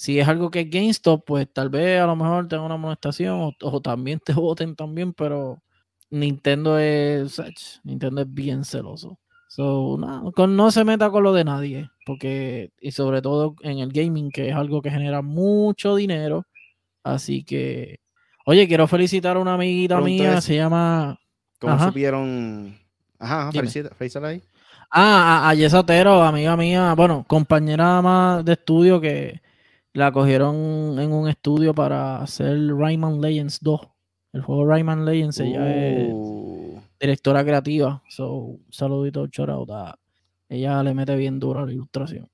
Si 0.00 0.18
es 0.18 0.26
algo 0.26 0.50
que 0.50 0.60
es 0.60 0.70
GameStop, 0.70 1.26
pues 1.26 1.52
tal 1.52 1.68
vez 1.68 2.00
a 2.00 2.06
lo 2.06 2.16
mejor 2.16 2.48
tenga 2.48 2.62
una 2.62 2.76
amonestación 2.76 3.54
o, 3.60 3.80
también 3.82 4.18
te 4.18 4.32
voten 4.32 4.74
también, 4.74 5.12
pero 5.12 5.62
Nintendo 6.08 6.78
es 6.78 7.38
Nintendo 7.84 8.22
es 8.22 8.32
bien 8.32 8.64
celoso. 8.64 9.18
So, 9.48 9.98
no, 9.98 10.32
no 10.46 10.70
se 10.70 10.84
meta 10.84 11.10
con 11.10 11.22
lo 11.22 11.34
de 11.34 11.44
nadie, 11.44 11.90
porque 12.06 12.70
y 12.80 12.92
sobre 12.92 13.20
todo 13.20 13.56
en 13.60 13.80
el 13.80 13.92
gaming, 13.92 14.30
que 14.30 14.48
es 14.48 14.54
algo 14.56 14.80
que 14.80 14.90
genera 14.90 15.20
mucho 15.20 15.96
dinero. 15.96 16.46
Así 17.04 17.44
que, 17.44 18.00
oye, 18.46 18.66
quiero 18.66 18.86
felicitar 18.86 19.36
a 19.36 19.40
una 19.40 19.52
amiguita 19.52 20.00
mía, 20.00 20.40
se 20.40 20.56
llama. 20.56 21.20
¿Cómo 21.58 21.78
supieron? 21.78 22.74
Ajá, 23.18 23.52
felicítala 23.52 24.28
ahí. 24.28 24.42
Ah, 24.90 25.42
a, 25.44 25.50
a 25.50 25.54
Yesatero, 25.54 26.22
amiga 26.22 26.56
mía, 26.56 26.94
bueno, 26.94 27.22
compañera 27.28 28.00
más 28.00 28.42
de 28.46 28.54
estudio 28.54 28.98
que 28.98 29.42
la 29.92 30.12
cogieron 30.12 30.98
en 30.98 31.12
un 31.12 31.28
estudio 31.28 31.74
para 31.74 32.22
hacer 32.22 32.58
Rayman 32.76 33.20
Legends 33.20 33.60
2. 33.60 33.80
El 34.32 34.42
juego 34.42 34.66
Rayman 34.66 35.04
Legends, 35.04 35.40
ella 35.40 35.76
es 35.76 36.08
uh. 36.12 36.80
directora 37.00 37.44
creativa. 37.44 38.02
So, 38.08 38.58
saludito, 38.70 39.26
chorauta. 39.26 39.98
Ella 40.48 40.82
le 40.82 40.94
mete 40.94 41.16
bien 41.16 41.40
duro 41.40 41.60
a 41.60 41.66
la 41.66 41.72
ilustración. 41.72 42.28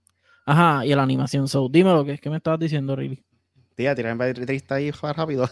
Ajá, 0.45 0.85
y 0.85 0.93
a 0.93 0.97
la 0.97 1.03
animación. 1.03 1.49
So, 1.49 1.69
dime 1.69 1.93
lo 1.93 2.05
que 2.05 2.13
es 2.13 2.21
que 2.21 2.31
me 2.31 2.37
estabas 2.37 2.61
diciendo, 2.61 2.95
Riley. 2.95 3.23
Tía, 3.75 3.95
tirarme 3.95 4.33
triste 4.33 4.75
ahí 4.75 4.91
rápido. 4.91 5.49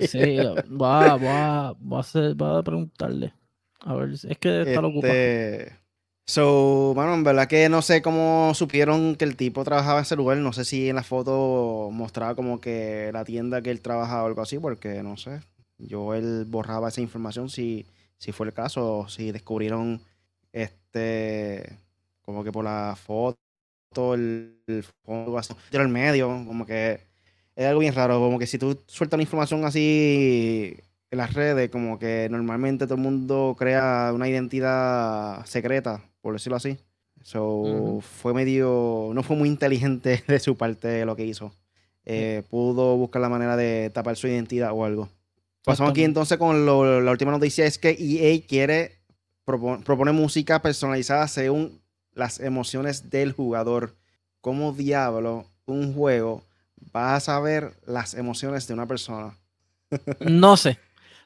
sí, 0.00 0.36
va, 0.80 1.16
va, 1.16 1.72
va, 1.72 1.96
a 1.96 2.00
hacer, 2.00 2.40
va 2.40 2.58
a 2.58 2.62
preguntarle. 2.62 3.34
A 3.80 3.94
ver, 3.94 4.10
es 4.10 4.38
que 4.38 4.60
está 4.60 4.72
este... 4.72 4.78
ocupado. 4.78 5.12
So, 6.30 6.94
bueno, 6.94 7.14
en 7.14 7.24
verdad 7.24 7.48
que 7.48 7.68
no 7.68 7.82
sé 7.82 8.02
cómo 8.02 8.52
supieron 8.54 9.16
que 9.16 9.24
el 9.24 9.34
tipo 9.36 9.64
trabajaba 9.64 9.98
en 9.98 10.02
ese 10.04 10.14
lugar. 10.14 10.36
No 10.36 10.52
sé 10.52 10.64
si 10.64 10.88
en 10.88 10.94
la 10.94 11.02
foto 11.02 11.88
mostraba 11.90 12.36
como 12.36 12.60
que 12.60 13.10
la 13.12 13.24
tienda 13.24 13.62
que 13.62 13.72
él 13.72 13.80
trabajaba 13.80 14.22
o 14.22 14.26
algo 14.26 14.40
así, 14.40 14.60
porque 14.60 15.02
no 15.02 15.16
sé. 15.16 15.40
Yo 15.78 16.14
él 16.14 16.44
borraba 16.46 16.88
esa 16.88 17.00
información 17.00 17.50
si, 17.50 17.84
si 18.16 18.30
fue 18.30 18.46
el 18.46 18.52
caso, 18.52 18.98
o 18.98 19.08
si 19.08 19.32
descubrieron 19.32 20.00
este 20.52 21.76
como 22.22 22.44
que 22.44 22.52
por 22.52 22.64
la 22.64 22.94
foto, 22.96 23.36
el, 24.14 24.62
el 24.68 24.84
fondo 25.04 25.36
así, 25.36 25.52
el 25.72 25.88
medio, 25.88 26.28
como 26.46 26.64
que 26.64 27.00
es 27.56 27.66
algo 27.66 27.80
bien 27.80 27.94
raro, 27.94 28.20
como 28.20 28.38
que 28.38 28.46
si 28.46 28.56
tú 28.56 28.80
sueltas 28.86 29.16
una 29.16 29.24
información 29.24 29.64
así 29.64 30.76
en 31.10 31.18
las 31.18 31.34
redes, 31.34 31.70
como 31.70 31.98
que 31.98 32.28
normalmente 32.30 32.86
todo 32.86 32.94
el 32.94 33.00
mundo 33.00 33.56
crea 33.58 34.12
una 34.14 34.28
identidad 34.28 35.44
secreta 35.46 36.04
por 36.20 36.34
decirlo 36.34 36.56
así. 36.56 36.78
So, 37.22 38.00
fue 38.00 38.32
medio, 38.32 39.10
no 39.12 39.22
fue 39.22 39.36
muy 39.36 39.48
inteligente 39.48 40.24
de 40.28 40.38
su 40.38 40.56
parte 40.56 41.04
lo 41.04 41.16
que 41.16 41.26
hizo. 41.26 41.52
Eh, 42.06 42.42
pudo 42.48 42.96
buscar 42.96 43.20
la 43.20 43.28
manera 43.28 43.56
de 43.56 43.90
tapar 43.90 44.16
su 44.16 44.26
identidad 44.26 44.72
o 44.72 44.84
algo. 44.84 45.08
Pasamos 45.64 45.90
aquí 45.90 46.04
entonces 46.04 46.38
con 46.38 46.64
la 46.64 47.10
última 47.10 47.30
noticia, 47.30 47.66
es 47.66 47.78
que 47.78 47.90
EA 47.90 48.40
quiere, 48.46 49.00
propone 49.44 50.12
música 50.12 50.62
personalizada 50.62 51.28
según 51.28 51.82
las 52.14 52.40
emociones 52.40 53.10
del 53.10 53.32
jugador. 53.32 53.94
¿Cómo 54.40 54.72
diablo 54.72 55.44
un 55.70 55.94
juego, 55.94 56.44
vas 56.92 57.16
a 57.16 57.20
saber 57.32 57.72
las 57.86 58.14
emociones 58.14 58.66
de 58.66 58.74
una 58.74 58.86
persona. 58.86 59.36
No 60.20 60.56
sé. 60.56 60.78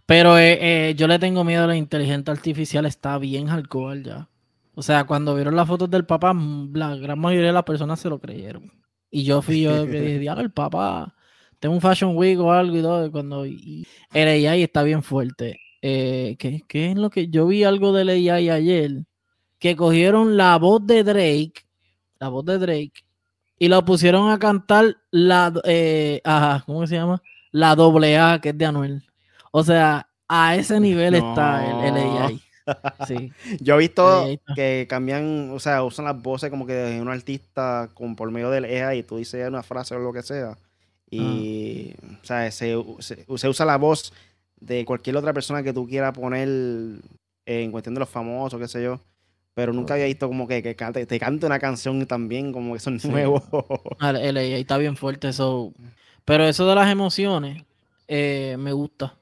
Pero 0.07 0.38
eh, 0.38 0.90
eh, 0.90 0.95
yo 0.95 1.07
le 1.07 1.18
tengo 1.18 1.45
miedo 1.45 1.64
a 1.64 1.66
la 1.66 1.76
inteligencia 1.76 2.32
artificial, 2.32 2.84
está 2.86 3.18
bien 3.18 3.47
hardcore 3.47 4.03
ya. 4.03 4.28
O 4.75 4.83
sea, 4.83 5.05
cuando 5.05 5.35
vieron 5.35 5.57
las 5.57 5.68
fotos 5.68 5.91
del 5.91 6.05
papá, 6.05 6.35
la 6.72 6.97
gran 6.97 7.18
mayoría 7.18 7.49
de 7.49 7.53
las 7.53 7.62
personas 7.64 8.01
se 8.01 8.09
lo 8.09 8.18
creyeron. 8.18 8.72
Y 9.11 9.25
yo 9.25 9.43
fui 9.43 9.62
yo 9.62 9.87
que 9.87 10.01
dije, 10.01 10.29
el 10.39 10.51
papá, 10.51 11.14
tengo 11.61 11.75
un 11.75 11.81
Fashion 11.81 12.16
Week 12.16 12.39
o 12.39 12.53
algo 12.53 12.77
y 12.77 12.83
todo. 12.83 13.12
Cuando 13.12 13.47
y, 13.47 13.87
el 14.12 14.29
AI 14.49 14.64
está 14.64 14.83
bien 14.83 15.03
fuerte. 15.03 15.61
Eh, 15.81 16.37
¿qué, 16.39 16.62
¿qué, 16.66 16.91
es 16.91 16.97
lo 16.97 17.11
que 17.11 17.29
yo 17.29 17.47
vi 17.47 17.62
algo 17.62 17.93
del 17.93 18.09
AI 18.09 18.51
ayer? 18.51 19.05
Que 19.59 19.77
cogieron 19.77 20.37
la 20.37 20.59
voz 20.59 20.85
de 20.87 21.05
Drake, 21.05 21.55
la 22.18 22.29
voz 22.29 22.45
de 22.45 22.59
Drake, 22.59 23.05
y 23.59 23.68
la 23.68 23.85
pusieron 23.85 24.31
a 24.31 24.39
cantar 24.39 24.97
la, 25.11 25.53
eh, 25.64 26.20
ajá, 26.25 26.64
¿cómo 26.66 26.87
se 26.87 26.97
llama? 26.97 27.22
La 27.53 27.75
doble 27.77 28.18
A, 28.18 28.41
que 28.41 28.51
es 28.51 28.59
de 28.59 28.66
Anuel. 28.66 29.05
O 29.53 29.62
sea, 29.62 30.09
a 30.29 30.57
ese 30.57 30.81
nivel 30.81 31.14
está 31.14 31.87
el, 31.87 31.95
AI. 31.95 32.43
Sí. 33.06 33.32
Yo 33.60 33.74
he 33.74 33.78
visto 33.78 34.26
que 34.54 34.86
cambian, 34.88 35.50
o 35.50 35.60
sea, 35.60 35.82
usan 35.82 36.04
las 36.06 36.20
voces 36.20 36.50
como 36.50 36.66
que 36.66 36.72
de 36.72 37.00
un 37.00 37.08
artista 37.08 37.88
con, 37.94 38.16
por 38.16 38.30
medio 38.30 38.50
del 38.50 38.64
AI 38.64 38.98
y 38.98 39.02
tú 39.02 39.16
dices 39.16 39.46
una 39.48 39.62
frase 39.62 39.94
o 39.94 39.98
lo 39.98 40.12
que 40.12 40.22
sea. 40.22 40.56
Y, 41.10 41.94
ah. 42.02 42.18
o 42.22 42.24
sea, 42.24 42.50
se, 42.50 42.76
usa 42.76 43.64
la 43.64 43.76
voz 43.76 44.12
de 44.58 44.84
cualquier 44.84 45.16
otra 45.16 45.32
persona 45.32 45.62
que 45.62 45.72
tú 45.72 45.86
quieras 45.86 46.12
poner 46.12 46.48
en 47.46 47.72
cuestión 47.72 47.94
de 47.94 48.00
los 48.00 48.08
famosos, 48.08 48.60
qué 48.60 48.68
sé 48.68 48.82
yo. 48.82 49.00
Pero 49.54 49.72
nunca 49.72 49.94
había 49.94 50.06
visto 50.06 50.26
como 50.26 50.48
que, 50.48 50.62
que 50.62 50.74
te 50.74 51.18
cante 51.20 51.46
una 51.46 51.60
canción 51.60 52.04
también, 52.06 52.52
como 52.52 52.74
que 52.74 52.80
son 52.80 52.98
nuevos. 53.04 53.42
Ah, 54.00 54.10
el, 54.10 54.36
AI 54.36 54.54
está 54.54 54.78
bien 54.78 54.96
fuerte 54.96 55.28
eso. 55.28 55.72
Pero 56.24 56.44
eso 56.44 56.66
de 56.66 56.74
las 56.74 56.90
emociones, 56.90 57.62
eh, 58.08 58.56
me 58.58 58.72
gusta. 58.72 59.14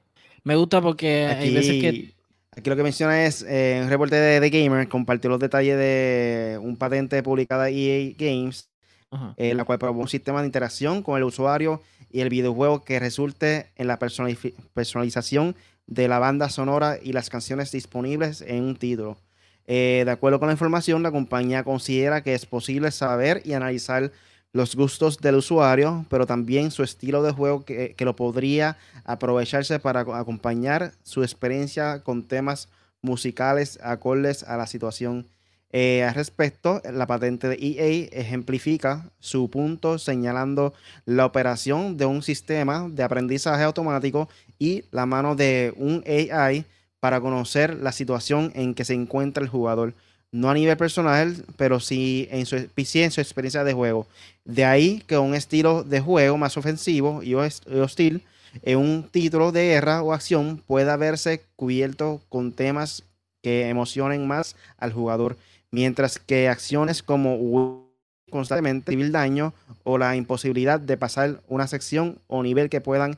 Me 0.43 0.55
gusta 0.55 0.81
porque 0.81 1.27
aquí, 1.27 1.43
hay 1.43 1.53
veces 1.53 1.81
que. 1.81 2.12
Aquí 2.55 2.69
lo 2.69 2.75
que 2.75 2.83
menciona 2.83 3.25
es 3.25 3.43
eh, 3.47 3.81
un 3.83 3.89
reporte 3.89 4.15
de, 4.15 4.39
The 4.39 4.49
Gamer 4.49 4.87
compartió 4.87 5.29
los 5.29 5.39
detalles 5.39 5.77
de 5.77 6.59
un 6.61 6.77
patente 6.77 7.23
publicada 7.23 7.69
EA 7.69 8.13
Games, 8.17 8.69
en 9.11 9.33
eh, 9.37 9.53
la 9.53 9.63
cual 9.63 9.79
propone 9.79 10.01
un 10.01 10.07
sistema 10.07 10.41
de 10.41 10.47
interacción 10.47 11.01
con 11.01 11.17
el 11.17 11.23
usuario 11.23 11.81
y 12.11 12.21
el 12.21 12.29
videojuego 12.29 12.83
que 12.83 12.99
resulte 12.99 13.71
en 13.75 13.87
la 13.87 13.97
personalización 13.99 15.55
de 15.87 16.07
la 16.07 16.19
banda 16.19 16.49
sonora 16.49 16.97
y 17.01 17.13
las 17.13 17.29
canciones 17.29 17.71
disponibles 17.71 18.41
en 18.41 18.63
un 18.63 18.75
título. 18.75 19.17
Eh, 19.65 20.03
de 20.05 20.11
acuerdo 20.11 20.39
con 20.39 20.47
la 20.47 20.53
información, 20.53 21.03
la 21.03 21.11
compañía 21.11 21.63
considera 21.63 22.21
que 22.21 22.33
es 22.33 22.45
posible 22.45 22.91
saber 22.91 23.41
y 23.45 23.53
analizar 23.53 24.11
los 24.53 24.75
gustos 24.75 25.17
del 25.17 25.35
usuario, 25.35 26.05
pero 26.09 26.27
también 26.27 26.69
su 26.69 26.83
estilo 26.83 27.23
de 27.23 27.31
juego 27.31 27.65
que, 27.65 27.95
lo 27.99 28.15
podría 28.15 28.77
aprovecharse 29.03 29.79
para 29.79 30.01
acompañar 30.01 30.93
su 31.03 31.23
experiencia 31.23 32.03
con 32.03 32.23
temas 32.23 32.69
musicales 33.01 33.79
acordes 33.83 34.43
a 34.43 34.55
la 34.55 34.67
situación. 34.67 35.27
Eh, 35.71 36.03
al 36.03 36.13
respecto, 36.13 36.83
la 36.91 37.07
patente 37.07 37.49
de 37.49 37.55
EA 37.55 38.07
ejemplifica 38.11 39.09
su 39.19 39.49
punto 39.49 39.97
señalando 39.97 40.75
la 41.05 41.25
operación 41.25 41.97
de 41.97 42.05
un 42.05 42.21
sistema 42.21 42.87
de 42.87 43.01
aprendizaje 43.01 43.63
automático 43.63 44.29
y 44.59 44.83
la 44.91 45.07
mano 45.07 45.35
de 45.35 45.73
un 45.77 46.03
AI 46.07 46.65
para 46.99 47.19
conocer 47.19 47.75
la 47.79 47.91
situación 47.91 48.51
en 48.53 48.75
que 48.75 48.85
se 48.85 48.93
encuentra 48.93 49.43
el 49.43 49.49
jugador 49.49 49.95
no 50.33 50.49
a 50.49 50.53
nivel 50.55 50.75
personal, 50.75 51.45
pero 51.57 51.79
sí 51.79 52.27
en 52.31 52.45
su, 52.45 52.57
su 52.57 53.21
experiencia 53.21 53.63
de 53.63 53.73
juego. 53.73 54.07
De 54.43 54.65
ahí 54.65 55.01
que 55.07 55.17
un 55.17 55.35
estilo 55.35 55.83
de 55.83 56.01
juego 56.01 56.37
más 56.37 56.57
ofensivo 56.57 57.21
y 57.23 57.35
hostil 57.35 58.23
en 58.63 58.79
un 58.79 59.03
título 59.09 59.51
de 59.51 59.67
guerra 59.67 60.01
o 60.01 60.11
acción 60.11 60.61
pueda 60.65 60.97
verse 60.97 61.43
cubierto 61.55 62.19
con 62.29 62.51
temas 62.51 63.03
que 63.43 63.69
emocionen 63.69 64.27
más 64.27 64.55
al 64.77 64.91
jugador, 64.91 65.37
mientras 65.71 66.17
que 66.17 66.49
acciones 66.49 67.03
como 67.03 67.87
constantemente 68.31 68.91
recibir 68.91 69.11
daño 69.11 69.53
o 69.83 69.99
la 69.99 70.15
imposibilidad 70.15 70.79
de 70.79 70.97
pasar 70.97 71.41
una 71.47 71.67
sección 71.67 72.17
o 72.25 72.41
nivel 72.41 72.69
que 72.69 72.81
puedan 72.81 73.17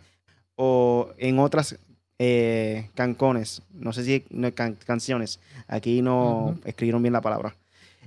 o 0.56 1.10
en 1.18 1.40
otras 1.40 1.78
eh, 2.20 2.90
cancones, 2.96 3.62
no 3.74 3.92
sé 3.94 4.04
si 4.04 4.26
canciones, 4.86 5.40
aquí 5.68 6.02
no 6.02 6.58
escribieron 6.66 7.02
bien 7.02 7.14
la 7.14 7.22
palabra. 7.22 7.56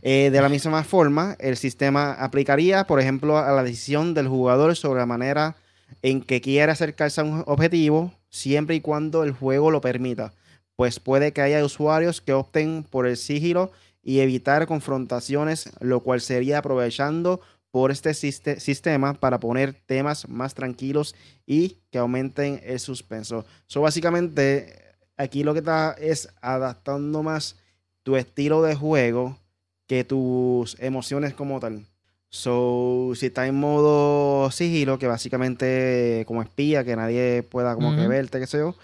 Eh, 0.02 0.30
de 0.30 0.40
la 0.40 0.48
misma 0.48 0.84
forma, 0.84 1.36
el 1.40 1.56
sistema 1.56 2.12
aplicaría, 2.12 2.84
por 2.84 3.00
ejemplo, 3.00 3.36
a 3.36 3.50
la 3.52 3.62
decisión 3.62 4.14
del 4.14 4.28
jugador 4.28 4.76
sobre 4.76 5.00
la 5.00 5.06
manera 5.06 5.56
en 6.02 6.22
que 6.22 6.40
quiere 6.40 6.70
acercarse 6.70 7.20
a 7.20 7.24
un 7.24 7.42
objetivo, 7.46 8.12
siempre 8.30 8.76
y 8.76 8.80
cuando 8.80 9.24
el 9.24 9.32
juego 9.32 9.70
lo 9.70 9.80
permita, 9.80 10.32
pues 10.76 11.00
puede 11.00 11.32
que 11.32 11.42
haya 11.42 11.64
usuarios 11.64 12.20
que 12.20 12.32
opten 12.32 12.84
por 12.84 13.06
el 13.06 13.16
sigilo 13.16 13.72
y 14.02 14.20
evitar 14.20 14.66
confrontaciones, 14.66 15.70
lo 15.80 16.00
cual 16.00 16.20
sería 16.20 16.58
aprovechando 16.58 17.40
por 17.78 17.92
este 17.92 18.12
sistema 18.12 19.14
para 19.14 19.38
poner 19.38 19.72
temas 19.72 20.28
más 20.28 20.52
tranquilos 20.52 21.14
y 21.46 21.76
que 21.92 21.98
aumenten 21.98 22.60
el 22.64 22.80
suspenso. 22.80 23.46
So, 23.68 23.82
básicamente, 23.82 24.96
aquí 25.16 25.44
lo 25.44 25.52
que 25.52 25.60
está 25.60 25.92
es 25.92 26.28
adaptando 26.40 27.22
más 27.22 27.54
tu 28.02 28.16
estilo 28.16 28.62
de 28.62 28.74
juego 28.74 29.38
que 29.86 30.02
tus 30.02 30.76
emociones 30.80 31.34
como 31.34 31.60
tal. 31.60 31.86
So, 32.30 33.12
si 33.14 33.26
está 33.26 33.46
en 33.46 33.54
modo 33.54 34.50
sigilo, 34.50 34.98
que 34.98 35.06
básicamente 35.06 36.24
como 36.26 36.42
espía, 36.42 36.82
que 36.82 36.96
nadie 36.96 37.44
pueda 37.44 37.76
como 37.76 37.94
que 37.94 38.08
verte, 38.08 38.40
qué 38.40 38.48
sé 38.48 38.58
yo, 38.58 38.74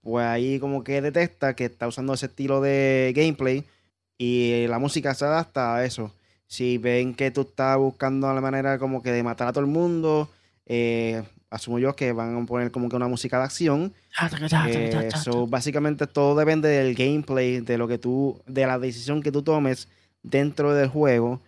pues 0.00 0.26
ahí 0.26 0.60
como 0.60 0.84
que 0.84 1.02
detecta 1.02 1.56
que 1.56 1.64
está 1.64 1.88
usando 1.88 2.14
ese 2.14 2.26
estilo 2.26 2.60
de 2.60 3.12
gameplay 3.16 3.64
y 4.16 4.68
la 4.68 4.78
música 4.78 5.12
se 5.12 5.24
adapta 5.24 5.74
a 5.74 5.84
eso 5.84 6.12
si 6.54 6.78
ven 6.78 7.14
que 7.14 7.32
tú 7.32 7.40
estás 7.40 7.76
buscando 7.76 8.32
la 8.32 8.40
manera 8.40 8.78
como 8.78 9.02
que 9.02 9.10
de 9.10 9.24
matar 9.24 9.48
a 9.48 9.52
todo 9.52 9.64
el 9.64 9.70
mundo, 9.70 10.28
eh, 10.66 11.20
asumo 11.50 11.80
yo 11.80 11.96
que 11.96 12.12
van 12.12 12.40
a 12.40 12.46
poner 12.46 12.70
como 12.70 12.88
que 12.88 12.94
una 12.94 13.08
música 13.08 13.38
de 13.38 13.44
acción. 13.44 13.92
Eh, 14.68 15.48
básicamente 15.48 16.06
todo 16.06 16.36
depende 16.36 16.68
del 16.68 16.94
gameplay, 16.94 17.58
de 17.58 17.76
lo 17.76 17.88
que 17.88 17.98
tú, 17.98 18.40
de 18.46 18.66
la 18.66 18.78
decisión 18.78 19.20
que 19.20 19.32
tú 19.32 19.42
tomes 19.42 19.88
dentro 20.22 20.72
del 20.74 20.88
juego, 20.88 21.40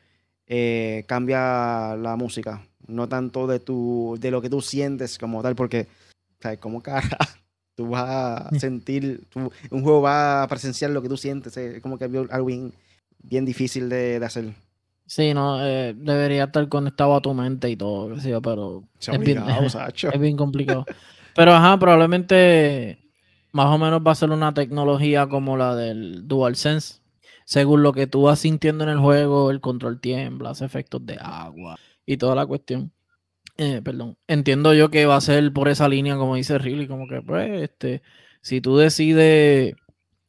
eh, 0.49 1.05
cambia 1.07 1.95
la 1.95 2.17
música. 2.17 2.67
No 2.89 3.09
tanto 3.09 3.47
de 3.47 3.61
tu, 3.61 4.17
de 4.19 4.33
lo 4.33 4.43
que 4.43 4.51
tú 4.51 4.61
sientes 4.61 5.19
como 5.19 5.41
tal, 5.41 5.55
porque, 5.55 5.87
¿sabes? 6.41 6.59
Como 6.59 6.83
cara, 6.83 7.17
tú 7.77 7.91
vas 7.91 8.09
a 8.09 8.59
sentir, 8.59 9.25
un 9.71 9.83
juego 9.83 10.03
va 10.03 10.43
a 10.43 10.49
presenciar 10.49 10.91
lo 10.91 11.01
que 11.01 11.09
tú 11.09 11.17
sientes, 11.17 11.57
es 11.57 11.81
como 11.81 11.97
que 11.97 12.07
algo 12.07 12.47
bien, 12.47 12.73
bien 13.23 13.45
difícil 13.45 13.89
de, 13.89 14.19
de 14.19 14.27
hacer. 14.27 14.66
Sí, 15.07 15.33
no, 15.35 15.65
eh, 15.65 15.95
debería 15.97 16.45
estar 16.45 16.69
conectado 16.69 17.15
a 17.15 17.23
tu 17.23 17.33
mente 17.33 17.71
y 17.71 17.77
todo, 17.77 18.17
pero 18.43 18.85
es 19.01 19.19
bien, 19.21 19.43
es 20.13 20.21
bien 20.21 20.37
complicado. 20.37 20.85
pero 21.35 21.53
ajá, 21.53 21.79
probablemente 21.79 22.99
más 23.53 23.67
o 23.67 23.79
menos 23.79 24.01
va 24.05 24.13
a 24.13 24.17
ser 24.17 24.31
una 24.31 24.53
tecnología 24.53 25.29
como 25.29 25.57
la 25.57 25.75
del 25.77 26.27
DualSense. 26.27 27.01
Según 27.45 27.85
lo 27.85 27.93
que 27.93 28.09
tú 28.09 28.23
vas 28.23 28.41
sintiendo 28.41 28.83
en 28.83 28.91
el 28.91 28.99
juego, 28.99 29.53
el 29.53 29.61
control 29.61 30.01
tiembla, 30.01 30.51
hace 30.51 30.65
efectos 30.65 31.07
de 31.07 31.17
agua 31.21 31.79
y 32.05 32.17
toda 32.17 32.35
la 32.35 32.45
cuestión. 32.45 32.93
Eh, 33.57 33.81
perdón. 33.83 34.19
Entiendo 34.27 34.75
yo 34.75 34.91
que 34.91 35.07
va 35.07 35.17
a 35.17 35.21
ser 35.21 35.53
por 35.53 35.69
esa 35.69 35.89
línea, 35.89 36.17
como 36.17 36.35
dice 36.35 36.59
Riley, 36.59 36.89
como 36.89 37.07
que, 37.07 37.23
pues, 37.23 37.63
este, 37.63 38.03
si 38.43 38.61
tú 38.61 38.77
decides 38.77 39.77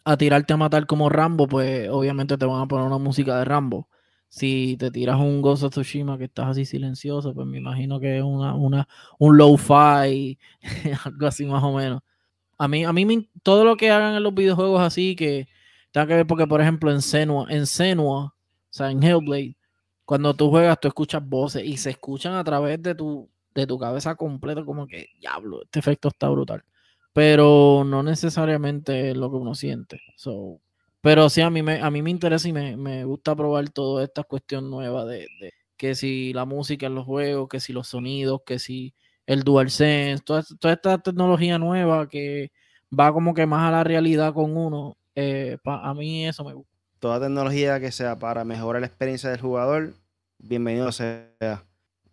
a 0.05 0.17
tirarte 0.17 0.53
a 0.53 0.57
matar 0.57 0.85
como 0.85 1.09
Rambo, 1.09 1.47
pues 1.47 1.89
obviamente 1.89 2.37
te 2.37 2.45
van 2.45 2.61
a 2.61 2.67
poner 2.67 2.85
una 2.85 2.99
música 2.99 3.39
de 3.39 3.45
Rambo 3.45 3.89
si 4.29 4.77
te 4.77 4.91
tiras 4.91 5.19
un 5.19 5.41
Ghost 5.41 5.63
of 5.63 5.71
Tsushima 5.71 6.17
que 6.17 6.25
estás 6.25 6.47
así 6.47 6.65
silencioso, 6.65 7.33
pues 7.33 7.47
me 7.47 7.57
imagino 7.57 7.99
que 7.99 8.17
es 8.17 8.23
una, 8.23 8.55
una, 8.55 8.87
un 9.19 9.37
low-fi, 9.37 10.37
algo 11.05 11.27
así 11.27 11.45
más 11.45 11.63
o 11.63 11.73
menos. 11.73 12.01
A 12.57 12.67
mí, 12.67 12.83
a 12.83 12.93
mí 12.93 13.29
todo 13.43 13.65
lo 13.65 13.77
que 13.77 13.91
hagan 13.91 14.15
en 14.15 14.23
los 14.23 14.33
videojuegos 14.33 14.81
así 14.81 15.15
que 15.15 15.47
tenga 15.91 16.07
que 16.07 16.15
ver 16.15 16.27
porque, 16.27 16.47
por 16.47 16.61
ejemplo, 16.61 16.91
en 16.91 17.01
Senua, 17.01 17.47
en 17.49 17.65
Senua, 17.67 18.25
o 18.25 18.33
sea, 18.69 18.91
en 18.91 19.01
Hellblade, 19.03 19.57
cuando 20.05 20.33
tú 20.33 20.49
juegas, 20.49 20.79
tú 20.79 20.87
escuchas 20.87 21.27
voces 21.27 21.63
y 21.65 21.77
se 21.77 21.91
escuchan 21.91 22.33
a 22.33 22.43
través 22.43 22.81
de 22.81 22.95
tu, 22.95 23.29
de 23.53 23.67
tu 23.67 23.77
cabeza 23.79 24.15
completa, 24.15 24.63
como 24.63 24.87
que, 24.87 25.09
diablo, 25.19 25.63
este 25.63 25.79
efecto 25.79 26.09
está 26.09 26.29
brutal. 26.29 26.63
Pero 27.13 27.83
no 27.85 28.03
necesariamente 28.03 29.15
lo 29.15 29.29
que 29.31 29.37
uno 29.37 29.55
siente. 29.55 30.01
So, 30.15 30.61
pero 31.07 31.29
sí, 31.29 31.39
a 31.39 31.49
mí 31.49 31.63
me, 31.63 31.79
a 31.79 31.89
mí 31.89 32.01
me 32.01 32.09
interesa 32.09 32.49
y 32.49 32.51
me, 32.51 33.05
gusta 33.05 33.33
probar 33.33 33.69
toda 33.69 34.03
esta 34.03 34.23
cuestión 34.23 34.69
nueva 34.69 35.05
de, 35.05 35.25
que 35.77 35.95
si 35.95 36.33
la 36.33 36.43
música 36.43 36.85
en 36.85 36.95
los 36.95 37.05
juegos, 37.05 37.47
que 37.47 37.61
si 37.61 37.71
los 37.71 37.87
sonidos, 37.87 38.41
que 38.45 38.59
si 38.59 38.93
el 39.25 39.43
DualSense, 39.43 40.21
toda, 40.25 40.43
toda 40.59 40.73
esta 40.73 40.97
tecnología 40.97 41.57
nueva 41.59 42.09
que 42.09 42.51
va 42.91 43.13
como 43.13 43.33
que 43.33 43.45
más 43.45 43.69
a 43.69 43.71
la 43.71 43.85
realidad 43.85 44.33
con 44.33 44.57
uno, 44.57 44.97
eh, 45.15 45.57
a 45.63 45.93
mí 45.93 46.27
eso 46.27 46.43
me 46.43 46.53
gusta. 46.53 46.75
Toda 46.99 47.21
tecnología 47.21 47.79
que 47.79 47.93
sea 47.93 48.19
para 48.19 48.43
mejorar 48.43 48.81
la 48.81 48.87
experiencia 48.87 49.29
del 49.29 49.39
jugador, 49.39 49.93
bienvenido 50.39 50.91
sea. 50.91 51.63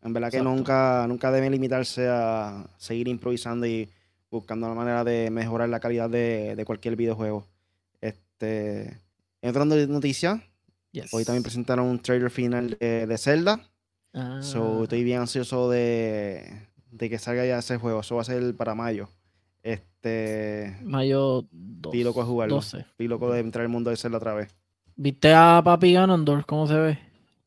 En 0.04 0.12
verdad 0.12 0.30
que 0.30 0.40
nunca, 0.40 1.04
nunca 1.08 1.32
deben 1.32 1.50
limitarse 1.50 2.06
a 2.08 2.70
seguir 2.76 3.08
improvisando 3.08 3.66
y 3.66 3.90
buscando 4.30 4.68
la 4.68 4.74
manera 4.74 5.02
de 5.02 5.32
mejorar 5.32 5.68
la 5.68 5.80
calidad 5.80 6.08
de, 6.08 6.62
cualquier 6.64 6.94
videojuego. 6.94 7.44
Este, 8.34 8.98
en 9.42 9.50
otra 9.50 9.64
noticia, 9.64 10.42
hoy 11.12 11.24
también 11.24 11.42
presentaron 11.42 11.86
un 11.86 12.00
trailer 12.00 12.30
final 12.30 12.76
de, 12.80 13.16
Zelda. 13.18 13.60
So, 14.40 14.78
ah. 14.80 14.82
estoy 14.82 15.04
bien 15.04 15.20
ansioso 15.20 15.70
de, 15.70 16.68
que 16.98 17.18
salga 17.18 17.46
ya 17.46 17.58
ese 17.58 17.78
juego. 17.78 18.00
Eso 18.00 18.16
va 18.16 18.22
a 18.22 18.24
ser 18.24 18.56
para 18.56 18.74
mayo. 18.74 19.08
Este. 19.62 20.76
Mayo 20.82 21.46
12. 21.50 22.04
loco 22.04 22.20
de 22.20 22.26
jugarlo. 22.26 22.54
12. 22.56 22.84
loco 22.98 23.32
de 23.32 23.40
entrar 23.40 23.62
al 23.62 23.68
mundo 23.68 23.90
de 23.90 23.96
Zelda 23.96 24.18
otra 24.18 24.34
vez. 24.34 24.54
¿Viste 24.96 25.32
a 25.32 25.60
Papi 25.64 25.92
Ganondorf? 25.92 26.44
¿Cómo 26.46 26.66
se 26.66 26.74
ve? 26.74 26.98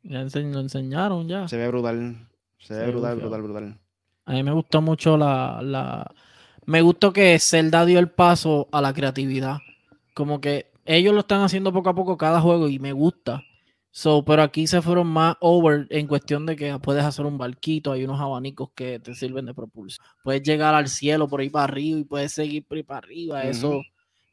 Ya 0.03 0.23
lo 0.23 0.59
enseñaron 0.59 1.27
ya. 1.27 1.47
Se 1.47 1.57
ve 1.57 1.67
brutal. 1.67 2.27
Se, 2.59 2.73
ve 2.73 2.91
brutal, 2.91 3.17
brutal, 3.17 3.41
brutal. 3.41 3.79
A 4.25 4.33
mí 4.33 4.43
me 4.43 4.51
gustó 4.51 4.81
mucho 4.81 5.17
la, 5.17 5.61
la... 5.61 6.09
Me 6.65 6.81
gustó 6.81 7.13
que 7.13 7.38
Zelda 7.39 7.85
dio 7.85 7.99
el 7.99 8.09
paso 8.09 8.67
a 8.71 8.81
la 8.81 8.93
creatividad. 8.93 9.59
Como 10.13 10.41
que 10.41 10.71
ellos 10.88 11.13
lo 11.13 11.19
están 11.19 11.41
haciendo 11.41 11.71
poco 11.71 11.89
a 11.89 11.95
poco 11.95 12.17
cada 12.17 12.41
juego 12.41 12.67
y 12.67 12.79
me 12.79 12.93
gusta. 12.93 13.43
So, 13.91 14.23
pero 14.23 14.43
aquí 14.43 14.67
se 14.67 14.81
fueron 14.81 15.07
más 15.07 15.35
over 15.39 15.88
en 15.89 16.07
cuestión 16.07 16.45
de 16.45 16.55
que 16.55 16.77
puedes 16.79 17.03
hacer 17.03 17.25
un 17.25 17.38
barquito, 17.38 17.91
hay 17.91 18.03
unos 18.03 18.19
abanicos 18.19 18.69
que 18.75 18.99
te 18.99 19.15
sirven 19.15 19.45
de 19.45 19.53
propulsión. 19.53 20.05
Puedes 20.23 20.43
llegar 20.43 20.75
al 20.75 20.88
cielo 20.88 21.27
por 21.27 21.41
ahí 21.41 21.49
para 21.49 21.63
arriba 21.65 21.99
y 21.99 22.03
puedes 22.03 22.31
seguir 22.31 22.65
por 22.65 22.77
ahí 22.77 22.83
para 22.83 22.99
arriba. 22.99 23.43
Eso, 23.43 23.81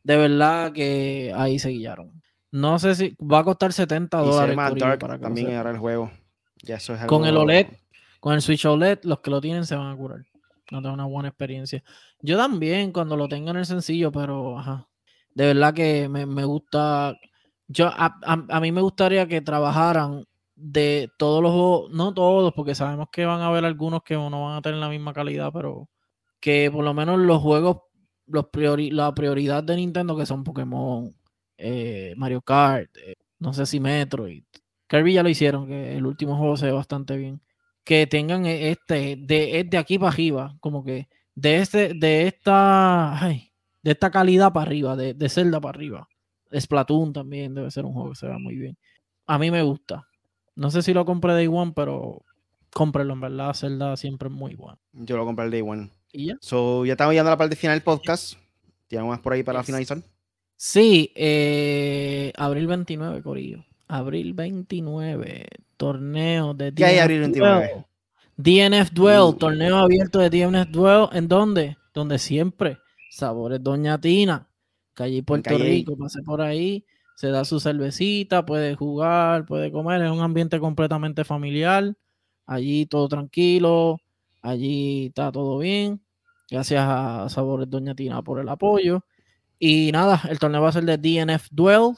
de 0.02 0.16
verdad 0.16 0.72
que 0.72 1.32
ahí 1.34 1.58
se 1.58 1.70
guiaron. 1.70 2.22
No 2.50 2.78
sé 2.78 2.94
si 2.94 3.16
va 3.20 3.38
a 3.38 3.44
costar 3.44 3.72
70 3.72 4.18
dólares. 4.18 4.56
para 5.00 5.18
también 5.18 5.50
era 5.50 5.70
el 5.70 5.78
juego. 5.78 6.10
Ya 6.62 6.76
eso 6.76 6.94
es 6.94 7.04
Con 7.06 7.24
el 7.24 7.36
OLED, 7.36 7.68
con 8.20 8.34
el 8.34 8.42
Switch 8.42 8.64
OLED, 8.66 9.00
los 9.04 9.20
que 9.20 9.30
lo 9.30 9.40
tienen 9.40 9.64
se 9.64 9.76
van 9.76 9.90
a 9.92 9.96
curar. 9.96 10.24
No 10.70 10.80
tengo 10.82 10.94
una 10.94 11.06
buena 11.06 11.30
experiencia. 11.30 11.82
Yo 12.20 12.36
también, 12.36 12.92
cuando 12.92 13.16
lo 13.16 13.28
tengo 13.28 13.50
en 13.50 13.56
el 13.56 13.66
sencillo, 13.66 14.12
pero 14.12 14.58
ajá. 14.58 14.88
De 15.34 15.46
verdad 15.46 15.74
que 15.74 16.08
me, 16.08 16.26
me 16.26 16.44
gusta. 16.44 17.16
Yo, 17.68 17.88
a, 17.88 18.18
a, 18.22 18.60
mí 18.60 18.72
me 18.72 18.80
gustaría 18.80 19.26
que 19.26 19.40
trabajaran 19.40 20.24
de 20.54 21.10
todos 21.18 21.42
los 21.42 21.52
juegos, 21.52 21.90
no 21.92 22.14
todos, 22.14 22.52
porque 22.54 22.74
sabemos 22.74 23.08
que 23.10 23.24
van 23.24 23.40
a 23.40 23.46
haber 23.48 23.64
algunos 23.64 24.02
que 24.02 24.14
no 24.14 24.44
van 24.44 24.56
a 24.56 24.62
tener 24.62 24.78
la 24.78 24.88
misma 24.88 25.12
calidad, 25.12 25.50
pero 25.52 25.88
que 26.40 26.70
por 26.70 26.84
lo 26.84 26.94
menos 26.94 27.18
los 27.18 27.40
juegos, 27.42 27.78
los 28.26 28.46
priori, 28.48 28.90
la 28.90 29.14
prioridad 29.14 29.64
de 29.64 29.76
Nintendo, 29.76 30.16
que 30.16 30.26
son 30.26 30.44
Pokémon, 30.44 31.14
eh, 31.58 32.14
Mario 32.16 32.42
Kart, 32.42 32.90
eh, 32.98 33.16
no 33.38 33.52
sé 33.52 33.66
si 33.66 33.80
Metroid. 33.80 34.44
Kirby 34.88 35.14
ya 35.14 35.22
lo 35.22 35.28
hicieron, 35.28 35.66
que 35.66 35.96
el 35.96 36.06
último 36.06 36.36
juego 36.36 36.56
se 36.56 36.66
ve 36.66 36.72
bastante 36.72 37.16
bien. 37.16 37.40
Que 37.84 38.06
tengan 38.06 38.46
e, 38.46 38.70
este, 38.70 39.16
de, 39.18 39.64
de 39.68 39.78
aquí 39.78 39.98
para 39.98 40.12
arriba, 40.12 40.56
como 40.60 40.84
que 40.84 41.08
de 41.34 41.56
este, 41.58 41.94
de 41.94 42.26
esta, 42.28 43.18
de 43.84 43.90
esta 43.90 44.10
calidad 44.10 44.52
para 44.52 44.66
arriba, 44.66 44.96
de, 44.96 45.12
de 45.12 45.28
Zelda 45.28 45.60
para 45.60 45.76
arriba. 45.76 46.08
Splatoon 46.58 47.12
también 47.12 47.54
debe 47.54 47.70
ser 47.70 47.84
un 47.84 47.92
juego 47.92 48.10
que 48.10 48.16
se 48.16 48.26
vea 48.26 48.38
muy 48.38 48.56
bien. 48.56 48.78
A 49.26 49.38
mí 49.38 49.50
me 49.50 49.62
gusta. 49.62 50.08
No 50.56 50.70
sé 50.70 50.82
si 50.82 50.94
lo 50.94 51.04
compré 51.04 51.34
Day 51.34 51.48
One, 51.48 51.72
pero 51.76 52.22
cómprelo, 52.72 53.12
en 53.12 53.20
verdad. 53.20 53.52
Zelda 53.52 53.96
siempre 53.96 54.28
es 54.28 54.34
muy 54.34 54.54
bueno. 54.54 54.78
Yo 54.92 55.18
lo 55.18 55.26
compré 55.26 55.44
el 55.44 55.50
Day 55.50 55.60
One. 55.60 55.90
¿Y 56.12 56.28
ya? 56.28 56.36
So, 56.40 56.86
ya 56.86 56.92
estamos 56.92 57.12
llegando 57.12 57.30
a 57.30 57.34
la 57.34 57.38
parte 57.38 57.56
final 57.56 57.76
del 57.76 57.82
podcast. 57.82 58.38
¿Tienes 58.86 59.06
más 59.06 59.20
por 59.20 59.34
ahí 59.34 59.42
para 59.42 59.62
finalizar? 59.62 59.98
Sí, 60.56 61.12
eh, 61.14 62.32
abril 62.36 62.66
29, 62.66 63.22
Corillo. 63.22 63.64
Abril 63.86 64.32
29, 64.32 65.46
torneo 65.76 66.54
de 66.54 66.70
DNF 66.70 66.76
¿Qué 66.76 66.84
hay 66.86 66.98
abril 66.98 67.20
29? 67.20 67.84
DNF 68.36 68.90
Duel, 68.92 69.20
uh. 69.20 69.32
torneo 69.34 69.76
abierto 69.76 70.20
de 70.20 70.30
DNF 70.30 70.70
Duel. 70.70 71.08
¿En 71.12 71.28
dónde? 71.28 71.76
Donde 71.92 72.18
siempre. 72.18 72.78
Sabores 73.14 73.62
Doña 73.62 74.00
Tina. 74.00 74.48
Calle 74.92 75.22
Puerto 75.22 75.56
Rico, 75.56 75.96
pase 75.96 76.22
por 76.22 76.40
ahí, 76.40 76.84
se 77.16 77.28
da 77.28 77.44
su 77.44 77.58
cervecita, 77.60 78.44
puede 78.44 78.74
jugar, 78.74 79.46
puede 79.46 79.70
comer. 79.70 80.02
Es 80.02 80.10
un 80.10 80.20
ambiente 80.20 80.58
completamente 80.58 81.24
familiar. 81.24 81.96
Allí 82.46 82.86
todo 82.86 83.08
tranquilo. 83.08 84.00
Allí 84.42 85.06
está 85.06 85.30
todo 85.32 85.58
bien. 85.58 86.02
Gracias 86.50 86.84
a 86.86 87.28
Sabores 87.28 87.70
Doña 87.70 87.94
Tina 87.94 88.22
por 88.22 88.40
el 88.40 88.48
apoyo. 88.48 89.04
Y 89.58 89.92
nada, 89.92 90.20
el 90.28 90.38
torneo 90.38 90.62
va 90.62 90.68
a 90.68 90.72
ser 90.72 90.84
de 90.84 90.98
DNF 90.98 91.48
Duel, 91.50 91.94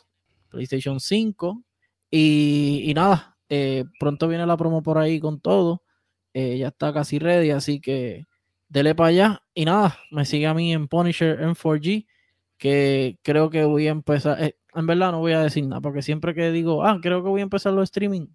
PlayStation 0.50 1.00
5. 1.00 1.62
Y, 2.10 2.92
nada, 2.94 3.36
eh, 3.48 3.84
pronto 3.98 4.28
viene 4.28 4.46
la 4.46 4.56
promo 4.56 4.82
por 4.82 4.98
ahí 4.98 5.18
con 5.18 5.40
todo. 5.40 5.82
Eh, 6.34 6.58
ya 6.58 6.68
está 6.68 6.92
casi 6.92 7.18
ready, 7.18 7.50
así 7.50 7.80
que 7.80 8.26
dele 8.68 8.94
para 8.94 9.08
allá. 9.08 9.42
Y 9.54 9.64
nada, 9.64 9.98
me 10.10 10.24
sigue 10.24 10.46
a 10.46 10.54
mí 10.54 10.72
en 10.72 10.88
Punisher 10.88 11.40
M4G, 11.40 12.06
que 12.58 13.18
creo 13.22 13.50
que 13.50 13.64
voy 13.64 13.88
a 13.88 13.90
empezar. 13.90 14.42
Eh, 14.42 14.56
en 14.74 14.86
verdad 14.86 15.12
no 15.12 15.20
voy 15.20 15.32
a 15.32 15.40
decir 15.42 15.66
nada, 15.66 15.80
porque 15.80 16.02
siempre 16.02 16.34
que 16.34 16.50
digo, 16.50 16.84
ah, 16.84 16.98
creo 17.02 17.22
que 17.22 17.28
voy 17.28 17.40
a 17.40 17.44
empezar 17.44 17.72
los 17.72 17.84
streaming, 17.84 18.28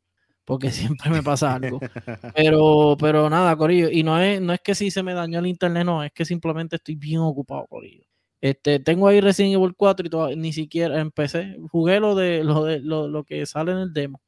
porque 0.45 0.71
siempre 0.71 1.09
me 1.11 1.23
pasa 1.23 1.55
algo. 1.55 1.79
Pero, 2.35 2.97
pero 2.99 3.29
nada, 3.29 3.55
Corillo. 3.55 3.89
Y 3.91 4.03
no 4.03 4.19
es, 4.19 4.41
no 4.41 4.53
es 4.53 4.61
que 4.61 4.75
si 4.75 4.91
se 4.91 5.03
me 5.03 5.13
dañó 5.13 5.39
el 5.39 5.47
internet, 5.47 5.85
no, 5.85 6.03
es 6.03 6.11
que 6.11 6.25
simplemente 6.25 6.77
estoy 6.77 6.95
bien 6.95 7.19
ocupado, 7.19 7.67
Corillo. 7.67 8.05
Este, 8.41 8.79
tengo 8.79 9.07
ahí 9.07 9.21
Resident 9.21 9.53
Evil 9.53 9.75
4 9.77 10.07
y 10.07 10.09
todo, 10.09 10.35
ni 10.35 10.51
siquiera 10.51 10.99
empecé. 10.99 11.57
Jugué 11.71 11.99
lo 11.99 12.15
de 12.15 12.43
lo 12.43 12.63
de 12.65 12.79
lo, 12.79 13.23
que 13.23 13.45
sale 13.45 13.71
en 13.71 13.77
el 13.77 13.93
demo. 13.93 14.19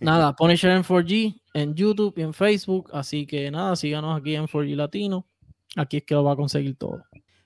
Nada, 0.00 0.34
Punisher 0.34 0.70
en 0.70 0.82
4G 0.82 1.40
en 1.54 1.74
YouTube 1.74 2.14
y 2.16 2.22
en 2.22 2.34
Facebook. 2.34 2.90
Así 2.92 3.26
que 3.26 3.50
nada, 3.50 3.76
síganos 3.76 4.18
aquí 4.18 4.34
en 4.34 4.46
4G 4.46 4.74
Latino. 4.74 5.26
Aquí 5.76 5.98
es 5.98 6.04
que 6.04 6.14
lo 6.14 6.24
va 6.24 6.32
a 6.32 6.36
conseguir 6.36 6.76
todo. 6.76 7.02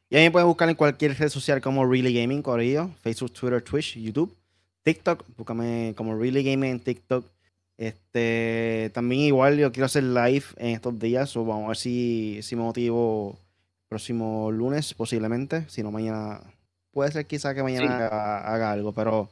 Y 0.08 0.16
ahí 0.16 0.24
me 0.24 0.30
pueden 0.30 0.48
buscar 0.48 0.68
en 0.68 0.76
cualquier 0.76 1.16
red 1.18 1.28
social 1.28 1.60
como 1.60 1.84
Really 1.84 2.14
Gaming, 2.14 2.42
Corillo, 2.42 2.90
Facebook, 3.00 3.32
Twitter, 3.32 3.62
Twitch, 3.62 3.96
YouTube, 3.96 4.34
TikTok. 4.82 5.24
Búscame 5.36 5.94
como 5.96 6.16
Really 6.16 6.44
Gaming 6.44 6.70
en 6.70 6.80
TikTok. 6.80 7.26
Este, 7.76 8.90
también 8.94 9.22
igual 9.22 9.58
yo 9.58 9.70
quiero 9.72 9.86
hacer 9.86 10.04
live 10.04 10.44
en 10.56 10.68
estos 10.74 10.98
días. 10.98 11.36
O 11.36 11.44
vamos 11.44 11.64
a 11.64 11.68
ver 11.68 11.76
si, 11.76 12.40
si 12.42 12.54
me 12.56 12.62
motivo 12.62 13.38
próximo 13.88 14.50
lunes, 14.50 14.94
posiblemente. 14.94 15.64
Si 15.68 15.82
no, 15.82 15.90
mañana. 15.90 16.40
Puede 16.92 17.12
ser 17.12 17.26
quizá 17.26 17.54
que 17.54 17.62
mañana 17.62 18.06
haga, 18.06 18.72
algo, 18.72 18.92
pero 18.92 19.28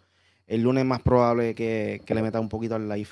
el 0.46 0.62
lunes 0.62 0.84
más 0.84 1.02
probable 1.02 1.54
que, 1.54 2.00
le 2.06 2.22
meta 2.22 2.40
un 2.40 2.48
poquito 2.48 2.74
al 2.74 2.88
live. 2.88 3.08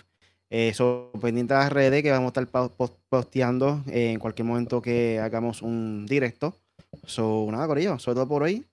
Eso, 0.51 1.11
eh, 1.15 1.19
pendiente 1.19 1.55
las 1.55 1.73
redes 1.73 2.03
que 2.03 2.11
vamos 2.11 2.33
a 2.37 2.41
estar 2.41 2.71
posteando 3.09 3.83
en 3.87 4.19
cualquier 4.19 4.47
momento 4.47 4.83
que 4.83 5.19
hagamos 5.19 5.63
un 5.63 6.07
directo. 6.07 6.55
So, 7.07 7.49
nada, 7.51 7.67
Corillo, 7.67 7.99
sobre 7.99 8.17
todo 8.17 8.29
por 8.29 8.43
hoy. 8.43 8.65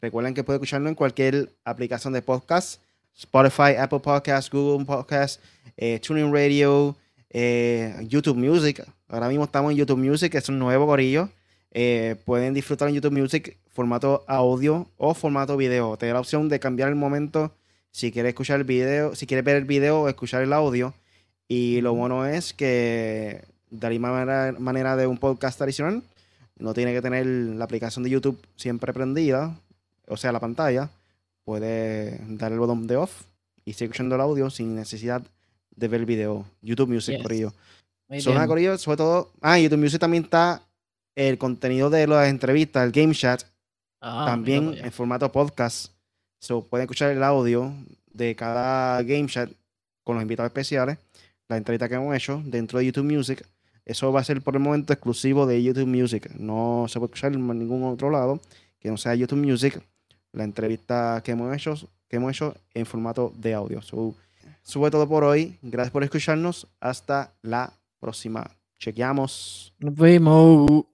Recuerden 0.00 0.34
que 0.34 0.44
pueden 0.44 0.60
escucharlo 0.60 0.88
en 0.88 0.94
cualquier 0.94 1.50
aplicación 1.64 2.12
de 2.12 2.22
podcast: 2.22 2.80
Spotify, 3.16 3.76
Apple 3.78 4.00
Podcasts, 4.00 4.50
Google 4.50 4.84
Podcasts, 4.84 5.40
eh, 5.76 5.98
Tuning 6.00 6.32
Radio, 6.32 6.96
eh, 7.30 7.96
YouTube 8.08 8.36
Music. 8.36 8.84
Ahora 9.08 9.28
mismo 9.28 9.44
estamos 9.44 9.72
en 9.72 9.78
YouTube 9.78 9.98
Music, 9.98 10.30
que 10.30 10.38
es 10.38 10.48
un 10.48 10.58
nuevo 10.58 10.86
Corillo. 10.86 11.28
Eh, 11.72 12.16
pueden 12.24 12.54
disfrutar 12.54 12.88
en 12.88 12.94
YouTube 12.94 13.18
Music 13.18 13.56
formato 13.72 14.24
audio 14.28 14.86
o 14.96 15.14
formato 15.14 15.56
video. 15.56 15.96
Te 15.96 16.12
la 16.12 16.20
opción 16.20 16.48
de 16.48 16.60
cambiar 16.60 16.88
el 16.88 16.94
momento 16.94 17.52
si 17.94 18.10
quieres 18.10 18.30
escuchar 18.30 18.58
el 18.58 18.64
video, 18.64 19.14
si 19.14 19.24
quieres 19.24 19.44
ver 19.44 19.54
el 19.54 19.66
video 19.66 20.00
o 20.00 20.08
escuchar 20.08 20.42
el 20.42 20.52
audio. 20.52 20.92
Y 21.46 21.80
lo 21.80 21.94
bueno 21.94 22.26
es 22.26 22.52
que 22.52 23.44
de 23.70 23.86
la 23.86 23.88
misma 23.88 24.52
manera, 24.58 24.96
de 24.96 25.06
un 25.06 25.16
podcast 25.16 25.56
tradicional, 25.56 26.02
no 26.58 26.74
tiene 26.74 26.92
que 26.92 27.00
tener 27.00 27.24
la 27.24 27.64
aplicación 27.64 28.02
de 28.02 28.10
YouTube 28.10 28.44
siempre 28.56 28.92
prendida, 28.92 29.56
o 30.08 30.16
sea, 30.16 30.32
la 30.32 30.40
pantalla. 30.40 30.90
Puede 31.44 32.18
dar 32.30 32.50
el 32.50 32.58
botón 32.58 32.88
de 32.88 32.96
off 32.96 33.26
y 33.64 33.74
seguir 33.74 33.92
escuchando 33.92 34.16
el 34.16 34.22
audio 34.22 34.50
sin 34.50 34.74
necesidad 34.74 35.22
de 35.70 35.86
ver 35.86 36.00
el 36.00 36.06
video. 36.06 36.44
YouTube 36.62 36.88
Music, 36.88 37.22
por 37.22 37.32
ello. 37.32 37.52
Son 38.18 38.44
Corillo, 38.48 38.76
sobre 38.76 38.96
todo. 38.96 39.30
Ah, 39.40 39.60
YouTube 39.60 39.78
Music 39.78 40.00
también 40.00 40.24
está 40.24 40.62
el 41.14 41.38
contenido 41.38 41.90
de 41.90 42.08
las 42.08 42.28
entrevistas, 42.28 42.84
el 42.84 42.90
Game 42.90 43.14
Chat, 43.14 43.44
ah, 44.00 44.24
también 44.26 44.74
en 44.78 44.90
formato 44.90 45.30
podcast. 45.30 45.93
So, 46.44 46.60
pueden 46.60 46.84
escuchar 46.84 47.10
el 47.10 47.22
audio 47.22 47.72
de 48.12 48.36
cada 48.36 49.02
Game 49.02 49.28
Chat 49.28 49.50
con 50.02 50.16
los 50.16 50.22
invitados 50.22 50.50
especiales, 50.50 50.98
la 51.48 51.56
entrevista 51.56 51.88
que 51.88 51.94
hemos 51.94 52.14
hecho 52.14 52.42
dentro 52.44 52.78
de 52.78 52.84
YouTube 52.84 53.10
Music. 53.10 53.46
Eso 53.86 54.12
va 54.12 54.20
a 54.20 54.24
ser 54.24 54.42
por 54.42 54.54
el 54.54 54.60
momento 54.60 54.92
exclusivo 54.92 55.46
de 55.46 55.62
YouTube 55.62 55.86
Music. 55.86 56.28
No 56.38 56.84
se 56.86 56.98
puede 56.98 57.06
escuchar 57.06 57.32
en 57.32 57.46
ningún 57.58 57.84
otro 57.84 58.10
lado 58.10 58.40
que 58.78 58.90
no 58.90 58.98
sea 58.98 59.14
YouTube 59.14 59.38
Music. 59.38 59.80
La 60.32 60.44
entrevista 60.44 61.22
que 61.24 61.32
hemos 61.32 61.56
hecho, 61.56 61.76
que 62.10 62.16
hemos 62.16 62.32
hecho 62.32 62.54
en 62.74 62.84
formato 62.84 63.32
de 63.38 63.54
audio. 63.54 63.80
So, 63.80 64.14
sube 64.62 64.90
todo 64.90 65.08
por 65.08 65.24
hoy. 65.24 65.56
Gracias 65.62 65.92
por 65.92 66.04
escucharnos. 66.04 66.66
Hasta 66.78 67.32
la 67.40 67.72
próxima. 67.98 68.50
Chequeamos. 68.78 69.72
Nos 69.78 69.94
vemos. 69.94 70.84